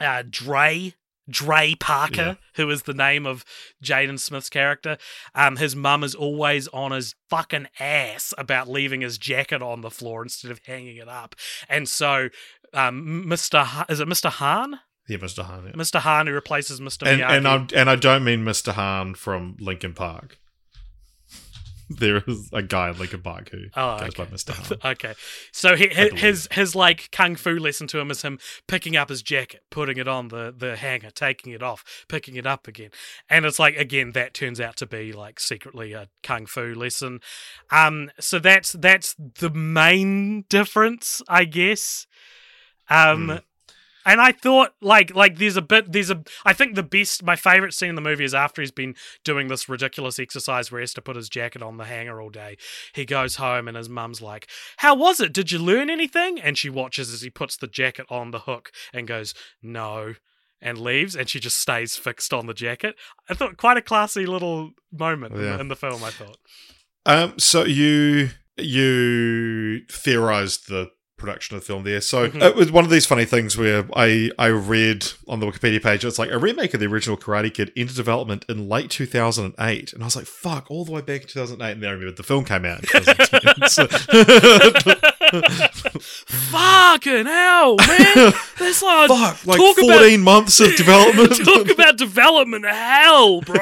[0.00, 0.94] uh, Dre
[1.28, 2.34] Dre Parker, Yeah.
[2.56, 3.44] who is the name of
[3.82, 4.98] Jaden Smith's character.
[5.34, 9.90] Um, his mum is always on his fucking ass about leaving his jacket on the
[9.90, 11.34] floor instead of hanging it up,
[11.68, 12.28] and so.
[12.72, 13.62] Um, Mr.
[13.62, 14.28] Ha- is it Mr.
[14.30, 14.80] Han?
[15.08, 15.44] yeah, Mr.
[15.44, 15.66] Han.
[15.66, 15.72] yeah.
[15.74, 16.00] Mr.
[16.00, 17.06] Han who replaces Mr.
[17.06, 17.36] And Miyagi.
[17.36, 18.72] and I and I don't mean Mr.
[18.72, 20.38] Hahn from Linkin Park.
[21.98, 24.24] There is a guy in Linkin Park who Oh, goes okay.
[24.24, 24.50] by Mr.
[24.52, 24.92] Hahn.
[24.92, 25.14] Okay,
[25.52, 28.38] so he, his, his his like kung fu lesson to him is him
[28.68, 32.46] picking up his jacket, putting it on the the hanger, taking it off, picking it
[32.46, 32.90] up again,
[33.28, 37.20] and it's like again that turns out to be like secretly a kung fu lesson.
[37.70, 42.06] Um, so that's that's the main difference, I guess.
[42.88, 43.28] Um.
[43.28, 43.36] Hmm.
[44.06, 46.22] And I thought, like, like there's a bit, there's a.
[46.44, 48.94] I think the best, my favorite scene in the movie is after he's been
[49.24, 52.30] doing this ridiculous exercise where he has to put his jacket on the hanger all
[52.30, 52.56] day.
[52.94, 54.48] He goes home and his mum's like,
[54.78, 55.32] "How was it?
[55.32, 58.70] Did you learn anything?" And she watches as he puts the jacket on the hook
[58.92, 60.14] and goes, "No,"
[60.60, 61.16] and leaves.
[61.16, 62.96] And she just stays fixed on the jacket.
[63.28, 65.54] I thought quite a classy little moment in, Yeah.
[65.56, 66.04] the, in the film.
[66.04, 66.36] I thought.
[67.06, 70.90] Um, so you you theorized the
[71.24, 72.00] production of the film there.
[72.00, 72.42] So Mhm.
[72.42, 76.04] it was one of these funny things where I I read on the Wikipedia page
[76.04, 80.02] it's like a remake of the original Karate Kid into development in late 2008, and
[80.02, 82.22] I was like, fuck, all the way back in 2008, and then I remembered the
[82.22, 82.80] film came out.
[82.94, 82.98] In
[83.68, 84.96] 2010.
[86.26, 88.32] Fucking hell, man!
[88.58, 91.36] That's like fuck, like talk 14 months of development.
[91.44, 93.58] Talk about development hell, bro.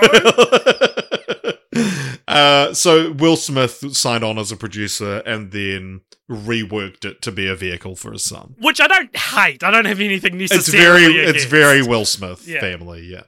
[2.33, 6.01] Uh, so Will Smith signed on as a producer and then
[6.31, 8.55] reworked it to be a vehicle for his son.
[8.59, 9.63] Which I don't hate.
[9.63, 11.13] I don't have anything It's necessarily.
[11.13, 12.61] very, it's very Will Smith Yeah.
[12.61, 13.23] family, yeah.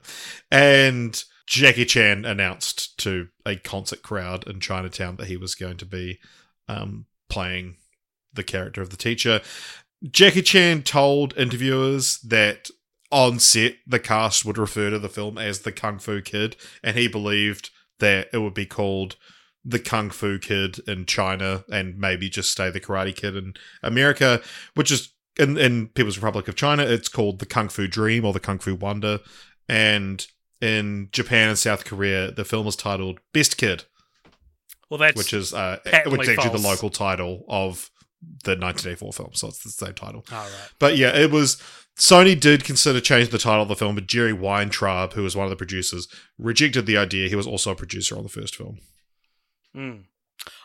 [0.50, 5.86] And Jackie Chan announced to a concert crowd in Chinatown that he was going to
[5.86, 6.18] be
[6.68, 7.76] um, playing
[8.32, 9.40] the character of the teacher.
[10.10, 12.70] Jackie Chan told interviewers that
[13.10, 16.96] on set the cast would refer to the film as the Kung Fu Kid, and
[16.96, 17.70] he believed
[18.00, 19.16] that it would be called
[19.64, 24.42] the Kung Fu Kid in China and maybe just stay the Karate Kid in America,
[24.74, 28.32] which is in, in People's Republic of China, it's called the Kung Fu Dream or
[28.32, 29.20] the Kung Fu Wonder.
[29.68, 30.26] And
[30.60, 33.84] in Japan and South Korea, the film is titled Best Kid,
[34.90, 37.90] Well, that's which is uh, which is actually the local title of
[38.44, 39.30] the 1984 film.
[39.34, 40.24] So it's the same title.
[40.30, 40.70] all right.
[40.78, 41.60] But yeah, it was.
[41.96, 45.44] Sony did consider changing the title of the film, but Jerry Weintraub, who was one
[45.44, 46.08] of the producers,
[46.38, 47.28] rejected the idea.
[47.28, 48.78] He was also a producer on the first film.
[49.76, 50.04] Mm.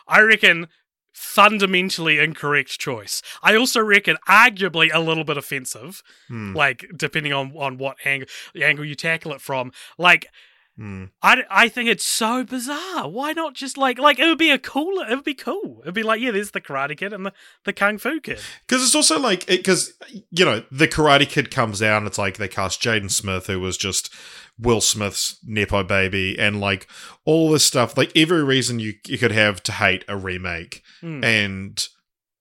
[0.08, 0.66] I reckon
[1.12, 3.22] fundamentally incorrect choice.
[3.42, 6.54] I also reckon arguably a little bit offensive, Hmm.
[6.54, 9.72] like depending on on what angle the angle you tackle it from.
[9.98, 10.26] Like
[10.76, 11.06] Hmm.
[11.22, 13.08] I, I think it's so bizarre.
[13.08, 15.80] Why not just like like it would be a cool it would be cool.
[15.82, 17.32] It'd be like yeah, there's the Karate Kid and the,
[17.64, 18.38] the Kung Fu Kid.
[18.66, 19.92] Because it's also like, because,
[20.30, 23.60] you know, the Karate Kid comes out and it's like they cast Jaden Smith, who
[23.60, 24.12] was just
[24.58, 26.86] Will Smith's Nepo baby, and like
[27.24, 27.96] all this stuff.
[27.96, 30.82] Like every reason you, you could have to hate a remake.
[31.00, 31.22] Hmm.
[31.24, 31.88] And,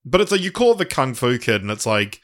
[0.06, 2.22] but it's like you call it the Kung Fu Kid, and it's like,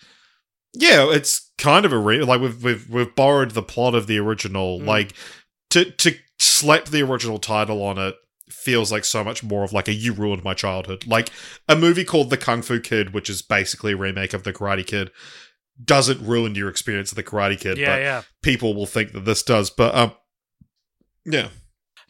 [0.73, 4.19] yeah, it's kind of a re like we've we've we've borrowed the plot of the
[4.19, 4.79] original.
[4.79, 4.85] Mm.
[4.85, 5.13] Like
[5.75, 8.15] to to slap the original title on it
[8.49, 11.05] feels like so much more of like a you ruined my childhood.
[11.05, 11.29] Like
[11.67, 14.85] a movie called The Kung Fu Kid, which is basically a remake of The Karate
[14.85, 15.11] Kid,
[15.83, 17.77] doesn't ruin your experience of The Karate Kid.
[17.77, 18.21] yeah, but yeah.
[18.41, 19.69] people will think that this does.
[19.69, 20.13] But um,
[21.25, 21.49] yeah.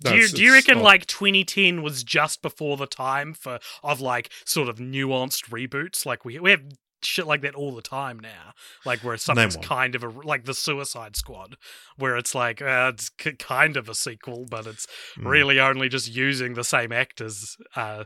[0.02, 3.60] Do you, it's- do you reckon not- like 2010 was just before the time for
[3.82, 6.06] of like sort of nuanced reboots?
[6.06, 6.64] Like we we have
[7.06, 8.54] shit like that all the time now.
[8.86, 11.58] Like where something's kind of a like the Suicide Squad,
[11.98, 13.10] where it's like uh, it's
[13.40, 14.88] kind of a sequel, but it's
[15.18, 15.30] Mm.
[15.30, 17.58] really only just using the same actors.
[17.76, 18.04] Uh,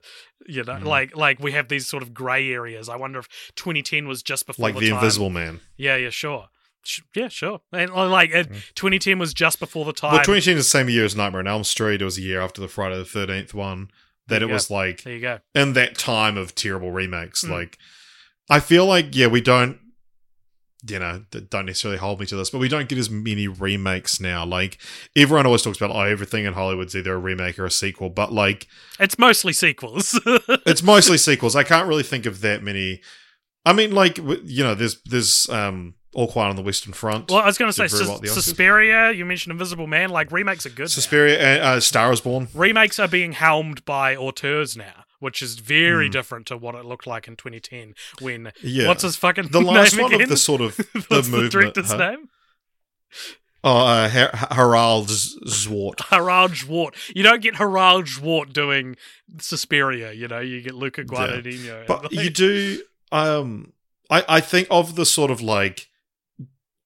[0.47, 0.83] you know, Mm.
[0.85, 2.89] like like we have these sort of grey areas.
[2.89, 4.95] I wonder if 2010 was just before like the, the.
[4.95, 5.61] Invisible Man?
[5.77, 6.49] Yeah, yeah, sure.
[7.15, 7.61] Yeah, sure.
[7.73, 8.43] And uh, like uh,
[8.75, 10.11] 2010 was just before the time.
[10.11, 10.13] Mm.
[10.13, 12.01] Well, 2010 is the same year as Nightmare on Elm Street.
[12.01, 13.89] It was a year after the Friday the 13th one.
[14.27, 15.39] That it you was like there you go.
[15.55, 17.43] in that time of terrible remakes.
[17.43, 17.49] Mm.
[17.49, 17.79] Like,
[18.49, 19.77] I feel like yeah, we don't,
[20.87, 24.19] you know, don't necessarily hold me to this, but we don't get as many remakes
[24.19, 24.45] now.
[24.45, 24.77] Like
[25.15, 28.31] everyone always talks about, oh, everything in Hollywood's either a remake or a sequel, but
[28.31, 28.67] like
[28.99, 30.19] It's mostly sequels.
[30.25, 31.55] it's mostly sequels.
[31.55, 33.01] I can't really think of that many.
[33.65, 37.29] I mean, like you know, there's there's um All Quiet on the Western Front.
[37.29, 38.21] Well, I was going to say Sus- well.
[38.23, 39.11] Suspiria.
[39.11, 40.09] You mentioned Invisible Man.
[40.09, 40.83] Like remakes are good.
[40.83, 40.87] now.
[40.87, 42.47] Suspiria, uh, uh, Star is Born.
[42.53, 46.11] Remakes are being helmed by auteurs now, which is very Hmm.
[46.11, 47.93] different to what it looked like in 2010.
[48.21, 48.87] When Yeah.
[48.87, 50.23] what's his fucking The last one again?
[50.23, 51.51] of the sort of the what's the movement.
[51.51, 51.97] director's huh?
[51.97, 52.29] name?
[53.61, 55.99] Oh, uh, Har- Harald Zwart.
[56.09, 56.95] Harald Zwart.
[57.13, 58.95] You don't get Harald Zwart doing
[59.39, 60.13] Suspiria.
[60.13, 61.85] You know, you get Luca Guadagnino.
[61.85, 62.81] But Like- you do.
[63.11, 63.73] Um,
[64.09, 65.87] I I think of the sort of like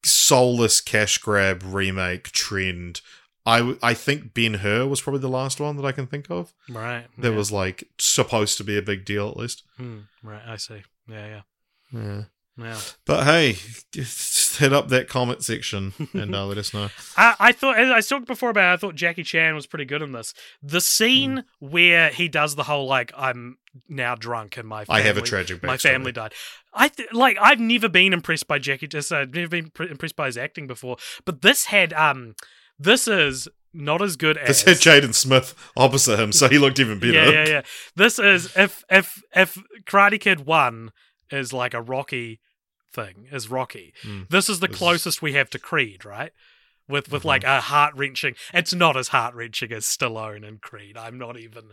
[0.03, 3.01] soulless cash grab remake trend.
[3.45, 6.53] I I think Ben Hur was probably the last one that I can think of.
[6.69, 7.05] right.
[7.17, 7.37] That yeah.
[7.37, 9.63] was like supposed to be a big deal at least.
[9.77, 10.41] Hmm, right.
[10.47, 10.83] I see.
[11.09, 11.41] Yeah, yeah.
[11.99, 12.23] Yeah.
[12.55, 12.79] Yeah.
[13.05, 13.57] But hey,
[13.91, 16.89] just hit up that comment section and uh, let us know.
[17.17, 19.85] I, I thought, as I talked before about, it, I thought Jackie Chan was pretty
[19.85, 20.35] good in this.
[20.61, 21.67] The scene Hmm.
[21.71, 23.57] where he does the whole like, I'm
[23.89, 26.33] now drunk and my family, I have a tragic my family died.
[26.75, 28.87] I th- like I've never been impressed by Jackie.
[28.87, 30.97] Just uh, never been pr- impressed by his acting before.
[31.25, 32.35] But this had um,
[32.79, 36.79] this is not as good as This had Jaden Smith opposite him, so he looked
[36.79, 37.13] even better.
[37.13, 37.61] yeah, yeah, yeah.
[37.95, 40.91] This is if if if Karate Kid One
[41.31, 42.39] is like a Rocky
[42.93, 43.93] thing, is Rocky.
[44.03, 44.29] Mm.
[44.29, 46.31] This is the closest we have to Creed, right?
[46.87, 47.25] With with Mhm.
[47.25, 48.35] like a heart wrenching.
[48.53, 50.95] It's not as heart wrenching as Stallone and Creed.
[50.97, 51.71] I'm not even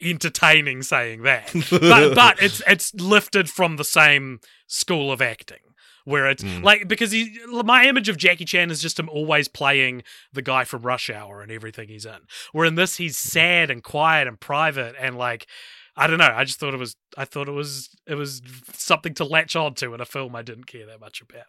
[0.00, 5.58] entertaining saying that, but but it's it's lifted from the same school of acting.
[6.04, 6.62] Where it's Mm.
[6.64, 10.02] like because he, my image of Jackie Chan is just him always playing
[10.32, 12.18] the guy from Rush Hour and everything he's in.
[12.52, 15.46] Where in this he's sad and quiet and private and like
[15.94, 16.32] I don't know.
[16.34, 18.40] I just thought it was I thought it was it was
[18.72, 21.44] something to latch on to in a film I didn't care that much about.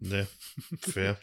[0.00, 0.24] Yeah,
[0.80, 1.18] fair.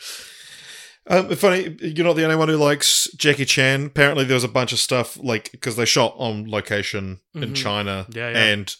[1.06, 3.88] Um, funny, you're not the only one who likes Jackie Chan.
[3.88, 7.56] Apparently, there was a bunch of stuff like because they shot on location in Mhm.
[7.56, 8.38] China, Yeah, yeah.
[8.46, 8.76] and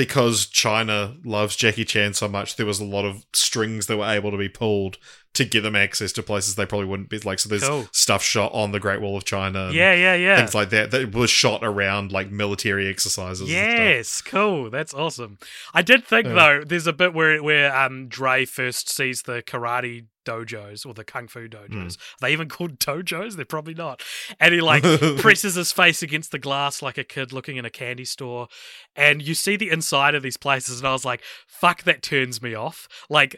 [0.00, 4.06] because China loves Jackie Chan so much, there was a lot of strings that were
[4.06, 4.96] able to be pulled
[5.40, 7.18] to give them access to places they probably wouldn't be.
[7.18, 7.88] Like, so there's Cool.
[7.92, 10.36] stuff shot on the Great Wall of China, yeah, yeah, yeah.
[10.36, 13.50] things like that that was shot around like military exercises.
[13.50, 14.70] Yes, cool.
[14.70, 15.38] That's awesome.
[15.74, 16.34] I did think Yeah.
[16.34, 21.02] though, there's a bit where where um Dre first sees the karate dojos or the
[21.02, 21.96] kung fu dojos.
[21.96, 23.36] Are they even called dojos?
[23.36, 24.02] They're probably not.
[24.38, 24.82] And he like
[25.18, 28.48] presses his face against the glass like a kid looking in a candy store.
[28.94, 32.42] And you see the inside of these places, and I was like, fuck, that turns
[32.42, 32.86] me off.
[33.08, 33.36] Like,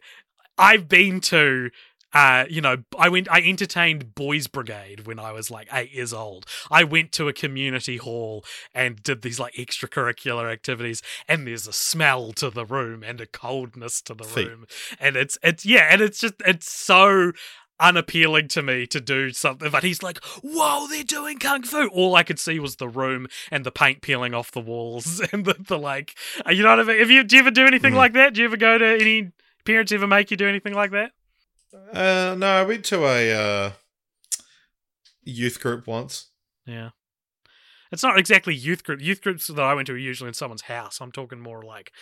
[0.59, 1.71] I've been to
[2.15, 6.13] uh, you know, I went I entertained Boys Brigade when I was like eight years
[6.13, 6.47] old.
[6.71, 8.45] I went to a community hall
[8.75, 13.27] and did these like extracurricular activities, and there's a smell to the room and a
[13.27, 14.49] coldness to the Feet.
[14.49, 14.67] room.
[15.01, 17.33] And it's it's yeah, and it's just it's so
[17.81, 22.15] unappealing to me to do something but he's like whoa they're doing kung fu all
[22.15, 25.55] i could see was the room and the paint peeling off the walls and the,
[25.59, 26.15] the like
[26.47, 27.97] uh, you know what i mean have you do you ever do anything Mm.
[27.97, 29.33] like that do you ever go to any
[29.65, 31.11] parents ever make you do anything like that
[31.73, 33.73] Uh, no, I went to a uh,
[35.23, 36.29] youth group once.
[36.67, 36.91] Yeah.
[37.91, 39.03] It's not exactly youth group.
[39.03, 40.99] Youth groups that I went to are usually in someone's house.
[41.03, 41.93] I'm talking more like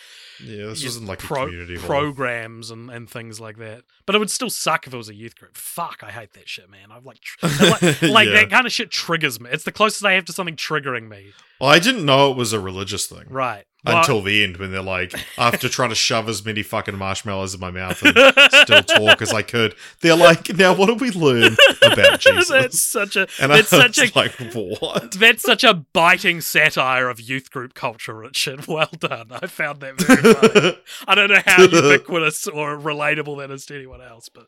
[0.41, 1.85] Yeah, this wasn't like pro- a community hall.
[1.85, 3.83] programs and, and things like that.
[4.05, 5.57] But it would still suck if it was a youth group.
[5.57, 6.93] Fuck, I hate that shit, man.
[6.93, 8.35] I'm like tr- like, like Yeah.
[8.35, 9.49] that kind of shit triggers me.
[9.51, 11.33] It's the closest I have to something triggering me.
[11.59, 13.65] Well, I didn't know it was a religious thing Right.
[13.83, 17.55] Well- until the end when they're like, after trying to shove as many fucking marshmallows
[17.55, 18.15] in my mouth and
[18.51, 22.49] still talk as I could, they're like, now what do we learn about Jesus?
[22.49, 25.13] that's such a and that's I such a like, what?
[25.13, 28.67] that's such a biting satire of youth group culture, Richard.
[28.67, 29.27] Well done.
[29.31, 30.77] I found that very funny.
[31.07, 34.45] I don't know how ubiquitous or relatable that is to anyone else, but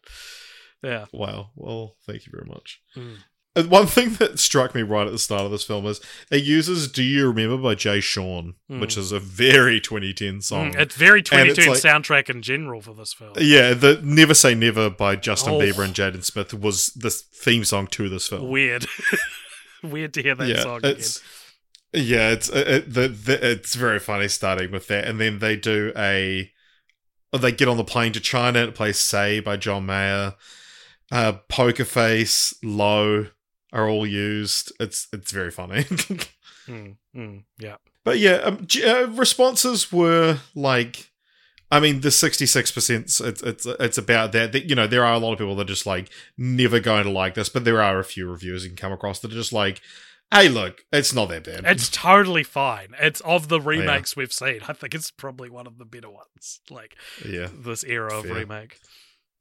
[0.84, 1.05] yeah.
[1.11, 1.49] wow.
[1.55, 2.81] Well, thank you very much.
[2.95, 3.18] Mm.
[3.55, 6.01] Uh, one thing that struck me right at the start of this film is
[6.31, 10.73] it uses "Do You Remember" by Jay Sean, which is a very 2010 song.
[10.73, 13.34] Mm, it's very And it's 2010 like- soundtrack in general for this film.
[13.39, 15.59] yeah, the "Never Say Never" by Justin Oh.
[15.59, 18.49] Bieber and Jaden Smith was the theme song to this film.
[18.49, 18.85] Weird.
[19.84, 21.01] Weird to hear that yeah, song again.
[21.93, 25.55] yeah, it's uh, it, the, the, it's very funny starting with that, and then they
[25.57, 26.49] do a
[27.38, 30.35] they get on the plane to China and it plays "Say" by John Mayer.
[31.11, 33.27] Uh, Poker Face, Low
[33.74, 34.72] are all used.
[34.80, 35.86] It's it's very funny.
[36.68, 37.76] Mm, mm, yeah.
[38.04, 41.12] But yeah, um, uh, responses were like,
[41.72, 43.06] I mean, the sixty six percent.
[43.20, 44.52] It's it's it's about that.
[44.52, 44.70] that.
[44.70, 47.10] You know, there are a lot of people that are just like never going to
[47.10, 49.54] like this, but there are a few reviewers you can come across that are just
[49.54, 49.82] like,
[50.32, 51.66] hey, look, it's not that bad.
[51.66, 52.95] It's totally fine.
[53.00, 54.62] It's of the remakes we've seen.
[54.68, 56.60] I think it's probably one of the better ones.
[56.70, 56.95] Like
[57.26, 58.80] yeah, this era of remake.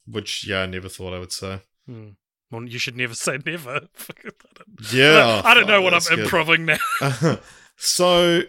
[0.06, 1.60] which yeah, I never thought I would say.
[1.86, 2.10] Hmm.
[2.52, 3.74] Well, you should never say never.
[3.76, 6.20] I don't- Yeah, I don't know what I'm good.
[6.20, 6.78] improving now.
[7.76, 8.42] so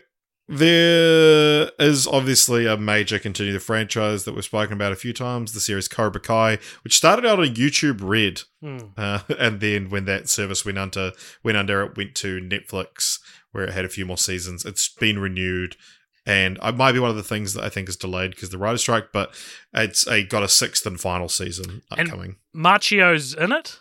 [0.48, 5.54] there is obviously a major continue the franchise that we've spoken about a few times.
[5.54, 8.88] The series Cobra Kai, which started out on YouTube Red, Hmm.
[8.98, 11.14] uh, and then when that service went under,
[11.44, 13.20] went under, it went to Netflix,
[13.52, 14.66] where it had a few more seasons.
[14.66, 15.76] It's been renewed.
[16.26, 18.58] And it might be one of the things that I think is delayed because the
[18.58, 19.34] writer strike, but
[19.74, 22.38] it's a got a sixth and final season And- upcoming.
[22.56, 23.80] Macchio's in it.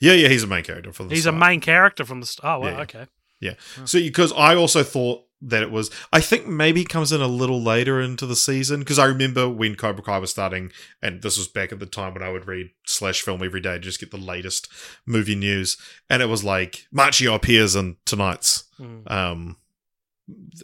[0.00, 2.58] Yeah, yeah, he's a main character from the He's a main character from the start.
[2.58, 2.80] Oh, well, Yeah.
[2.82, 3.06] okay.
[3.40, 3.54] Yeah.
[3.86, 7.62] So because I also thought that it was I think maybe comes in a little
[7.62, 10.70] later into the season because I remember when Cobra Kai was starting
[11.00, 13.72] and this was back at the time when I would read slash film every day
[13.72, 14.68] to just get the latest
[15.06, 15.78] movie news
[16.10, 18.98] and it was like Macchio appears in tonight's Hmm.
[19.06, 19.56] um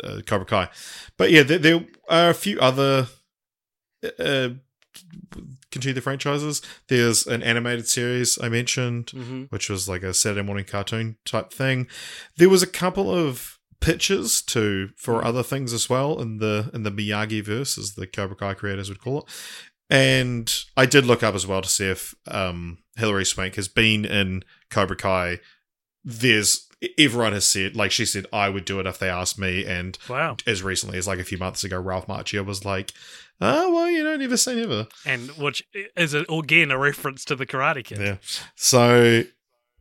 [0.04, 0.68] uh, Cobra Kai.
[1.16, 3.06] But yeah, there, there are a few other
[4.18, 4.50] uh
[5.70, 6.62] continue the franchises.
[6.88, 11.52] There's an animated series I mentioned hmm which was like a Saturday morning cartoon type
[11.52, 11.86] thing.
[12.36, 16.82] There was a couple of pitches to for other things as well in the in
[16.82, 19.24] the Miyagi verse, as the Cobra Kai creators would call it.
[19.88, 24.04] And I did look up as well to see if um, Hilary Swank has been
[24.04, 25.38] in Cobra Kai.
[26.04, 26.66] There's
[26.98, 29.96] everyone has said like she said I would do it if they asked me, and
[30.08, 30.36] Wow.
[30.46, 32.92] as recently as like a few months ago, Ralph Macchio was like,
[33.40, 35.62] "Oh well, you know, never say never." And which
[35.96, 37.98] is a, again a reference to the Karate Kid.
[38.00, 38.16] Yeah.
[38.54, 39.24] So,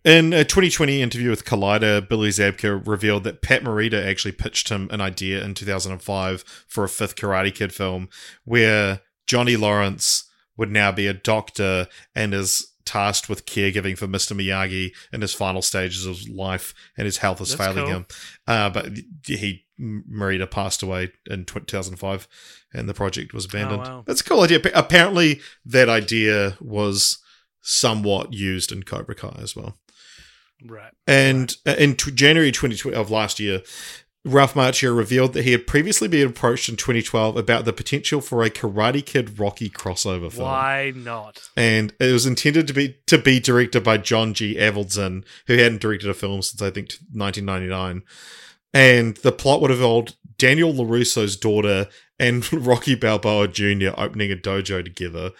[0.03, 4.87] in a 2020 interview with Collider, Billy Zabka revealed that Pat Morita actually pitched him
[4.91, 8.09] an idea in 2005 for a fifth Karate Kid film
[8.43, 14.39] where Johnny Lawrence would now be a doctor and is tasked with caregiving for Mr.
[14.39, 17.95] Miyagi in his final stages of life and his health is That's failing cool.
[17.95, 18.05] him.
[18.47, 18.89] Uh, but
[19.25, 22.27] he, Morita passed away in 2005
[22.73, 23.83] and the project was abandoned.
[23.85, 24.03] Oh, wow.
[24.07, 24.59] That's a cool idea.
[24.73, 27.19] Apparently, that idea was
[27.61, 29.77] somewhat used in Cobra Kai as well.
[30.63, 30.93] Right.
[31.07, 33.61] And uh, in t- January 2020 of last year,
[34.23, 38.43] Ralph Macchio revealed that he had previously been approached in 2012 about the potential for
[38.43, 40.47] a Karate Kid Rocky crossover film.
[40.47, 41.47] Why not?
[41.55, 44.55] And it was intended to be to be directed by John G.
[44.55, 48.01] Avildsen, who hadn't directed a film since I think 1999.
[48.75, 51.87] And the plot would have involved Daniel LaRusso's daughter
[52.19, 53.89] and Rocky Balboa Jr.
[53.97, 55.31] opening a dojo together.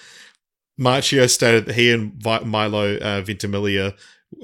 [0.80, 3.94] Macchio stated that he and Vi- Milo uh, Ventimiglia,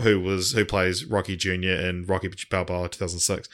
[0.01, 1.51] who was who plays Rocky Jr.
[1.71, 3.49] in Rocky Balboa 2006,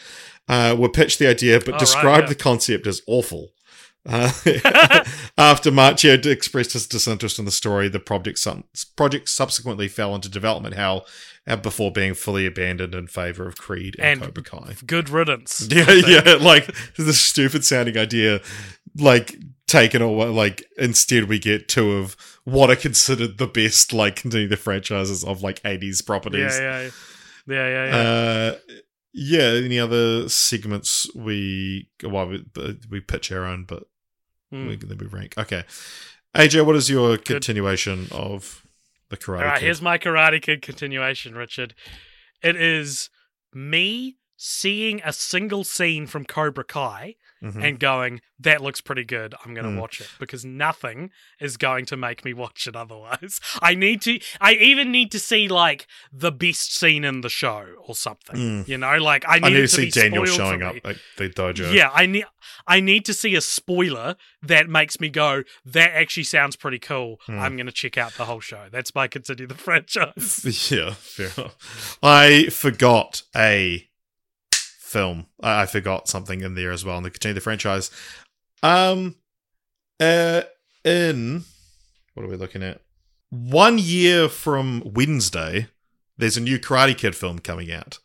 [0.48, 2.30] uh, were pitched the idea, but Oh, right, described yeah.
[2.30, 3.50] the concept as awful.
[4.08, 4.32] Uh,
[5.38, 8.64] after Macchio had expressed his disinterest in the story, the project sub-
[8.96, 11.06] project subsequently fell into development hell
[11.46, 14.76] uh, before being fully abandoned in favor of Creed and, And- Cobra Kai.
[14.86, 15.68] Good riddance.
[15.78, 18.40] Yeah, yeah, like the stupid sounding idea,
[18.98, 19.36] like
[19.68, 20.28] taken away.
[20.28, 22.16] Like instead, we get two of
[22.46, 26.58] what are considered the best, like continue the franchises of like eighties properties.
[26.58, 26.90] yeah, yeah,
[27.48, 27.86] yeah, yeah.
[27.86, 27.96] yeah.
[27.96, 28.56] Uh,
[29.14, 29.62] yeah.
[29.66, 32.46] Any other segments we well we,
[32.90, 33.84] we pitch our own, but
[34.52, 34.74] Hmm.
[34.76, 35.34] gonna be rank.
[35.38, 35.64] Okay,
[36.36, 38.66] AJ, what is your continuation of
[39.10, 39.40] the Karate?
[39.40, 39.66] All right, Kid?
[39.66, 41.74] here's my Karate Kid continuation, Richard.
[42.42, 43.10] It is
[43.54, 47.64] me seeing a single scene from Cobra Kai Mhm.
[47.64, 49.36] and going, that looks pretty good.
[49.46, 49.80] I'm going to Mm.
[49.82, 53.40] watch it because nothing is going to make me watch it otherwise.
[53.62, 57.66] I need to, I even need to see like the best scene in the show
[57.86, 58.36] or something.
[58.36, 58.68] Mm.
[58.68, 61.30] You know, like I need, I need to to see Daniel showing up at the
[61.30, 61.74] dojo.
[61.74, 62.26] Yeah, I need
[62.66, 67.20] I need to see a spoiler that makes me go, that actually sounds pretty cool.
[67.26, 67.40] Hmm.
[67.40, 68.68] I'm gonna check out the whole show.
[68.72, 70.72] That's my continue the franchise.
[70.72, 71.98] Yeah, fair enough.
[72.02, 73.88] I forgot a
[74.88, 75.28] film.
[75.42, 77.92] I I forgot something in there as well, and they continue the franchise.
[78.64, 79.16] Um,
[80.00, 80.42] uh,
[80.84, 81.44] in
[82.14, 82.82] what are we looking at?
[83.30, 85.68] One year from Wednesday,
[86.18, 88.00] there's a new Karate Kid film coming out.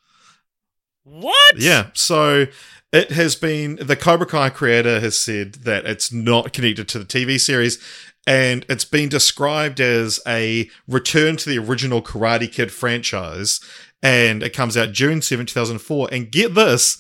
[1.04, 1.54] What?
[1.56, 2.46] Yeah, so
[2.92, 7.04] it has been the Cobra Kai creator has said that it's not connected to the
[7.04, 7.78] TV series,
[8.26, 13.60] and it's been described as a return to the original Karate Kid franchise.
[14.02, 16.08] And it comes out June 7, 2004.
[16.10, 16.98] And get this,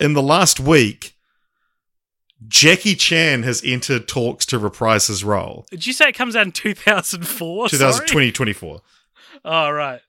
[0.00, 1.14] in the last week,
[2.48, 5.66] Jackie Chan has entered talks to reprise his role.
[5.70, 7.68] Did you say it comes out in 2004?
[7.68, 8.80] 2020, 24.
[9.44, 10.00] Oh, right.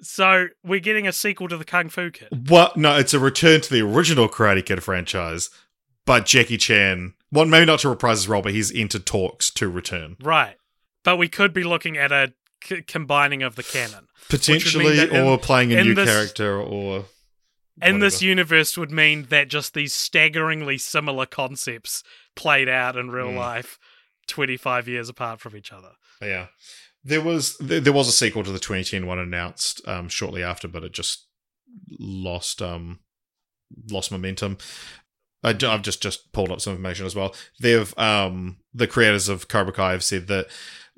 [0.00, 2.50] So we're getting a sequel to the Kung Fu Kid.
[2.50, 5.50] Well, no, it's a return to the original Karate Kid franchise,
[6.04, 9.68] but Jackie Chan, well, maybe not to reprise his role, but he's entered talks to
[9.68, 10.16] return.
[10.20, 10.56] Right.
[11.04, 12.32] But we could be looking at a
[12.62, 14.08] c- combining of the canon.
[14.28, 17.06] Potentially, in- or playing a new this- character, or.
[17.80, 22.02] in this universe would mean that just these staggeringly similar concepts
[22.36, 23.36] played out in real Mm.
[23.36, 23.78] life
[24.28, 25.92] 25 years apart from each other.
[26.20, 26.48] Yeah.
[27.04, 30.68] There was there, there was a sequel to the 2010 one announced um, shortly after,
[30.68, 31.26] but it just
[31.98, 33.00] lost um
[33.90, 34.58] lost momentum.
[35.44, 37.34] I, have just just pulled up some information as well.
[37.60, 40.46] They've um the creators of Cobra Kai have said that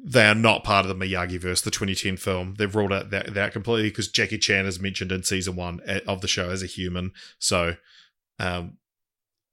[0.06, 2.55] they are not part of the Miyagi verse, the 2010 film.
[2.59, 6.20] They've ruled out that that completely because Jackie Chan is mentioned in season one of
[6.20, 7.12] the show as a human.
[7.39, 7.76] So,
[8.39, 8.76] um,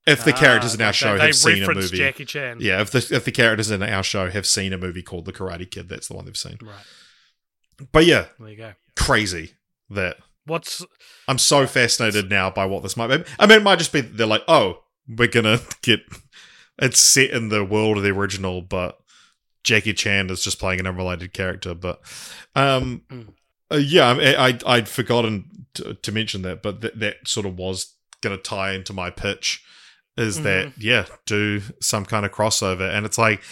[0.06, 2.58] if the Ah, characters in our show they have seen a movie, Jackie Chan.
[2.60, 5.32] yeah, if the if the characters in our show have seen a movie called The
[5.32, 6.58] Karate Kid, that's the one they've seen.
[6.60, 7.88] Right.
[7.92, 8.72] But yeah, There you go.
[8.96, 9.52] crazy
[9.90, 10.84] that What's
[11.28, 13.24] I'm so fascinated now by what this might be.
[13.38, 16.00] I mean, it might just be they're like, oh, we're gonna get
[16.78, 18.98] it's set in the world of the original, but
[19.64, 21.74] Jackie Chan is just playing an unrelated character.
[21.74, 22.00] But
[22.54, 23.34] um, Mm.
[23.70, 27.56] uh, yeah, I, I I'd forgotten to, to mention that, but that that sort of
[27.56, 29.64] was gonna tie into my pitch.
[30.16, 33.42] Is that yeah, do some kind of crossover, and it's like,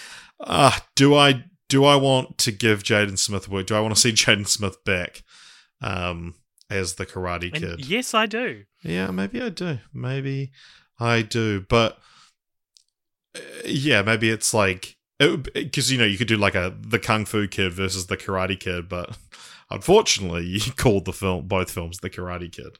[0.40, 3.66] ah, do I do I want to give Jaden Smith a work?
[3.66, 5.22] Do I want to see Jaden Smith back?
[5.80, 6.34] Um,
[6.68, 7.86] as the Karate and Kid.
[7.86, 8.64] yes, I do.
[8.84, 9.78] Yeah, maybe I do.
[9.94, 10.52] Maybe
[11.00, 11.64] I do.
[11.68, 11.98] But
[13.34, 14.96] uh, yeah, maybe it's like
[15.52, 18.58] because you know you could do like a the Kung Fu Kid versus the Karate
[18.58, 19.16] Kid, but
[19.70, 22.78] unfortunately you called the film both films the Karate Kid.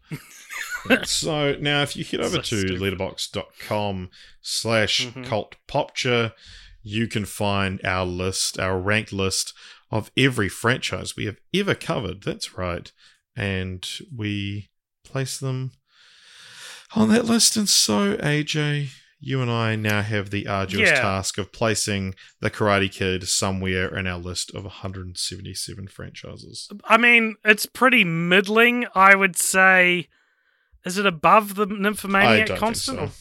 [1.06, 2.80] so now if you head over So to stupid.
[2.98, 4.10] letterboxd.com
[4.40, 5.24] slash Mhm.
[5.26, 6.32] cult popture,
[6.82, 9.52] you can find our list, our ranked list
[9.90, 12.22] of every franchise we have ever covered.
[12.22, 12.90] That's right.
[13.36, 14.70] And we
[15.04, 15.72] place them
[16.94, 17.56] on that list.
[17.56, 21.00] And so, AJ, you and I now have the arduous Yeah.
[21.02, 26.68] task of placing the Karate Kid somewhere in our list of 177 franchises.
[26.84, 30.08] I mean, it's pretty middling, I would say.
[30.86, 33.10] Is it above the Nymphomaniac Constant?
[33.10, 33.14] so.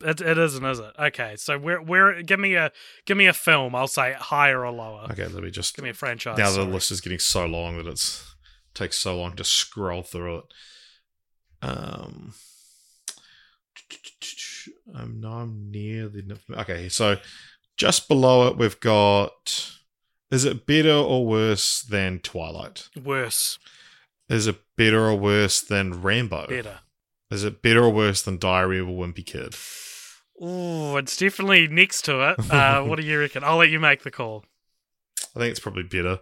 [0.00, 0.92] It, it isn't, is it?
[0.96, 2.70] Okay, so we're we're give me a
[3.04, 3.74] give me a film.
[3.74, 5.08] I'll say higher or lower.
[5.10, 5.74] Okay, let me just.
[5.74, 6.38] Give me a franchise.
[6.38, 8.34] now the list is getting so long that it's
[8.74, 10.44] takes so long to scroll through it.
[11.62, 12.34] Um,
[14.94, 16.88] I'm now I'm near the okay.
[16.88, 17.16] So
[17.76, 19.72] just below it, we've got.
[20.30, 22.88] Is it better or worse than Twilight?
[23.02, 23.58] worse,
[24.28, 26.46] Is it better or worse than Rambo?
[26.48, 26.80] better.
[27.30, 29.54] Is it better or worse than Diary of a Wimpy Kid?
[30.40, 32.50] Oh, it's definitely next to it.
[32.50, 33.42] Uh, what do you reckon?
[33.42, 34.44] I'll let you make the call.
[35.34, 36.20] I think it's probably better.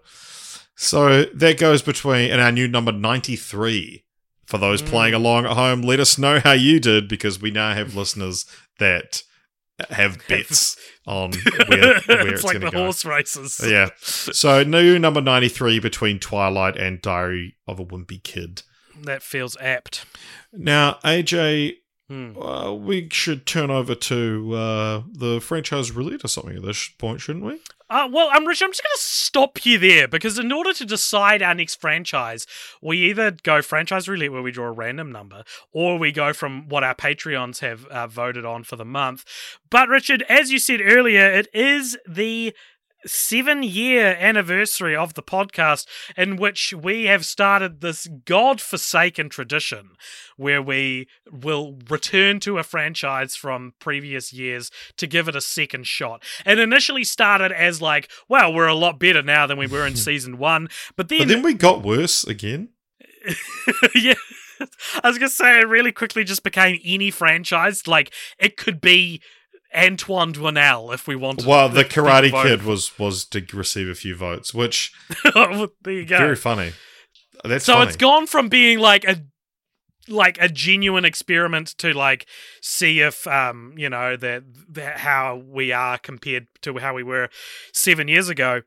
[0.77, 4.05] So that goes between and our new number ninety three.
[4.47, 4.87] For those Mm.
[4.87, 8.47] playing along at home, let us know how you did because we now have listeners
[8.79, 9.23] that
[9.91, 11.33] have bets on
[11.69, 12.85] where, where it's it's, like the go.
[12.85, 13.61] horse races.
[13.65, 13.89] Yeah.
[14.01, 18.63] So new number ninety three between Twilight and Diary of a Wimpy Kid.
[19.03, 20.07] That feels apt.
[20.53, 21.75] Now, AJ,
[22.09, 22.39] Hmm.
[22.41, 27.21] uh, we should turn over to uh, the franchise roulette or something at this point,
[27.21, 27.61] shouldn't we?
[27.89, 28.63] Uh, well, I'm Rich.
[28.63, 32.47] I'm just going to stop you there because in order to decide our next franchise,
[32.83, 36.69] we either go franchise roulette where we draw a random number, or we go from
[36.69, 39.25] what our Patreons have uh, voted on for the month.
[39.71, 42.55] But Richard, as you said earlier, it is the
[43.07, 49.91] seven year anniversary of the podcast in which we have started this god-forsaken tradition
[50.37, 55.87] where we will return to a franchise from previous years to give it a second
[55.87, 56.23] shot.
[56.45, 59.97] It initially started as like, well, we're a lot better now than we were in
[59.97, 62.71] season one, but then, But then we got worse again.
[63.95, 64.15] yeah.
[65.03, 67.87] I was gonna say it really quickly just became any franchise.
[67.87, 69.21] Like it could be
[69.77, 71.47] Antoine Doinel if we wanted.
[71.47, 72.31] Well, the Karate.
[72.43, 74.93] Kid was was to receive a few votes, which
[75.25, 76.19] there you go.
[76.19, 76.73] very funny.
[77.45, 77.89] That's so funny.
[77.89, 79.23] it's gone from being like a
[80.09, 82.27] like a genuine experiment to like
[82.63, 87.29] see if um you know that that how we are compared to how we were
[87.73, 88.63] seven years ago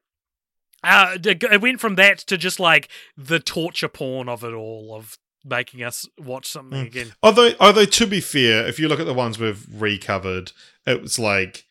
[0.83, 5.17] Uh, it went from that to just like the torture porn of it all, of
[5.45, 6.87] making us watch something Mm.
[6.87, 7.13] again.
[7.23, 10.51] Although, although to be fair, if you look at the ones we've recovered,
[10.85, 11.65] it was like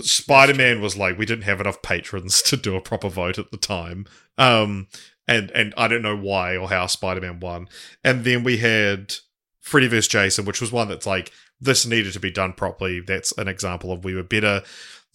[0.00, 3.50] Spider Man was like we didn't have enough patrons to do a proper vote at
[3.50, 4.06] the time,
[4.38, 4.86] um,
[5.26, 7.68] and and I don't know why or how Spider Man won,
[8.04, 9.14] and then we had
[9.60, 13.00] Freddy vs Jason, which was one that's like this needed to be done properly.
[13.00, 14.62] That's an example of we were better.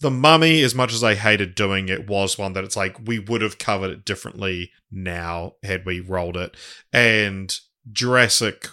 [0.00, 3.18] The Mummy, as much as I hated doing it, was one that it's like we
[3.18, 6.54] would have covered it differently now had we rolled it,
[6.92, 7.58] and
[7.90, 8.68] Jurassic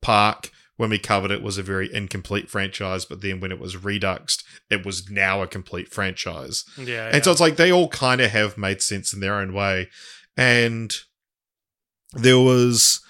[0.00, 3.82] Park, when we covered it, was a very incomplete franchise, but then when it was
[3.82, 6.64] reduxed, it was now a complete franchise.
[6.76, 9.52] Yeah, And so it's like they all kind of have made sense in their own
[9.52, 9.88] way.
[10.36, 10.94] And
[12.12, 13.00] there was.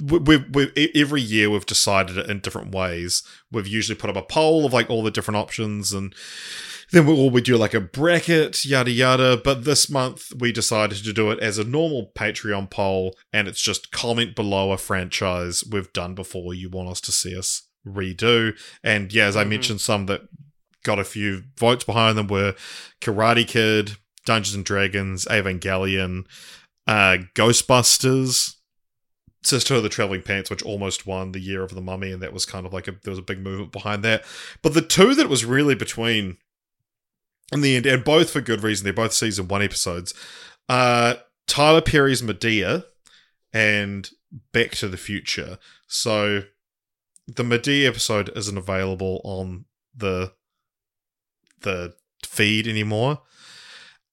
[0.00, 3.24] We, we, we, every year we've decided it in different ways.
[3.50, 6.14] We've usually put up a poll of like all the different options, and
[6.92, 9.36] then we, or we do like a bracket, yada yada.
[9.36, 13.60] But this month we decided to do it as a normal Patreon poll, and it's
[13.60, 18.56] just comment below a franchise we've done before you want us to see us redo.
[18.84, 19.48] And yeah, as I Mhm.
[19.48, 20.22] mentioned, some that
[20.84, 22.54] got a few votes behind them were
[23.00, 26.24] Karate Kid, Dungeons and Dragons, Evangelion,
[26.86, 28.54] uh, Ghostbusters,
[29.44, 32.32] Sister of the Traveling Pants, which almost won the Year of the Mummy, and that
[32.32, 34.24] was kind of like a there was a big movement behind that.
[34.62, 36.36] But the two that was really between
[37.52, 40.14] in the end, and both for good reason, they're both season one episodes.
[40.68, 41.14] Uh,
[41.46, 42.84] Tyler Perry's Madea
[43.52, 44.10] and
[44.52, 45.58] Back to the Future.
[45.86, 46.44] So
[47.26, 50.32] the Madea episode isn't available on the
[51.60, 53.20] the feed anymore,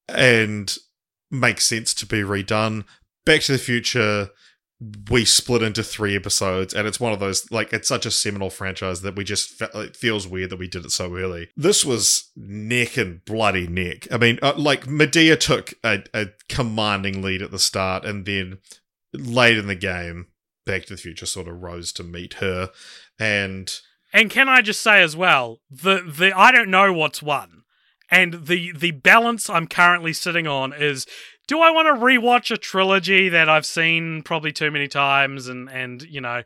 [0.08, 0.76] and
[1.32, 2.86] makes sense to be redone.
[3.26, 4.30] Back to the Future,
[5.10, 8.50] we split into three episodes, and it's one of those like it's such a seminal
[8.50, 11.50] franchise that we just fe- it feels weird that we did it so early.
[11.58, 14.08] This was neck and bloody neck.
[14.10, 18.60] I mean, uh, like Madea took a, a commanding lead at the start, and then
[19.14, 20.28] late in the game,
[20.66, 22.70] Back to the Future sort of rose to meet her,
[23.20, 23.82] and
[24.14, 27.64] And can I just say as well, the the I don't know what's won,
[28.10, 31.06] and the the balance I'm currently sitting on is.
[31.50, 35.68] Do I want to rewatch a trilogy that I've seen probably too many times and
[35.68, 36.44] and you know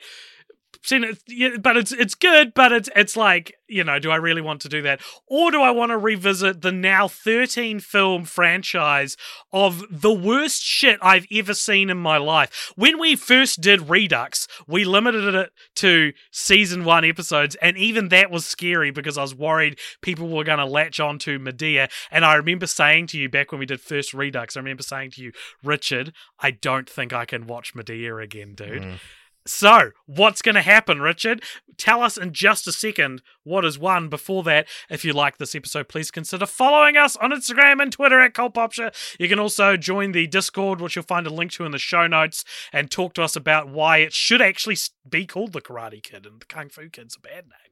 [0.84, 4.42] seen it but it's it's good but it's it's like you know do I really
[4.42, 5.02] want to do that?
[5.28, 9.16] Or do I want to revisit the now 13 film franchise
[9.52, 12.74] of the worst shit I've ever seen in my life.
[12.76, 18.30] When we first did Redux we limited it to season 1 episodes and even that
[18.30, 21.90] was scary because I was worried people were going to latch on to Madea.
[22.12, 25.12] And I remember saying to you back when we did first Redux I remember saying
[25.12, 25.32] to you
[25.64, 28.82] Richard I don't think I can watch Madea again dude.
[28.82, 29.00] Mm.
[29.46, 31.44] So, what's going to happen, Richard?
[31.78, 34.08] Tell us in just a second what is won.
[34.08, 38.22] Before that, if you like this episode, please consider following us on Instagram and Twitter
[38.22, 38.94] at CultPopture.
[39.20, 42.08] You can also join the Discord, which you'll find a link to in the show
[42.08, 44.78] notes, and talk to us about why it should actually
[45.10, 47.64] be called the Karate Kid and the Kung Fu Kid's a bad name.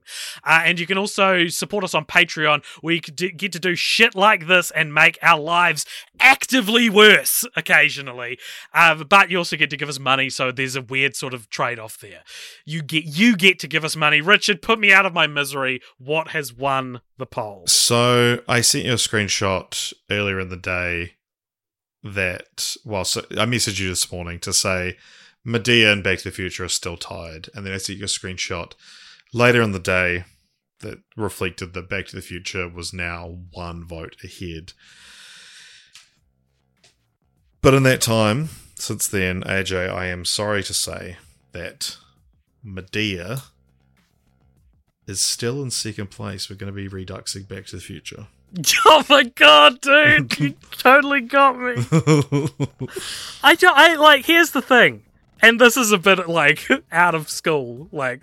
[0.43, 4.15] Uh, and you can also support us on Patreon, where you get to do shit
[4.15, 5.85] like this and make our lives
[6.19, 8.37] actively worse occasionally.
[8.73, 11.49] Uh, but you also get to give us money, so there's a weird sort of
[11.61, 12.23] trade-off there.
[12.65, 14.19] You get you get to give us money.
[14.19, 15.79] Richard, put me out of my misery.
[15.99, 17.67] What has won the poll?
[17.67, 21.13] So I sent you a screenshot earlier in the day
[22.03, 24.97] that well, so I messaged you this morning to say
[25.45, 28.07] Madea and Back to the Future are still tied, and then I sent you a
[28.07, 28.73] screenshot
[29.31, 30.25] later in the day
[30.79, 34.73] that reflected that Back to the Future was now one vote ahead.
[37.61, 41.17] But in that time, since then, AJ, I am sorry to say
[41.53, 41.97] that
[42.65, 43.43] Madea
[45.07, 46.49] is still in second place.
[46.49, 48.27] We're going to be reduxing Back to the Future.
[48.85, 50.37] Oh my god, dude!
[50.37, 51.75] You totally got me.
[53.43, 54.25] I I like.
[54.25, 55.03] Here's the thing,
[55.41, 57.87] and this is a bit like out of school.
[57.93, 58.19] Like,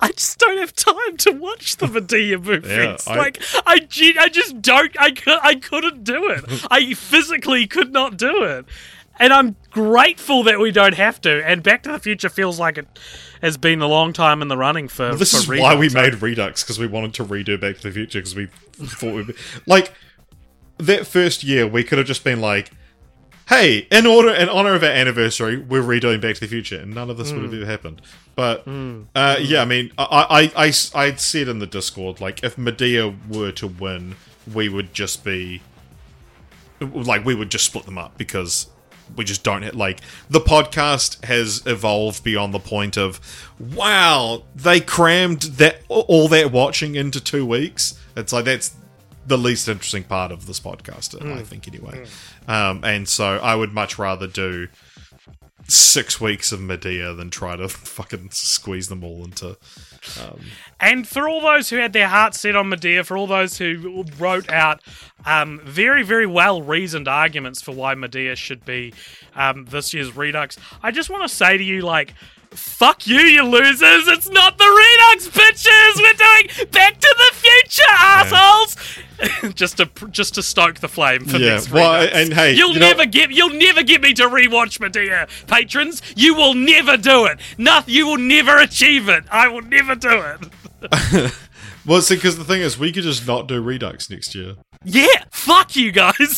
[0.00, 2.70] I just don't have time to watch the Madea movies.
[2.72, 3.86] Yeah, I- like, I,
[4.18, 4.96] I just don't.
[4.98, 6.44] I I couldn't do it.
[6.68, 8.66] I physically could not do it.
[9.18, 11.46] And I'm grateful that we don't have to.
[11.46, 12.86] And Back to the Future feels like it
[13.40, 15.08] has been a long time in the running for.
[15.10, 15.94] Well, this for is why we Redux.
[15.94, 19.28] made Redux because we wanted to redo Back to the Future because we thought we'd
[19.28, 19.34] be
[19.66, 19.92] like
[20.78, 22.70] that first year we could have just been like,
[23.48, 26.94] "Hey, in order in honor of our anniversary, we're redoing Back to the Future," and
[26.94, 27.62] none of this would have hmm.
[27.62, 28.02] ever happened.
[28.34, 29.04] But hmm.
[29.14, 29.44] uh, hmm.
[29.44, 30.04] yeah, I mean, I,
[30.56, 34.16] I, I, I said in the Discord like if Madea were to win,
[34.52, 35.62] we would just be
[36.80, 38.68] like we would just split them up because
[39.14, 43.20] we just don't hit like the podcast has evolved beyond the point of
[43.58, 48.74] wow they crammed that all that watching into two weeks it's like that's
[49.26, 52.04] the least interesting part of this podcast, I think, anyway.
[52.46, 54.68] Um, and so I would much rather do
[55.68, 59.56] six weeks of Madea than try to fucking squeeze them all into.
[60.80, 64.04] And for all those who had their hearts set on Madea, for all those who
[64.18, 64.80] wrote out
[65.24, 68.92] um, very, very well reasoned arguments for why Madea should be
[69.34, 72.14] um, this year's Redux, I just want to say to you, like,
[72.50, 74.08] fuck you, you losers!
[74.08, 75.96] It's not the Redux, bitches!
[75.96, 78.76] We're doing Back to the Future, assholes!
[79.54, 82.14] just to just to stoke the flame for Yeah, this well, Redux.
[82.16, 86.02] and hey, you'll you know- never get you'll never get me to rewatch Madea, patrons.
[86.14, 87.38] You will never do it.
[87.58, 87.94] Nothing.
[87.94, 89.24] You will never achieve it.
[89.30, 90.22] I will never do
[90.82, 91.32] it.
[91.86, 94.54] Well, see, because the thing is, we could just not do Redux next year.
[94.82, 96.16] Yeah, fuck you guys.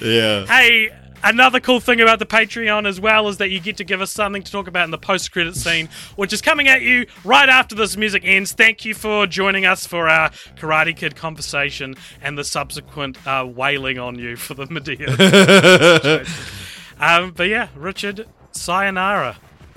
[0.00, 0.46] Yeah.
[0.46, 0.88] hey,
[1.22, 4.10] another cool thing about the Patreon as well is that you get to give us
[4.10, 7.48] something to talk about in the post credit scene, which is coming at you right
[7.48, 8.52] after this music ends.
[8.52, 13.98] Thank you for joining us for our Karate Kid conversation and the subsequent uh, wailing
[13.98, 15.08] on you for the Madea.
[17.00, 19.36] um, but yeah, Richard, sayonara.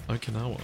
[0.10, 0.60] Okinawa.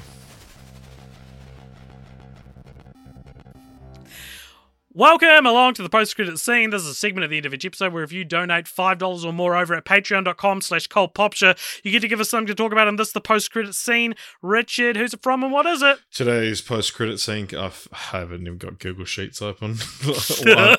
[4.99, 6.71] Welcome along to the post-credit scene.
[6.71, 9.23] This is a segment at the end of each episode where if you donate $5
[9.23, 12.73] or more over at patreon.com slash cultpopture, you get to give us something to talk
[12.73, 14.13] about in this, is the post-credit scene.
[14.41, 15.99] Richard, who's it from and what is it?
[16.11, 19.77] Today's post credit scene, I haven't even got Google Sheets open.
[20.45, 20.75] uh,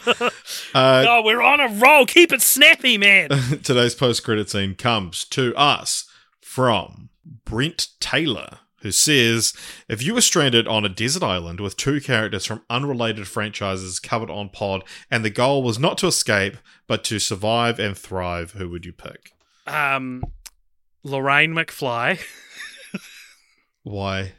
[0.74, 2.04] oh, we're on a roll.
[2.04, 3.30] Keep it snappy, man.
[3.62, 6.04] today's post credit scene comes to us
[6.42, 7.08] from
[7.46, 9.52] Brent Taylor, who says
[9.88, 14.30] If you were stranded on a desert island with two characters from unrelated franchises covered
[14.30, 18.68] on pod, and the goal was not to escape, but to survive and thrive, who
[18.70, 19.32] would you pick?
[19.66, 20.24] Um,
[21.04, 22.20] Lorraine McFly,
[23.82, 24.32] Why?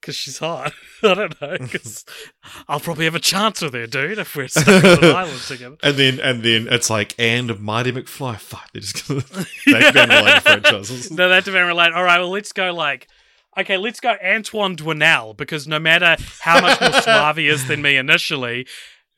[0.00, 0.72] because she's hot.
[1.02, 2.04] I don't know, because
[2.68, 5.76] I'll probably have a chance with her, dude, if we're stuck on an island together.
[5.82, 8.38] And then and then it's like and Marty McFly.
[8.38, 9.20] Fuck, they're just gonna
[9.66, 11.10] they can be unrelated franchises.
[11.10, 11.94] No, that's very related.
[11.94, 13.08] All right, well, let's go like.
[13.56, 17.82] Okay, let's go Antoine Doinel because no matter how much more suave he is than
[17.82, 18.66] me initially,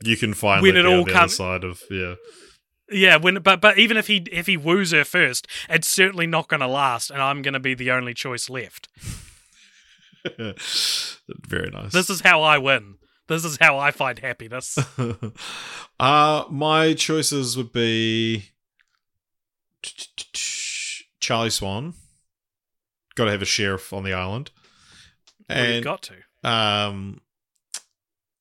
[0.02, 2.14] You can finally When it on all the come- other side of yeah.
[2.90, 3.16] yeah.
[3.16, 6.60] When but but even if he if he woos her first, it's certainly not going
[6.60, 8.88] to last, and I'm going to be the only choice left.
[10.38, 11.92] Very nice.
[11.92, 12.96] This is how I win.
[13.28, 14.78] This is how I find happiness.
[16.00, 18.50] uh my choices would be
[21.20, 21.94] Charlie Swan.
[23.16, 24.50] Got to have a sheriff on the island.
[25.48, 27.20] Well, you've got to um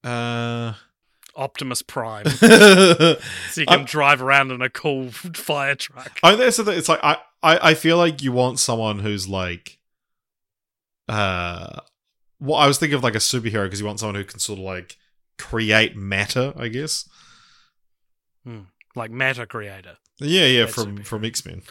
[0.04, 0.74] uh
[1.38, 3.18] Optimus Prime, so
[3.58, 6.18] you can I- drive around in a cool fire truck.
[6.24, 6.78] I that's the thing.
[6.78, 9.80] It's like I, I I feel like you want someone who's like,
[11.10, 11.80] uh,
[12.40, 14.60] well, I was thinking of like a superhero because you want someone who can sort
[14.60, 14.98] of like
[15.38, 16.54] create matter.
[16.56, 17.10] I guess.
[18.96, 19.98] like matter creator.
[20.20, 21.06] Yeah, yeah, That from superhero.
[21.06, 21.62] from X Men.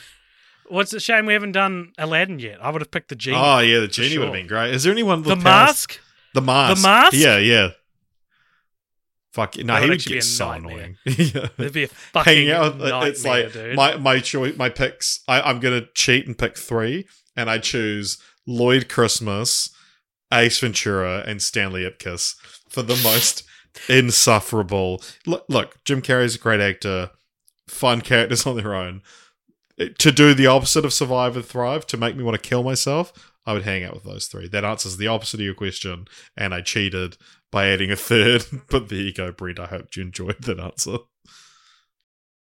[0.68, 2.58] What's a shame we haven't done Aladdin yet.
[2.62, 3.36] I would have picked the genie.
[3.38, 4.72] Oh yeah, the genie would have been great.
[4.74, 6.00] Is there anyone with the mask.
[6.34, 6.76] The mask.
[6.82, 7.12] The mask?
[7.14, 7.68] Yeah, yeah.
[9.32, 9.66] Fuck it.
[9.66, 10.96] no, That he would get so annoying.
[11.04, 11.48] yeah.
[11.58, 13.74] It'd be a fucking Hanging out, with- nightmare, it's like dude.
[13.76, 15.20] my my choice, my picks.
[15.26, 19.70] I, I'm gonna cheat and pick three, and I choose Lloyd Christmas,
[20.32, 22.36] Ace Ventura, and Stanley Ipkiss
[22.68, 23.42] for the most
[23.88, 25.02] insufferable.
[25.26, 27.10] Look, look, Jim Carrey's a great actor,
[27.68, 29.02] fun characters on their own.
[29.78, 33.12] To do the opposite of survive and thrive, to make me want to kill myself,
[33.44, 34.48] I would hang out with those three.
[34.48, 36.06] That answers the opposite of your question,
[36.36, 37.16] and I cheated
[37.50, 38.44] by adding a third.
[38.68, 39.58] But there you go, Brent.
[39.58, 40.98] I hope you enjoyed that answer.